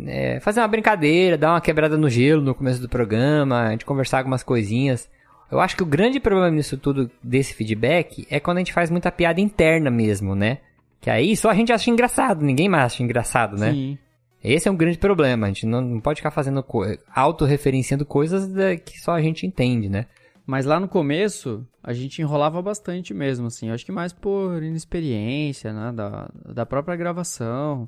é, 0.05 0.39
fazer 0.39 0.59
uma 0.61 0.67
brincadeira, 0.67 1.37
dar 1.37 1.51
uma 1.53 1.61
quebrada 1.61 1.97
no 1.97 2.09
gelo 2.09 2.41
no 2.41 2.53
começo 2.53 2.81
do 2.81 2.87
programa, 2.89 3.61
a 3.61 3.71
gente 3.71 3.85
conversar 3.85 4.19
algumas 4.19 4.43
coisinhas. 4.43 5.09
Eu 5.51 5.59
acho 5.59 5.75
que 5.75 5.81
o 5.83 5.85
grande 5.85 6.19
problema 6.19 6.51
nisso 6.51 6.77
tudo, 6.77 7.09
desse 7.23 7.53
feedback, 7.55 8.27
é 8.29 8.39
quando 8.39 8.57
a 8.57 8.59
gente 8.59 8.73
faz 8.73 8.91
muita 8.91 9.11
piada 9.11 9.41
interna 9.41 9.89
mesmo, 9.89 10.35
né? 10.35 10.59
Que 11.01 11.09
aí 11.09 11.35
só 11.35 11.49
a 11.49 11.55
gente 11.55 11.71
acha 11.71 11.89
engraçado, 11.89 12.43
ninguém 12.45 12.69
mais 12.69 12.83
acha 12.93 13.01
engraçado, 13.01 13.57
né? 13.57 13.71
Sim. 13.71 13.97
Esse 14.43 14.67
é 14.69 14.71
um 14.71 14.75
grande 14.75 14.97
problema, 14.97 15.47
a 15.47 15.49
gente 15.49 15.65
não, 15.65 15.81
não 15.81 15.99
pode 15.99 16.19
ficar 16.19 16.31
fazendo, 16.31 16.61
co 16.61 16.85
autorreferenciando 17.13 18.05
coisas 18.05 18.47
da- 18.47 18.77
que 18.77 18.99
só 18.99 19.11
a 19.13 19.21
gente 19.21 19.45
entende, 19.45 19.89
né? 19.89 20.05
Mas 20.49 20.65
lá 20.65 20.79
no 20.79 20.87
começo, 20.87 21.63
a 21.83 21.93
gente 21.93 22.21
enrolava 22.21 22.59
bastante 22.61 23.13
mesmo, 23.13 23.45
assim. 23.47 23.67
Eu 23.67 23.75
acho 23.75 23.85
que 23.85 23.91
mais 23.91 24.11
por 24.11 24.63
inexperiência, 24.63 25.71
né? 25.71 25.91
Da, 25.91 26.29
da 26.53 26.65
própria 26.65 26.95
gravação. 26.95 27.87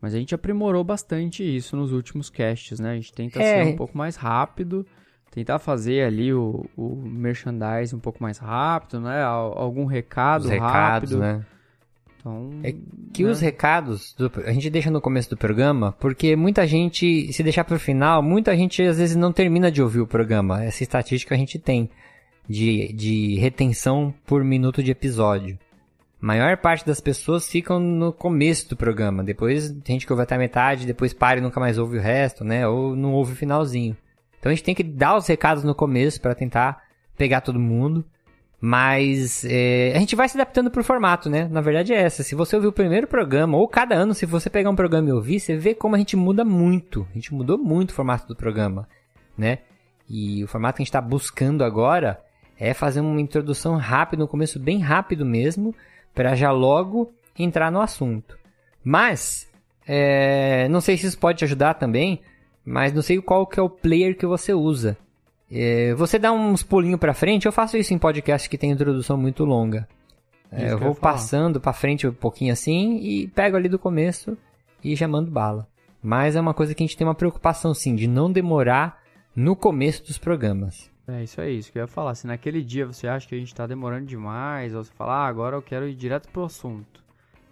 Mas 0.00 0.12
a 0.14 0.18
gente 0.18 0.34
aprimorou 0.34 0.82
bastante 0.82 1.44
isso 1.44 1.76
nos 1.76 1.92
últimos 1.92 2.28
casts, 2.28 2.80
né? 2.80 2.90
A 2.90 2.94
gente 2.96 3.12
tenta 3.12 3.40
É. 3.40 3.42
ser 3.42 3.64
um 3.64 3.76
pouco 3.76 3.96
mais 3.96 4.16
rápido. 4.16 4.84
Tentar 5.30 5.60
fazer 5.60 6.04
ali 6.04 6.34
o, 6.34 6.64
o 6.76 6.96
merchandise 6.96 7.94
um 7.94 8.00
pouco 8.00 8.20
mais 8.20 8.36
rápido, 8.36 9.00
né? 9.00 9.22
Al- 9.22 9.56
Algum 9.56 9.84
recado 9.86 10.42
Os 10.44 10.50
recados, 10.50 11.12
rápido. 11.12 11.18
né? 11.20 11.46
Então, 12.22 12.50
É 12.62 12.72
que 13.12 13.24
né? 13.24 13.30
os 13.30 13.40
recados 13.40 14.14
do- 14.14 14.30
a 14.46 14.52
gente 14.52 14.70
deixa 14.70 14.90
no 14.90 15.00
começo 15.00 15.28
do 15.28 15.36
programa, 15.36 15.92
porque 15.98 16.36
muita 16.36 16.66
gente, 16.66 17.32
se 17.32 17.42
deixar 17.42 17.64
pro 17.64 17.78
final, 17.80 18.22
muita 18.22 18.56
gente 18.56 18.80
às 18.82 18.96
vezes 18.98 19.16
não 19.16 19.32
termina 19.32 19.70
de 19.70 19.82
ouvir 19.82 20.00
o 20.00 20.06
programa. 20.06 20.62
Essa 20.64 20.82
estatística 20.84 21.34
a 21.34 21.38
gente 21.38 21.58
tem 21.58 21.90
de, 22.48 22.92
de 22.92 23.36
retenção 23.38 24.14
por 24.24 24.44
minuto 24.44 24.82
de 24.82 24.90
episódio. 24.92 25.58
A 26.22 26.24
maior 26.26 26.56
parte 26.58 26.86
das 26.86 27.00
pessoas 27.00 27.48
ficam 27.48 27.80
no 27.80 28.12
começo 28.12 28.68
do 28.68 28.76
programa. 28.76 29.24
Depois 29.24 29.68
tem 29.84 29.96
gente 29.96 30.06
que 30.06 30.12
ouve 30.12 30.22
até 30.22 30.36
a 30.36 30.38
metade, 30.38 30.86
depois 30.86 31.12
para 31.12 31.38
e 31.38 31.42
nunca 31.42 31.58
mais 31.58 31.76
ouve 31.78 31.98
o 31.98 32.00
resto, 32.00 32.44
né? 32.44 32.66
Ou 32.68 32.94
não 32.94 33.12
ouve 33.12 33.32
o 33.32 33.36
finalzinho. 33.36 33.96
Então 34.38 34.50
a 34.50 34.54
gente 34.54 34.64
tem 34.64 34.74
que 34.76 34.84
dar 34.84 35.16
os 35.16 35.26
recados 35.26 35.64
no 35.64 35.74
começo 35.74 36.20
para 36.20 36.34
tentar 36.36 36.82
pegar 37.16 37.40
todo 37.40 37.58
mundo. 37.58 38.04
Mas 38.64 39.44
é, 39.44 39.92
a 39.92 39.98
gente 39.98 40.14
vai 40.14 40.28
se 40.28 40.36
adaptando 40.36 40.70
pro 40.70 40.84
formato, 40.84 41.28
né? 41.28 41.48
Na 41.50 41.60
verdade 41.60 41.92
é 41.92 42.00
essa. 42.00 42.22
Se 42.22 42.36
você 42.36 42.54
ouvir 42.54 42.68
o 42.68 42.72
primeiro 42.72 43.08
programa, 43.08 43.58
ou 43.58 43.66
cada 43.66 43.96
ano, 43.96 44.14
se 44.14 44.24
você 44.24 44.48
pegar 44.48 44.70
um 44.70 44.76
programa 44.76 45.08
e 45.08 45.12
ouvir, 45.12 45.40
você 45.40 45.56
vê 45.56 45.74
como 45.74 45.96
a 45.96 45.98
gente 45.98 46.14
muda 46.14 46.44
muito. 46.44 47.04
A 47.10 47.14
gente 47.14 47.34
mudou 47.34 47.58
muito 47.58 47.90
o 47.90 47.94
formato 47.94 48.28
do 48.28 48.36
programa, 48.36 48.88
né? 49.36 49.58
E 50.08 50.44
o 50.44 50.46
formato 50.46 50.76
que 50.76 50.82
a 50.82 50.84
gente 50.84 50.92
tá 50.92 51.00
buscando 51.00 51.64
agora 51.64 52.22
é 52.56 52.72
fazer 52.72 53.00
uma 53.00 53.20
introdução 53.20 53.74
rápida, 53.74 54.22
no 54.22 54.28
começo 54.28 54.60
bem 54.60 54.78
rápido 54.78 55.26
mesmo, 55.26 55.74
para 56.14 56.36
já 56.36 56.52
logo 56.52 57.12
entrar 57.36 57.68
no 57.72 57.80
assunto. 57.80 58.38
Mas, 58.84 59.50
é, 59.88 60.68
não 60.68 60.80
sei 60.80 60.96
se 60.96 61.08
isso 61.08 61.18
pode 61.18 61.38
te 61.38 61.44
ajudar 61.44 61.74
também, 61.74 62.20
mas 62.64 62.92
não 62.92 63.02
sei 63.02 63.20
qual 63.20 63.44
que 63.44 63.58
é 63.58 63.62
o 63.62 63.68
player 63.68 64.16
que 64.16 64.24
você 64.24 64.54
usa. 64.54 64.96
É, 65.54 65.92
você 65.94 66.18
dá 66.18 66.32
uns 66.32 66.62
pulinhos 66.62 66.98
pra 66.98 67.12
frente, 67.12 67.44
eu 67.44 67.52
faço 67.52 67.76
isso 67.76 67.92
em 67.92 67.98
podcast 67.98 68.48
que 68.48 68.56
tem 68.56 68.70
introdução 68.70 69.18
muito 69.18 69.44
longa. 69.44 69.86
É, 70.50 70.72
eu 70.72 70.78
vou 70.78 70.88
eu 70.88 70.94
passando 70.94 71.60
pra 71.60 71.74
frente 71.74 72.06
um 72.06 72.12
pouquinho 72.12 72.52
assim 72.52 72.96
e 72.96 73.28
pego 73.28 73.56
ali 73.56 73.68
do 73.68 73.78
começo 73.78 74.36
e 74.82 74.96
já 74.96 75.06
mando 75.06 75.30
bala. 75.30 75.68
Mas 76.02 76.36
é 76.36 76.40
uma 76.40 76.54
coisa 76.54 76.74
que 76.74 76.82
a 76.82 76.86
gente 76.86 76.96
tem 76.96 77.06
uma 77.06 77.14
preocupação 77.14 77.74
sim, 77.74 77.94
de 77.94 78.06
não 78.06 78.32
demorar 78.32 79.02
no 79.36 79.54
começo 79.54 80.04
dos 80.04 80.16
programas. 80.16 80.90
É 81.06 81.22
isso 81.22 81.40
é 81.40 81.50
isso 81.50 81.70
que 81.70 81.78
eu 81.78 81.82
ia 81.82 81.86
falar. 81.88 82.14
Se 82.14 82.26
naquele 82.26 82.62
dia 82.62 82.86
você 82.86 83.06
acha 83.06 83.28
que 83.28 83.34
a 83.34 83.38
gente 83.38 83.54
tá 83.54 83.66
demorando 83.66 84.06
demais, 84.06 84.74
ou 84.74 84.82
você 84.82 84.92
fala, 84.92 85.24
ah, 85.24 85.26
agora 85.26 85.56
eu 85.56 85.62
quero 85.62 85.86
ir 85.86 85.94
direto 85.94 86.28
pro 86.30 86.44
assunto. 86.44 87.02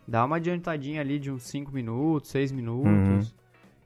Dá 0.09 0.24
uma 0.24 0.36
adiantadinha 0.36 1.01
ali 1.01 1.18
de 1.18 1.30
uns 1.30 1.42
5 1.44 1.70
minutos, 1.70 2.30
6 2.30 2.51
minutos, 2.51 3.34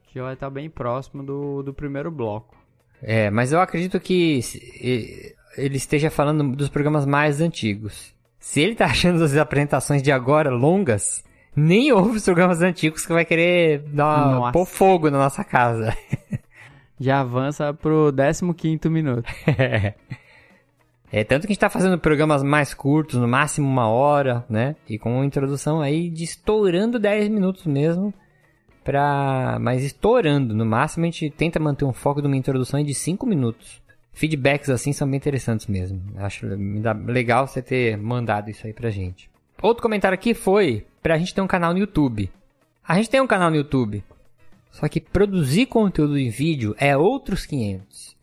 que 0.07 0.21
vai 0.21 0.35
estar 0.35 0.51
bem 0.51 0.71
próximo 0.71 1.23
do, 1.23 1.63
do 1.63 1.75
primeiro 1.75 2.11
bloco. 2.11 2.64
É, 3.03 3.31
mas 3.31 3.53
eu 3.53 3.61
acredito 3.61 4.01
que 4.01 4.41
ele 5.57 5.77
esteja 5.77 6.11
falando 6.11 6.57
dos 6.57 6.69
programas 6.69 7.05
mais 7.07 7.41
antigos. 7.41 8.15
Se 8.39 8.61
ele 8.61 8.75
tá 8.75 8.87
achando 8.87 9.23
as 9.23 9.37
apresentações 9.37 10.03
de 10.03 10.11
agora 10.13 10.51
longas, 10.51 11.25
nem 11.55 11.93
ouve 11.93 12.17
os 12.17 12.25
programas 12.25 12.61
antigos 12.63 13.07
que 13.07 13.13
vai 13.13 13.25
querer 13.25 13.81
dar, 13.81 14.53
pôr 14.53 14.67
fogo 14.67 15.11
na 15.11 15.19
nossa 15.19 15.45
casa. 15.45 15.97
Já 16.99 17.21
avança 17.21 17.75
pro 17.75 18.13
15 18.57 18.89
minuto. 18.89 19.29
É, 21.13 21.23
tanto 21.23 21.43
que 21.43 21.53
a 21.53 21.55
gente 21.55 21.61
tá 21.61 21.71
fazendo 21.71 21.97
programas 21.97 22.43
mais 22.43 22.75
curtos, 22.75 23.21
no 23.21 23.29
máximo 23.29 23.69
uma 23.69 23.87
hora, 23.87 24.45
né? 24.51 24.75
E 24.89 24.99
com 24.99 25.15
uma 25.15 25.25
introdução 25.25 25.81
aí 25.81 26.11
de 26.11 26.25
estourando 26.25 26.99
10 26.99 27.29
minutos 27.29 27.67
mesmo. 27.67 28.13
Pra... 28.85 29.59
Mas 29.61 29.83
estourando, 29.83 30.55
no 30.55 30.65
máximo 30.67 31.05
a 31.05 31.07
gente 31.07 31.31
tenta 31.31 31.59
manter 31.59 31.85
um 31.85 31.93
foco 31.93 32.21
de 32.21 32.27
uma 32.27 32.37
introdução 32.37 32.83
de 32.85 32.95
5 32.95 33.27
minutos. 33.27 33.83
Feedbacks 34.13 34.71
assim 34.71 34.93
são 34.93 35.09
bem 35.09 35.17
interessantes 35.17 35.67
mesmo. 35.67 36.01
Acho 36.19 36.47
legal 37.07 37.47
você 37.47 37.61
ter 37.61 37.97
mandado 37.97 38.51
isso 38.51 38.67
aí 38.67 38.73
pra 38.73 38.91
gente. 38.91 39.29
Outro 39.61 39.83
comentário 39.83 40.15
aqui 40.15 40.35
foi 40.35 40.87
pra 41.03 41.19
gente 41.19 41.35
ter 41.35 41.41
um 41.41 41.47
canal 41.47 41.73
no 41.73 41.79
YouTube. 41.81 42.31
A 42.87 42.95
gente 42.97 43.11
tem 43.11 43.21
um 43.21 43.27
canal 43.27 43.51
no 43.51 43.57
YouTube. 43.57 44.05
Só 44.71 44.87
que 44.89 45.01
produzir 45.01 45.67
conteúdo 45.67 46.19
em 46.19 46.29
vídeo 46.29 46.75
é 46.79 46.97
outros 46.97 47.47
500. 47.47 48.15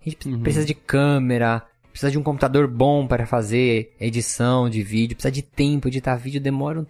A 0.00 0.08
gente 0.08 0.28
Uhum. 0.28 0.40
precisa 0.40 0.64
de 0.64 0.74
câmera, 0.74 1.62
precisa 1.90 2.10
de 2.10 2.18
um 2.18 2.22
computador 2.22 2.66
bom 2.68 3.06
para 3.06 3.26
fazer 3.26 3.92
edição 4.00 4.70
de 4.70 4.82
vídeo, 4.82 5.16
precisa 5.16 5.32
de 5.32 5.42
tempo, 5.42 5.88
editar 5.88 6.16
vídeo 6.16 6.40
demora 6.40 6.80
um 6.80 6.84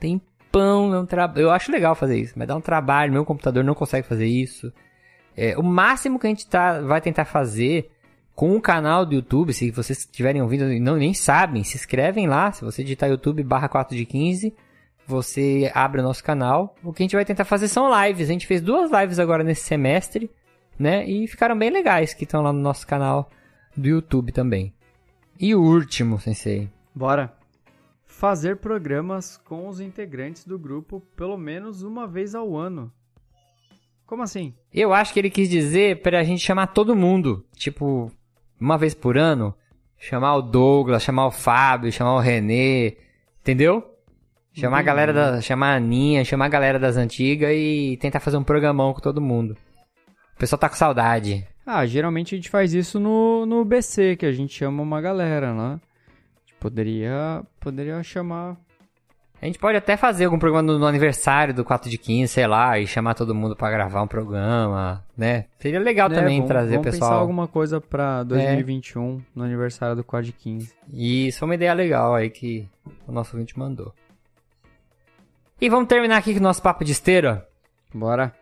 tempão, 0.57 0.95
é 0.95 1.01
um 1.01 1.41
eu 1.41 1.51
acho 1.51 1.71
legal 1.71 1.95
fazer 1.95 2.19
isso, 2.19 2.35
mas 2.37 2.49
dá 2.49 2.57
um 2.57 2.61
trabalho, 2.61 3.13
meu 3.13 3.25
computador 3.25 3.63
não 3.63 3.75
consegue 3.75 4.07
fazer 4.07 4.27
isso. 4.27 4.73
É, 5.37 5.57
o 5.59 5.63
máximo 5.63 6.19
que 6.19 6.27
a 6.27 6.31
gente 6.31 6.47
tá, 6.47 6.81
vai 6.81 7.01
tentar 7.01 7.27
fazer 7.27 7.91
com 8.35 8.57
o 8.57 8.61
canal 8.61 9.05
do 9.05 9.15
YouTube, 9.15 9.53
se 9.53 9.71
vocês 9.71 10.01
estiverem 10.01 10.43
ouvindo 10.43 10.71
e 10.73 10.81
não 10.81 10.97
nem 10.97 11.15
sabem, 11.15 11.65
se 11.65 11.77
inscrevem 11.77 12.27
lá, 12.27 12.53
se 12.53 12.65
você 12.65 12.83
digitar 12.83 13.09
YouTube 13.09 13.43
barra 13.43 13.69
4 13.69 13.97
de 13.97 14.05
15, 14.05 14.55
você 15.07 15.71
abre 15.75 16.01
o 16.01 16.05
nosso 16.05 16.23
canal. 16.23 16.75
O 16.83 16.93
que 16.93 17.03
a 17.03 17.05
gente 17.05 17.15
vai 17.15 17.25
tentar 17.25 17.45
fazer 17.45 17.69
são 17.69 17.89
lives. 18.03 18.29
A 18.29 18.33
gente 18.33 18.47
fez 18.47 18.61
duas 18.61 18.91
lives 18.91 19.19
agora 19.19 19.45
nesse 19.45 19.63
semestre, 19.63 20.31
né? 20.79 21.07
E 21.07 21.29
ficaram 21.29 21.57
bem 21.57 21.71
legais 21.71 22.13
que 22.13 22.25
estão 22.25 22.43
lá 22.43 22.53
no 22.53 22.61
nosso 22.61 22.87
canal 22.87 23.31
do 23.77 23.89
YouTube 23.89 24.33
também. 24.33 24.75
E 25.39 25.55
o 25.55 25.63
último, 25.63 26.19
sensei. 26.19 26.69
Bora. 26.95 27.36
Fazer 28.19 28.57
programas 28.57 29.37
com 29.37 29.69
os 29.69 29.79
integrantes 29.79 30.47
do 30.47 30.59
grupo 30.59 31.03
pelo 31.15 31.37
menos 31.37 31.83
uma 31.83 32.09
vez 32.09 32.35
ao 32.35 32.57
ano. 32.57 32.91
Como 34.07 34.23
assim? 34.23 34.55
Eu 34.73 34.95
acho 34.95 35.13
que 35.13 35.19
ele 35.19 35.29
quis 35.29 35.51
dizer 35.51 36.01
pra 36.01 36.25
gente 36.25 36.41
chamar 36.41 36.69
todo 36.69 36.97
mundo. 36.97 37.45
Tipo, 37.55 38.11
uma 38.59 38.79
vez 38.79 38.95
por 38.95 39.19
ano. 39.19 39.55
Chamar 39.99 40.37
o 40.37 40.41
Douglas, 40.41 41.03
chamar 41.03 41.27
o 41.27 41.31
Fábio, 41.31 41.93
chamar 41.93 42.15
o 42.15 42.21
Renê. 42.21 42.97
Entendeu? 43.43 43.85
Chamar 44.55 44.79
a 44.79 44.83
galera 44.83 45.13
da. 45.13 45.43
Chamar 45.43 45.75
a 45.75 45.77
Aninha, 45.77 46.25
chamar 46.25 46.47
a 46.47 46.49
galera 46.49 46.79
das 46.79 46.97
antigas 46.97 47.51
e 47.53 47.99
tentar 48.01 48.21
fazer 48.21 48.39
um 48.39 48.45
programão 48.45 48.95
com 48.95 49.01
todo 49.01 49.21
mundo. 49.21 49.59
O 50.35 50.39
pessoal 50.39 50.59
tá 50.59 50.71
com 50.71 50.77
saudade. 50.77 51.47
Ah, 51.67 51.85
geralmente 51.85 52.35
a 52.35 52.39
gente 52.39 52.49
faz 52.49 52.73
isso 52.73 52.99
no, 52.99 53.45
no 53.45 53.63
BC, 53.63 54.17
que 54.17 54.25
a 54.25 54.33
gente 54.33 54.55
chama 54.55 54.83
uma 54.83 55.03
galera, 55.03 55.53
né? 55.53 55.79
Poderia, 56.71 57.45
poderia 57.61 58.03
chamar. 58.03 58.57
A 59.41 59.47
gente 59.47 59.57
pode 59.57 59.79
até 59.79 59.97
fazer 59.97 60.25
algum 60.25 60.37
programa 60.37 60.63
no, 60.73 60.81
no 60.81 60.87
aniversário 60.87 61.55
do 61.55 61.65
4 61.65 61.89
de 61.89 61.97
15, 61.97 62.33
sei 62.33 62.45
lá, 62.45 62.77
e 62.77 62.89
chamar 62.89 63.15
todo 63.15 63.33
mundo 63.37 63.55
pra 63.55 63.71
gravar 63.71 64.03
um 64.03 64.09
programa, 64.09 65.05
né? 65.17 65.45
Seria 65.61 65.79
legal 65.79 66.09
né, 66.09 66.17
também 66.17 66.39
vamos- 66.39 66.49
trazer 66.49 66.71
vamos 66.71 66.85
pensar 66.87 66.99
pessoal. 66.99 67.19
É. 67.19 67.21
alguma 67.21 67.47
coisa 67.47 67.81
pra 67.81 68.25
2021, 68.25 69.23
no 69.33 69.45
aniversário 69.45 69.95
do 69.95 70.03
Quad 70.03 70.29
15. 70.33 70.75
E 70.93 71.29
isso 71.29 71.45
é 71.45 71.47
uma 71.47 71.55
ideia 71.55 71.73
legal 71.73 72.17
aí 72.17 72.31
que 72.31 72.69
o 73.07 73.13
nosso 73.13 73.37
ouvinte 73.37 73.57
mandou. 73.57 73.95
E 75.61 75.69
vamos 75.69 75.87
terminar 75.87 76.17
aqui 76.17 76.33
com 76.35 76.41
o 76.41 76.43
nosso 76.43 76.61
papo 76.61 76.85
de 76.85 76.91
esteira. 76.91 77.47
Bora. 77.95 78.35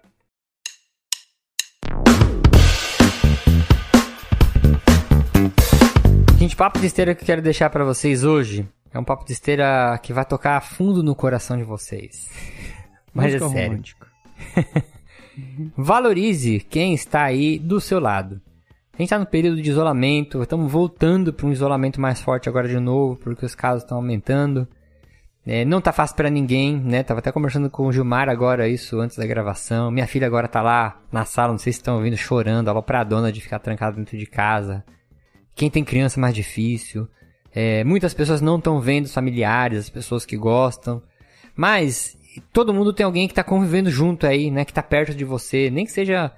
Gente, 6.45 6.57
papo 6.57 6.79
de 6.79 6.85
esteira 6.85 7.15
que 7.15 7.23
eu 7.23 7.27
quero 7.27 7.41
deixar 7.41 7.71
pra 7.71 7.87
vocês 7.87 8.23
hoje 8.23 8.69
é 8.93 8.99
um 8.99 9.03
papo 9.03 9.25
de 9.25 9.33
esteira 9.33 9.99
que 10.03 10.13
vai 10.13 10.27
tocar 10.27 10.59
a 10.59 10.61
fundo 10.61 11.03
no 11.03 11.15
coração 11.15 11.57
de 11.57 11.63
vocês. 11.63 12.31
Mas 13.15 13.33
Música 13.33 13.47
é 13.47 13.49
sério. 13.49 13.69
romântica. 13.71 14.07
Valorize 15.75 16.61
quem 16.69 16.93
está 16.93 17.23
aí 17.23 17.59
do 17.59 17.81
seu 17.81 17.99
lado. 17.99 18.43
A 18.93 18.99
gente 18.99 19.05
está 19.07 19.19
no 19.19 19.25
período 19.25 19.63
de 19.63 19.71
isolamento, 19.71 20.43
estamos 20.43 20.71
voltando 20.71 21.33
para 21.33 21.47
um 21.47 21.51
isolamento 21.51 21.99
mais 21.99 22.21
forte 22.21 22.47
agora 22.47 22.69
de 22.69 22.79
novo, 22.79 23.17
porque 23.17 23.47
os 23.47 23.55
casos 23.55 23.83
estão 23.83 23.97
aumentando. 23.97 24.69
É, 25.47 25.65
não 25.65 25.81
tá 25.81 25.95
fácil 25.95 26.15
para 26.15 26.29
ninguém, 26.29 26.77
né? 26.77 27.03
Tava 27.03 27.21
até 27.21 27.33
conversando 27.33 27.71
com 27.71 27.87
o 27.87 27.93
Gilmar 27.93 28.29
agora 28.29 28.69
isso 28.69 29.01
antes 29.01 29.17
da 29.17 29.25
gravação. 29.25 29.91
Minha 29.91 30.07
filha 30.07 30.27
agora 30.27 30.47
tá 30.47 30.61
lá 30.61 31.01
na 31.11 31.25
sala, 31.25 31.53
não 31.53 31.59
sei 31.59 31.73
se 31.73 31.79
estão 31.79 31.97
ouvindo, 31.97 32.19
chorando, 32.19 32.69
alopradona 32.69 33.33
de 33.33 33.41
ficar 33.41 33.61
trancada 33.61 33.97
dentro 33.97 34.19
de 34.19 34.27
casa. 34.27 34.85
Quem 35.55 35.71
tem 35.71 35.85
criança 35.85 36.19
é 36.19 36.23
mais 36.23 36.35
difícil. 36.35 37.09
É, 37.55 37.85
muitas 37.85 38.13
pessoas 38.13 38.41
não 38.41 38.57
estão 38.57 38.81
vendo 38.81 39.05
os 39.05 39.15
familiares, 39.15 39.79
as 39.79 39.91
pessoas 39.91 40.27
que 40.27 40.37
gostam. 40.37 41.03
Mas 41.57 42.17
todo 42.53 42.75
mundo 42.75 42.93
tem 42.93 43.07
alguém 43.07 43.29
que 43.29 43.35
tá 43.35 43.45
convivendo 43.45 43.91
junto 43.91 44.27
aí, 44.27 44.51
né? 44.51 44.65
Que 44.65 44.73
tá 44.73 44.83
perto 44.83 45.15
de 45.15 45.25
você. 45.25 45.71
Nem 45.71 45.85
que 45.85 45.93
seja 45.93 46.33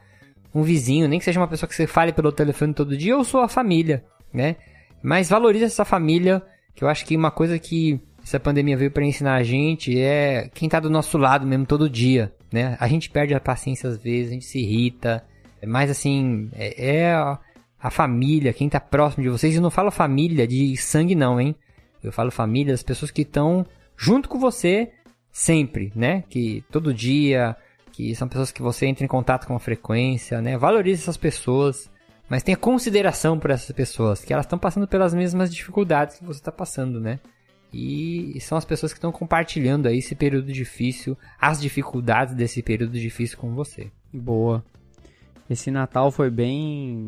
um 0.54 0.62
vizinho, 0.62 1.08
nem 1.08 1.18
que 1.18 1.24
seja 1.24 1.40
uma 1.40 1.48
pessoa 1.48 1.68
que 1.68 1.74
você 1.74 1.86
fale 1.86 2.12
pelo 2.12 2.32
telefone 2.32 2.72
todo 2.72 2.96
dia, 2.96 3.16
ou 3.16 3.24
sua 3.24 3.48
família, 3.48 4.04
né? 4.32 4.56
Mas 5.02 5.28
valorize 5.28 5.64
essa 5.64 5.84
família, 5.84 6.42
que 6.74 6.82
eu 6.82 6.88
acho 6.88 7.04
que 7.04 7.16
uma 7.16 7.30
coisa 7.30 7.58
que 7.58 8.00
essa 8.22 8.40
pandemia 8.40 8.76
veio 8.76 8.90
para 8.90 9.04
ensinar 9.04 9.36
a 9.36 9.42
gente 9.42 9.98
é 9.98 10.50
quem 10.52 10.68
tá 10.68 10.80
do 10.80 10.90
nosso 10.90 11.16
lado 11.18 11.46
mesmo 11.46 11.66
todo 11.66 11.88
dia, 11.88 12.32
né? 12.50 12.76
A 12.80 12.88
gente 12.88 13.10
perde 13.10 13.34
a 13.34 13.40
paciência 13.40 13.88
às 13.88 13.98
vezes, 13.98 14.30
a 14.30 14.34
gente 14.34 14.46
se 14.46 14.58
irrita, 14.58 15.22
mas 15.64 15.90
assim, 15.90 16.48
é, 16.54 16.96
é 16.96 17.38
a, 17.80 17.90
família, 17.90 18.52
quem 18.52 18.68
tá 18.68 18.80
próximo 18.80 19.22
de 19.22 19.30
vocês, 19.30 19.54
e 19.54 19.60
não 19.60 19.70
falo 19.70 19.90
família 19.90 20.46
de 20.46 20.76
sangue 20.76 21.14
não, 21.14 21.40
hein? 21.40 21.54
Eu 22.02 22.12
falo 22.12 22.30
família 22.30 22.72
das 22.72 22.82
pessoas 22.82 23.10
que 23.10 23.22
estão 23.22 23.66
junto 23.96 24.28
com 24.28 24.38
você 24.38 24.92
sempre, 25.30 25.92
né? 25.94 26.22
Que 26.28 26.64
todo 26.70 26.94
dia, 26.94 27.56
que 27.92 28.14
são 28.14 28.28
pessoas 28.28 28.50
que 28.50 28.62
você 28.62 28.86
entra 28.86 29.04
em 29.04 29.08
contato 29.08 29.46
com 29.46 29.58
frequência, 29.58 30.40
né? 30.40 30.56
Valorize 30.56 31.02
essas 31.02 31.16
pessoas, 31.16 31.90
mas 32.28 32.42
tenha 32.42 32.56
consideração 32.56 33.38
por 33.38 33.50
essas 33.50 33.74
pessoas, 33.74 34.24
que 34.24 34.32
elas 34.32 34.46
estão 34.46 34.58
passando 34.58 34.86
pelas 34.86 35.14
mesmas 35.14 35.52
dificuldades 35.54 36.18
que 36.18 36.24
você 36.24 36.40
está 36.40 36.52
passando, 36.52 37.00
né? 37.00 37.20
E 37.72 38.38
são 38.40 38.56
as 38.56 38.64
pessoas 38.64 38.92
que 38.92 38.98
estão 38.98 39.12
compartilhando 39.12 39.86
aí 39.86 39.98
esse 39.98 40.14
período 40.14 40.52
difícil, 40.52 41.16
as 41.38 41.60
dificuldades 41.60 42.34
desse 42.34 42.62
período 42.62 42.98
difícil 42.98 43.36
com 43.36 43.54
você. 43.54 43.90
Boa. 44.12 44.64
Esse 45.48 45.70
Natal 45.70 46.10
foi 46.10 46.30
bem 46.30 47.06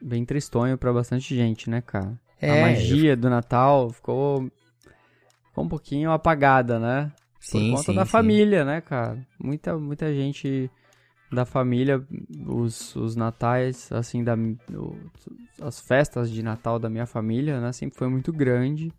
bem 0.00 0.24
tristonho 0.24 0.78
pra 0.78 0.92
bastante 0.92 1.34
gente, 1.34 1.68
né, 1.68 1.80
cara? 1.80 2.18
É, 2.40 2.50
a 2.50 2.56
magia 2.56 3.16
do 3.16 3.28
Natal 3.28 3.90
ficou, 3.90 4.50
ficou 5.48 5.64
um 5.64 5.68
pouquinho 5.68 6.10
apagada, 6.10 6.78
né? 6.78 7.12
Sim, 7.40 7.70
Por 7.70 7.76
conta 7.76 7.92
sim, 7.92 7.94
da 7.94 8.04
sim. 8.04 8.10
família, 8.10 8.64
né, 8.64 8.80
cara? 8.80 9.18
Muita, 9.38 9.76
muita 9.76 10.12
gente 10.14 10.70
da 11.30 11.44
família, 11.44 12.02
os, 12.46 12.96
os 12.96 13.14
natais, 13.14 13.90
assim, 13.92 14.24
da, 14.24 14.34
as 15.60 15.80
festas 15.80 16.30
de 16.30 16.42
Natal 16.42 16.78
da 16.78 16.88
minha 16.88 17.06
família, 17.06 17.60
né, 17.60 17.72
sempre 17.72 17.98
foi 17.98 18.08
muito 18.08 18.32
grande. 18.32 18.92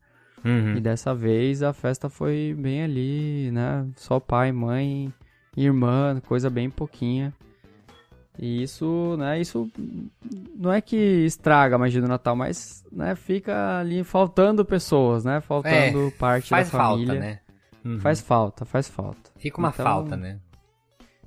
Uhum. 0.43 0.78
E 0.78 0.82
dessa 0.82 1.14
vez 1.14 1.62
a 1.64 1.74
festa 1.74 2.10
foi 2.10 2.56
bem 2.58 2.84
ali, 2.84 3.52
né? 3.52 3.86
Só 3.97 4.20
pai, 4.22 4.52
mãe, 4.54 5.14
irmã, 5.56 6.22
coisa 6.26 6.50
bem 6.50 6.70
pouquinha. 6.70 7.34
E 8.41 8.63
isso, 8.63 9.17
né, 9.17 9.41
isso 9.41 9.69
não 10.55 10.71
é 10.71 10.79
que 10.79 10.95
estraga 10.95 11.75
a 11.75 11.79
magia 11.79 12.01
do 12.01 12.07
Natal, 12.07 12.37
mas, 12.37 12.85
né, 12.89 13.13
fica 13.13 13.79
ali 13.79 14.01
faltando 14.01 14.63
pessoas, 14.63 15.25
né? 15.25 15.41
Faltando 15.41 16.09
parte 16.17 16.45
É, 16.45 16.49
Faz 16.49 16.71
da 16.71 16.77
família. 16.77 17.07
falta, 17.15 17.19
né? 17.19 17.39
Uhum. 17.83 17.99
Faz 17.99 18.21
falta, 18.21 18.63
faz 18.65 18.87
falta. 18.87 19.29
Fica 19.37 19.57
uma 19.57 19.69
Então, 19.69 19.83
falta, 19.85 20.15
né? 20.15 20.39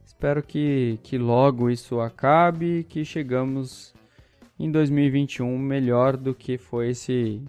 Espero 0.06 0.42
que, 0.42 0.98
que 1.02 1.18
logo 1.18 1.68
isso 1.68 2.00
acabe, 2.00 2.84
que 2.84 3.04
chegamos 3.04 3.92
em 4.58 4.70
2021 4.70 5.58
melhor 5.58 6.16
do 6.16 6.34
que 6.34 6.56
foi 6.56 6.90
esse 6.90 7.42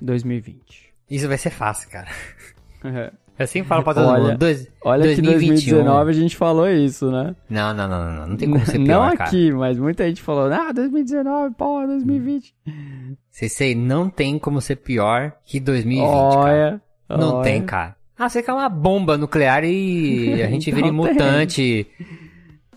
2020. 0.00 0.94
Isso 1.10 1.26
vai 1.26 1.38
ser 1.38 1.50
fácil, 1.50 1.90
cara. 1.90 2.08
Eu 3.38 3.46
sempre 3.46 3.68
falo 3.68 3.84
pra 3.84 3.94
todo 3.94 4.06
Olha, 4.08 4.22
mundo. 4.24 4.38
Dois, 4.38 4.68
Olha 4.84 5.02
que 5.14 5.22
2021. 5.22 5.48
2019 5.76 6.10
a 6.10 6.14
gente 6.14 6.36
falou 6.36 6.68
isso, 6.68 7.10
né? 7.10 7.36
Não, 7.48 7.72
não, 7.72 7.88
não, 7.88 8.04
não, 8.04 8.12
não. 8.20 8.26
Não 8.28 8.36
tem 8.36 8.50
como 8.50 8.66
ser 8.66 8.78
Não 8.78 8.84
pior, 8.86 9.16
cara. 9.16 9.28
aqui, 9.30 9.52
mas 9.52 9.78
muita 9.78 10.08
gente 10.08 10.20
falou, 10.22 10.52
ah, 10.52 10.72
2019, 10.72 11.54
pô, 11.54 11.86
2020. 11.86 12.54
Sei, 13.30 13.48
sei, 13.48 13.74
não 13.74 14.10
tem 14.10 14.38
como 14.38 14.60
ser 14.60 14.76
pior 14.76 15.32
que 15.44 15.60
2020, 15.60 16.04
cara. 16.04 16.16
Olha, 16.38 16.80
Não 17.08 17.34
olha. 17.36 17.44
tem, 17.44 17.62
cara. 17.62 17.96
Ah, 18.18 18.28
você 18.28 18.42
quer 18.42 18.52
uma 18.52 18.68
bomba 18.68 19.16
nuclear 19.16 19.62
e 19.64 20.42
a 20.42 20.48
gente 20.50 20.72
vira 20.72 20.90
Não 20.90 21.04
tem. 21.04 21.12
mutante. 21.14 21.86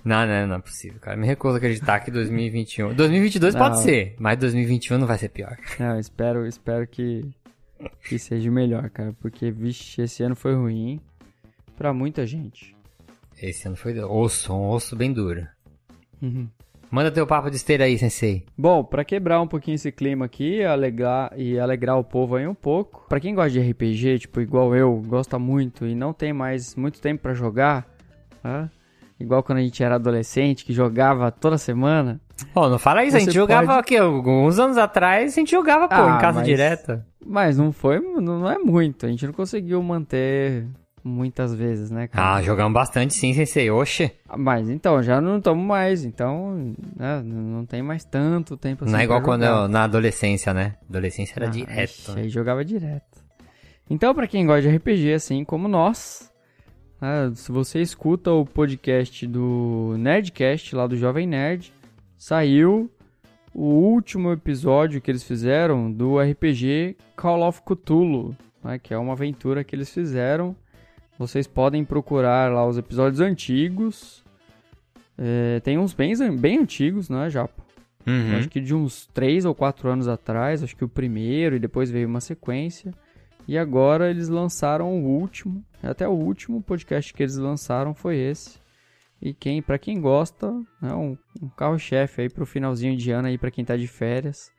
Não, 0.06 0.26
não, 0.26 0.48
não 0.48 0.56
é 0.56 0.60
possível, 0.60 1.00
cara. 1.00 1.18
Me 1.18 1.26
recuso 1.28 1.56
a 1.56 1.58
acreditar 1.58 2.00
que 2.00 2.10
2021... 2.12 2.94
2022 2.94 3.56
pode 3.56 3.76
Não. 3.78 3.82
ser, 3.84 4.16
mas 4.20 4.38
2021 4.38 4.98
não 5.00 5.08
vai 5.08 5.18
ser 5.18 5.30
pior. 5.30 5.58
Não, 5.80 6.00
espero, 6.00 6.46
espero 6.48 6.88
que, 6.88 7.24
que 8.08 8.20
seja 8.20 8.50
melhor, 8.52 8.90
cara, 8.90 9.14
porque, 9.20 9.52
vixe, 9.52 10.02
esse 10.02 10.24
ano 10.24 10.36
foi 10.36 10.56
ruim 10.56 11.00
pra 11.76 11.94
muita 11.94 12.26
gente. 12.26 12.76
Esse 13.42 13.68
ano 13.68 13.76
foi 13.76 13.98
osso, 14.00 14.54
um 14.54 14.70
osso 14.70 14.96
bem 14.96 15.12
duro. 15.12 15.48
Uhum. 16.22 16.48
Manda 16.92 17.10
teu 17.10 17.26
papo 17.26 17.50
de 17.50 17.56
esteira 17.56 17.86
aí, 17.86 17.98
sensei. 17.98 18.46
Bom, 18.58 18.84
pra 18.84 19.06
quebrar 19.06 19.42
um 19.42 19.48
pouquinho 19.48 19.76
esse 19.76 19.92
clima 19.94 20.26
aqui 20.26 20.62
alegrar, 20.62 21.32
e 21.38 21.58
alegrar 21.58 21.98
o 21.98 22.04
povo 22.04 22.36
aí 22.36 22.46
um 22.46 22.54
pouco, 22.54 23.06
pra 23.08 23.20
quem 23.20 23.34
gosta 23.34 23.52
de 23.52 23.62
RPG, 23.62 24.20
tipo, 24.20 24.42
igual 24.42 24.76
eu, 24.76 25.02
gosta 25.08 25.40
muito 25.40 25.88
e 25.88 25.96
não 25.96 26.12
tem 26.14 26.34
mais 26.34 26.76
muito 26.76 27.00
tempo 27.00 27.22
pra 27.22 27.34
jogar, 27.34 27.88
né? 28.44 28.70
Igual 29.22 29.44
quando 29.44 29.60
a 29.60 29.62
gente 29.62 29.84
era 29.84 29.96
adolescente, 29.96 30.66
que 30.66 30.74
jogava 30.74 31.32
toda 31.32 31.58
semana, 31.58 32.20
Pô, 32.54 32.68
não 32.68 32.80
fala 32.80 33.04
isso, 33.06 33.16
a 33.16 33.20
gente 33.20 33.34
jogava 33.34 33.68
pode- 33.68 33.80
aqui, 33.80 33.98
alguns 33.98 34.58
anos 34.58 34.78
atrás, 34.78 35.32
a 35.34 35.36
gente 35.36 35.52
jogava, 35.52 35.88
pô, 35.88 35.94
Ah, 35.96 36.16
em 36.18 36.20
casa 36.22 36.40
mas- 36.40 36.48
direta. 36.48 37.06
mas 37.26 37.58
não 37.58 37.72
foi, 37.72 38.00
não 38.00 38.50
é 38.50 38.58
muito, 38.58 39.06
a 39.06 39.10
gente 39.10 39.26
não 39.28 39.34
conseguiu 39.34 39.82
manter 39.84 40.66
muitas 41.04 41.54
vezes, 41.54 41.90
né, 41.92 42.08
cara? 42.08 42.36
Ah, 42.36 42.42
jogamos 42.42 42.74
bastante 42.74 43.14
sim, 43.16 43.34
sensei. 43.34 43.70
Oxe, 43.72 44.12
Mas 44.38 44.70
então, 44.70 45.02
já 45.04 45.20
não 45.22 45.38
estamos 45.38 45.64
mais, 45.66 46.04
então, 46.06 46.74
né, 46.96 47.22
não 47.24 47.66
tem 47.66 47.82
mais 47.84 48.04
tanto 48.06 48.56
tempo 48.58 48.84
assim 48.86 48.94
não 48.94 49.00
é 49.00 49.04
igual 49.04 49.22
quando 49.22 49.44
eu, 49.44 49.68
na 49.68 49.84
adolescência, 49.84 50.54
né? 50.54 50.76
Adolescência 50.90 51.34
era 51.38 51.46
Ah, 51.48 51.50
direto. 51.50 51.90
ixi, 51.90 52.12
Aí 52.20 52.30
jogava 52.30 52.64
direto. 52.66 53.20
Então, 53.90 54.14
pra 54.16 54.26
quem 54.28 54.46
gosta 54.46 54.62
de 54.62 54.70
RPG, 54.70 55.14
assim 55.14 55.44
como 55.44 55.68
nós, 55.68 56.31
né, 57.02 57.32
se 57.34 57.52
você 57.52 57.82
escuta 57.82 58.32
o 58.32 58.46
podcast 58.46 59.26
do 59.26 59.96
Nerdcast, 59.98 60.76
lá 60.76 60.86
do 60.86 60.96
Jovem 60.96 61.26
Nerd, 61.26 61.74
saiu 62.16 62.90
o 63.54 63.64
último 63.64 64.32
episódio 64.32 65.02
que 65.02 65.10
eles 65.10 65.24
fizeram 65.24 65.92
do 65.92 66.20
RPG 66.20 66.96
Call 67.16 67.48
of 67.48 67.62
Cthulhu, 67.64 68.36
né, 68.64 68.78
que 68.78 68.94
é 68.94 68.98
uma 68.98 69.14
aventura 69.14 69.64
que 69.64 69.76
eles 69.76 69.92
fizeram. 69.92 70.56
Vocês 71.18 71.48
podem 71.48 71.84
procurar 71.84 72.52
lá 72.52 72.66
os 72.66 72.78
episódios 72.78 73.20
antigos. 73.20 74.24
É, 75.18 75.60
tem 75.60 75.78
uns 75.78 75.94
bem, 75.94 76.14
bem 76.38 76.60
antigos, 76.60 77.10
né, 77.10 77.30
Japa? 77.30 77.62
Uhum. 78.08 78.38
Acho 78.38 78.50
que 78.50 78.60
de 78.60 78.74
uns 78.74 79.08
3 79.08 79.46
ou 79.46 79.54
4 79.54 79.90
anos 79.90 80.08
atrás, 80.08 80.64
acho 80.64 80.76
que 80.76 80.84
o 80.84 80.90
primeiro 80.90 81.56
e 81.56 81.60
depois 81.60 81.92
veio 81.92 82.08
uma 82.08 82.22
sequência. 82.22 82.94
E 83.52 83.58
agora 83.58 84.10
eles 84.10 84.30
lançaram 84.30 84.94
o 84.94 85.06
último, 85.06 85.62
até 85.84 86.08
o 86.08 86.14
último 86.14 86.64
podcast 86.64 87.14
que 87.14 87.22
eles 87.22 87.36
lançaram 87.36 87.94
foi 87.94 88.16
esse. 88.16 88.58
E 89.22 89.34
quem, 89.34 89.62
para 89.62 89.78
quem 89.78 90.00
gosta, 90.00 90.54
é 90.82 90.94
um, 90.94 91.18
um 91.42 91.50
carro-chefe 91.50 92.22
aí 92.22 92.30
pro 92.30 92.46
finalzinho 92.46 92.96
de 92.96 93.12
ano 93.12 93.28
aí 93.28 93.38
para 93.38 93.52
quem 93.52 93.66
tá 93.66 93.76
de 93.76 93.88
férias. 93.88 94.50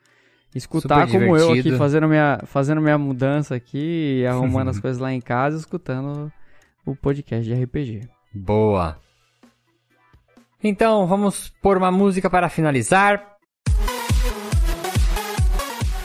Escutar 0.55 1.11
como 1.11 1.35
eu 1.39 1.53
aqui 1.53 1.75
fazendo 1.79 2.07
minha, 2.07 2.41
fazendo 2.45 2.83
minha 2.83 2.99
mudança 2.99 3.55
aqui, 3.55 4.25
arrumando 4.29 4.69
as 4.69 4.79
coisas 4.79 5.01
lá 5.01 5.11
em 5.11 5.23
casa, 5.23 5.57
escutando 5.57 6.31
o 6.85 6.95
podcast 6.95 7.43
de 7.43 7.65
RPG. 7.65 8.07
Boa. 8.31 8.99
Então, 10.63 11.07
vamos 11.07 11.51
pôr 11.63 11.79
uma 11.79 11.91
música 11.91 12.29
para 12.29 12.51
finalizar. 12.51 13.39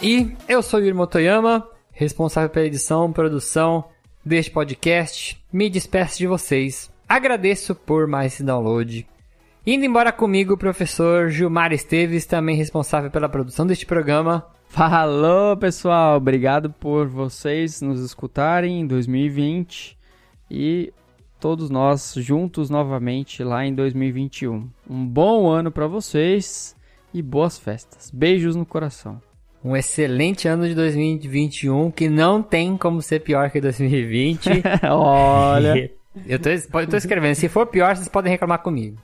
E 0.01 0.37
eu 0.47 0.63
sou 0.63 0.79
o 0.79 0.83
Yuri 0.83 0.93
Motoyama, 0.93 1.67
responsável 1.97 2.49
pela 2.49 2.67
edição 2.67 3.11
produção 3.11 3.85
deste 4.23 4.51
podcast. 4.51 5.43
Me 5.51 5.67
despeço 5.67 6.19
de 6.19 6.27
vocês. 6.27 6.91
Agradeço 7.09 7.73
por 7.73 8.05
mais 8.05 8.33
esse 8.33 8.43
download. 8.43 9.07
Indo 9.65 9.83
embora 9.83 10.11
comigo, 10.11 10.53
o 10.53 10.57
professor 10.57 11.29
Gilmar 11.29 11.73
Esteves, 11.73 12.25
também 12.25 12.55
responsável 12.55 13.09
pela 13.09 13.27
produção 13.27 13.65
deste 13.65 13.85
programa. 13.85 14.45
Falou, 14.69 15.57
pessoal! 15.57 16.17
Obrigado 16.17 16.69
por 16.69 17.07
vocês 17.07 17.81
nos 17.81 17.99
escutarem 17.99 18.81
em 18.81 18.85
2020 18.85 19.97
e 20.51 20.93
todos 21.39 21.69
nós 21.69 22.13
juntos 22.15 22.69
novamente 22.69 23.43
lá 23.43 23.65
em 23.65 23.73
2021. 23.73 24.69
Um 24.87 25.05
bom 25.05 25.49
ano 25.49 25.71
para 25.71 25.87
vocês 25.87 26.75
e 27.11 27.23
boas 27.23 27.57
festas. 27.57 28.11
Beijos 28.11 28.55
no 28.55 28.65
coração. 28.65 29.19
Um 29.67 29.75
excelente 29.75 30.47
ano 30.47 30.67
de 30.67 30.73
2021 30.73 31.91
que 31.91 32.07
não 32.07 32.41
tem 32.41 32.77
como 32.77 33.01
ser 33.01 33.19
pior 33.19 33.49
que 33.51 33.59
2020. 33.59 34.49
Olha, 34.89 35.91
Eu 36.25 36.39
tô, 36.39 36.49
eu 36.49 36.87
tô 36.87 36.97
escrevendo. 36.97 37.35
Se 37.35 37.47
for 37.47 37.67
pior, 37.67 37.95
vocês 37.95 38.07
podem 38.07 38.31
reclamar 38.31 38.59
comigo. 38.59 38.97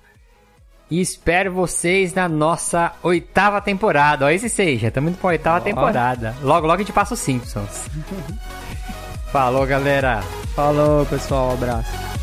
E 0.90 1.00
espero 1.00 1.54
vocês 1.54 2.14
na 2.14 2.28
nossa 2.28 2.94
oitava 3.04 3.62
temporada. 3.62 4.26
Ó, 4.26 4.30
esse 4.30 4.50
seja, 4.50 4.88
estamos 4.88 5.12
indo 5.12 5.20
pra 5.20 5.30
oitava 5.30 5.62
temporada. 5.62 6.36
Logo, 6.42 6.68
logo 6.68 6.76
a 6.76 6.84
gente 6.84 6.94
passa 6.94 7.14
os 7.14 7.20
Simpsons. 7.20 7.88
Falou, 9.32 9.66
galera. 9.66 10.22
falou, 10.56 11.06
pessoal, 11.08 11.50
um 11.50 11.54
abraço. 11.54 12.23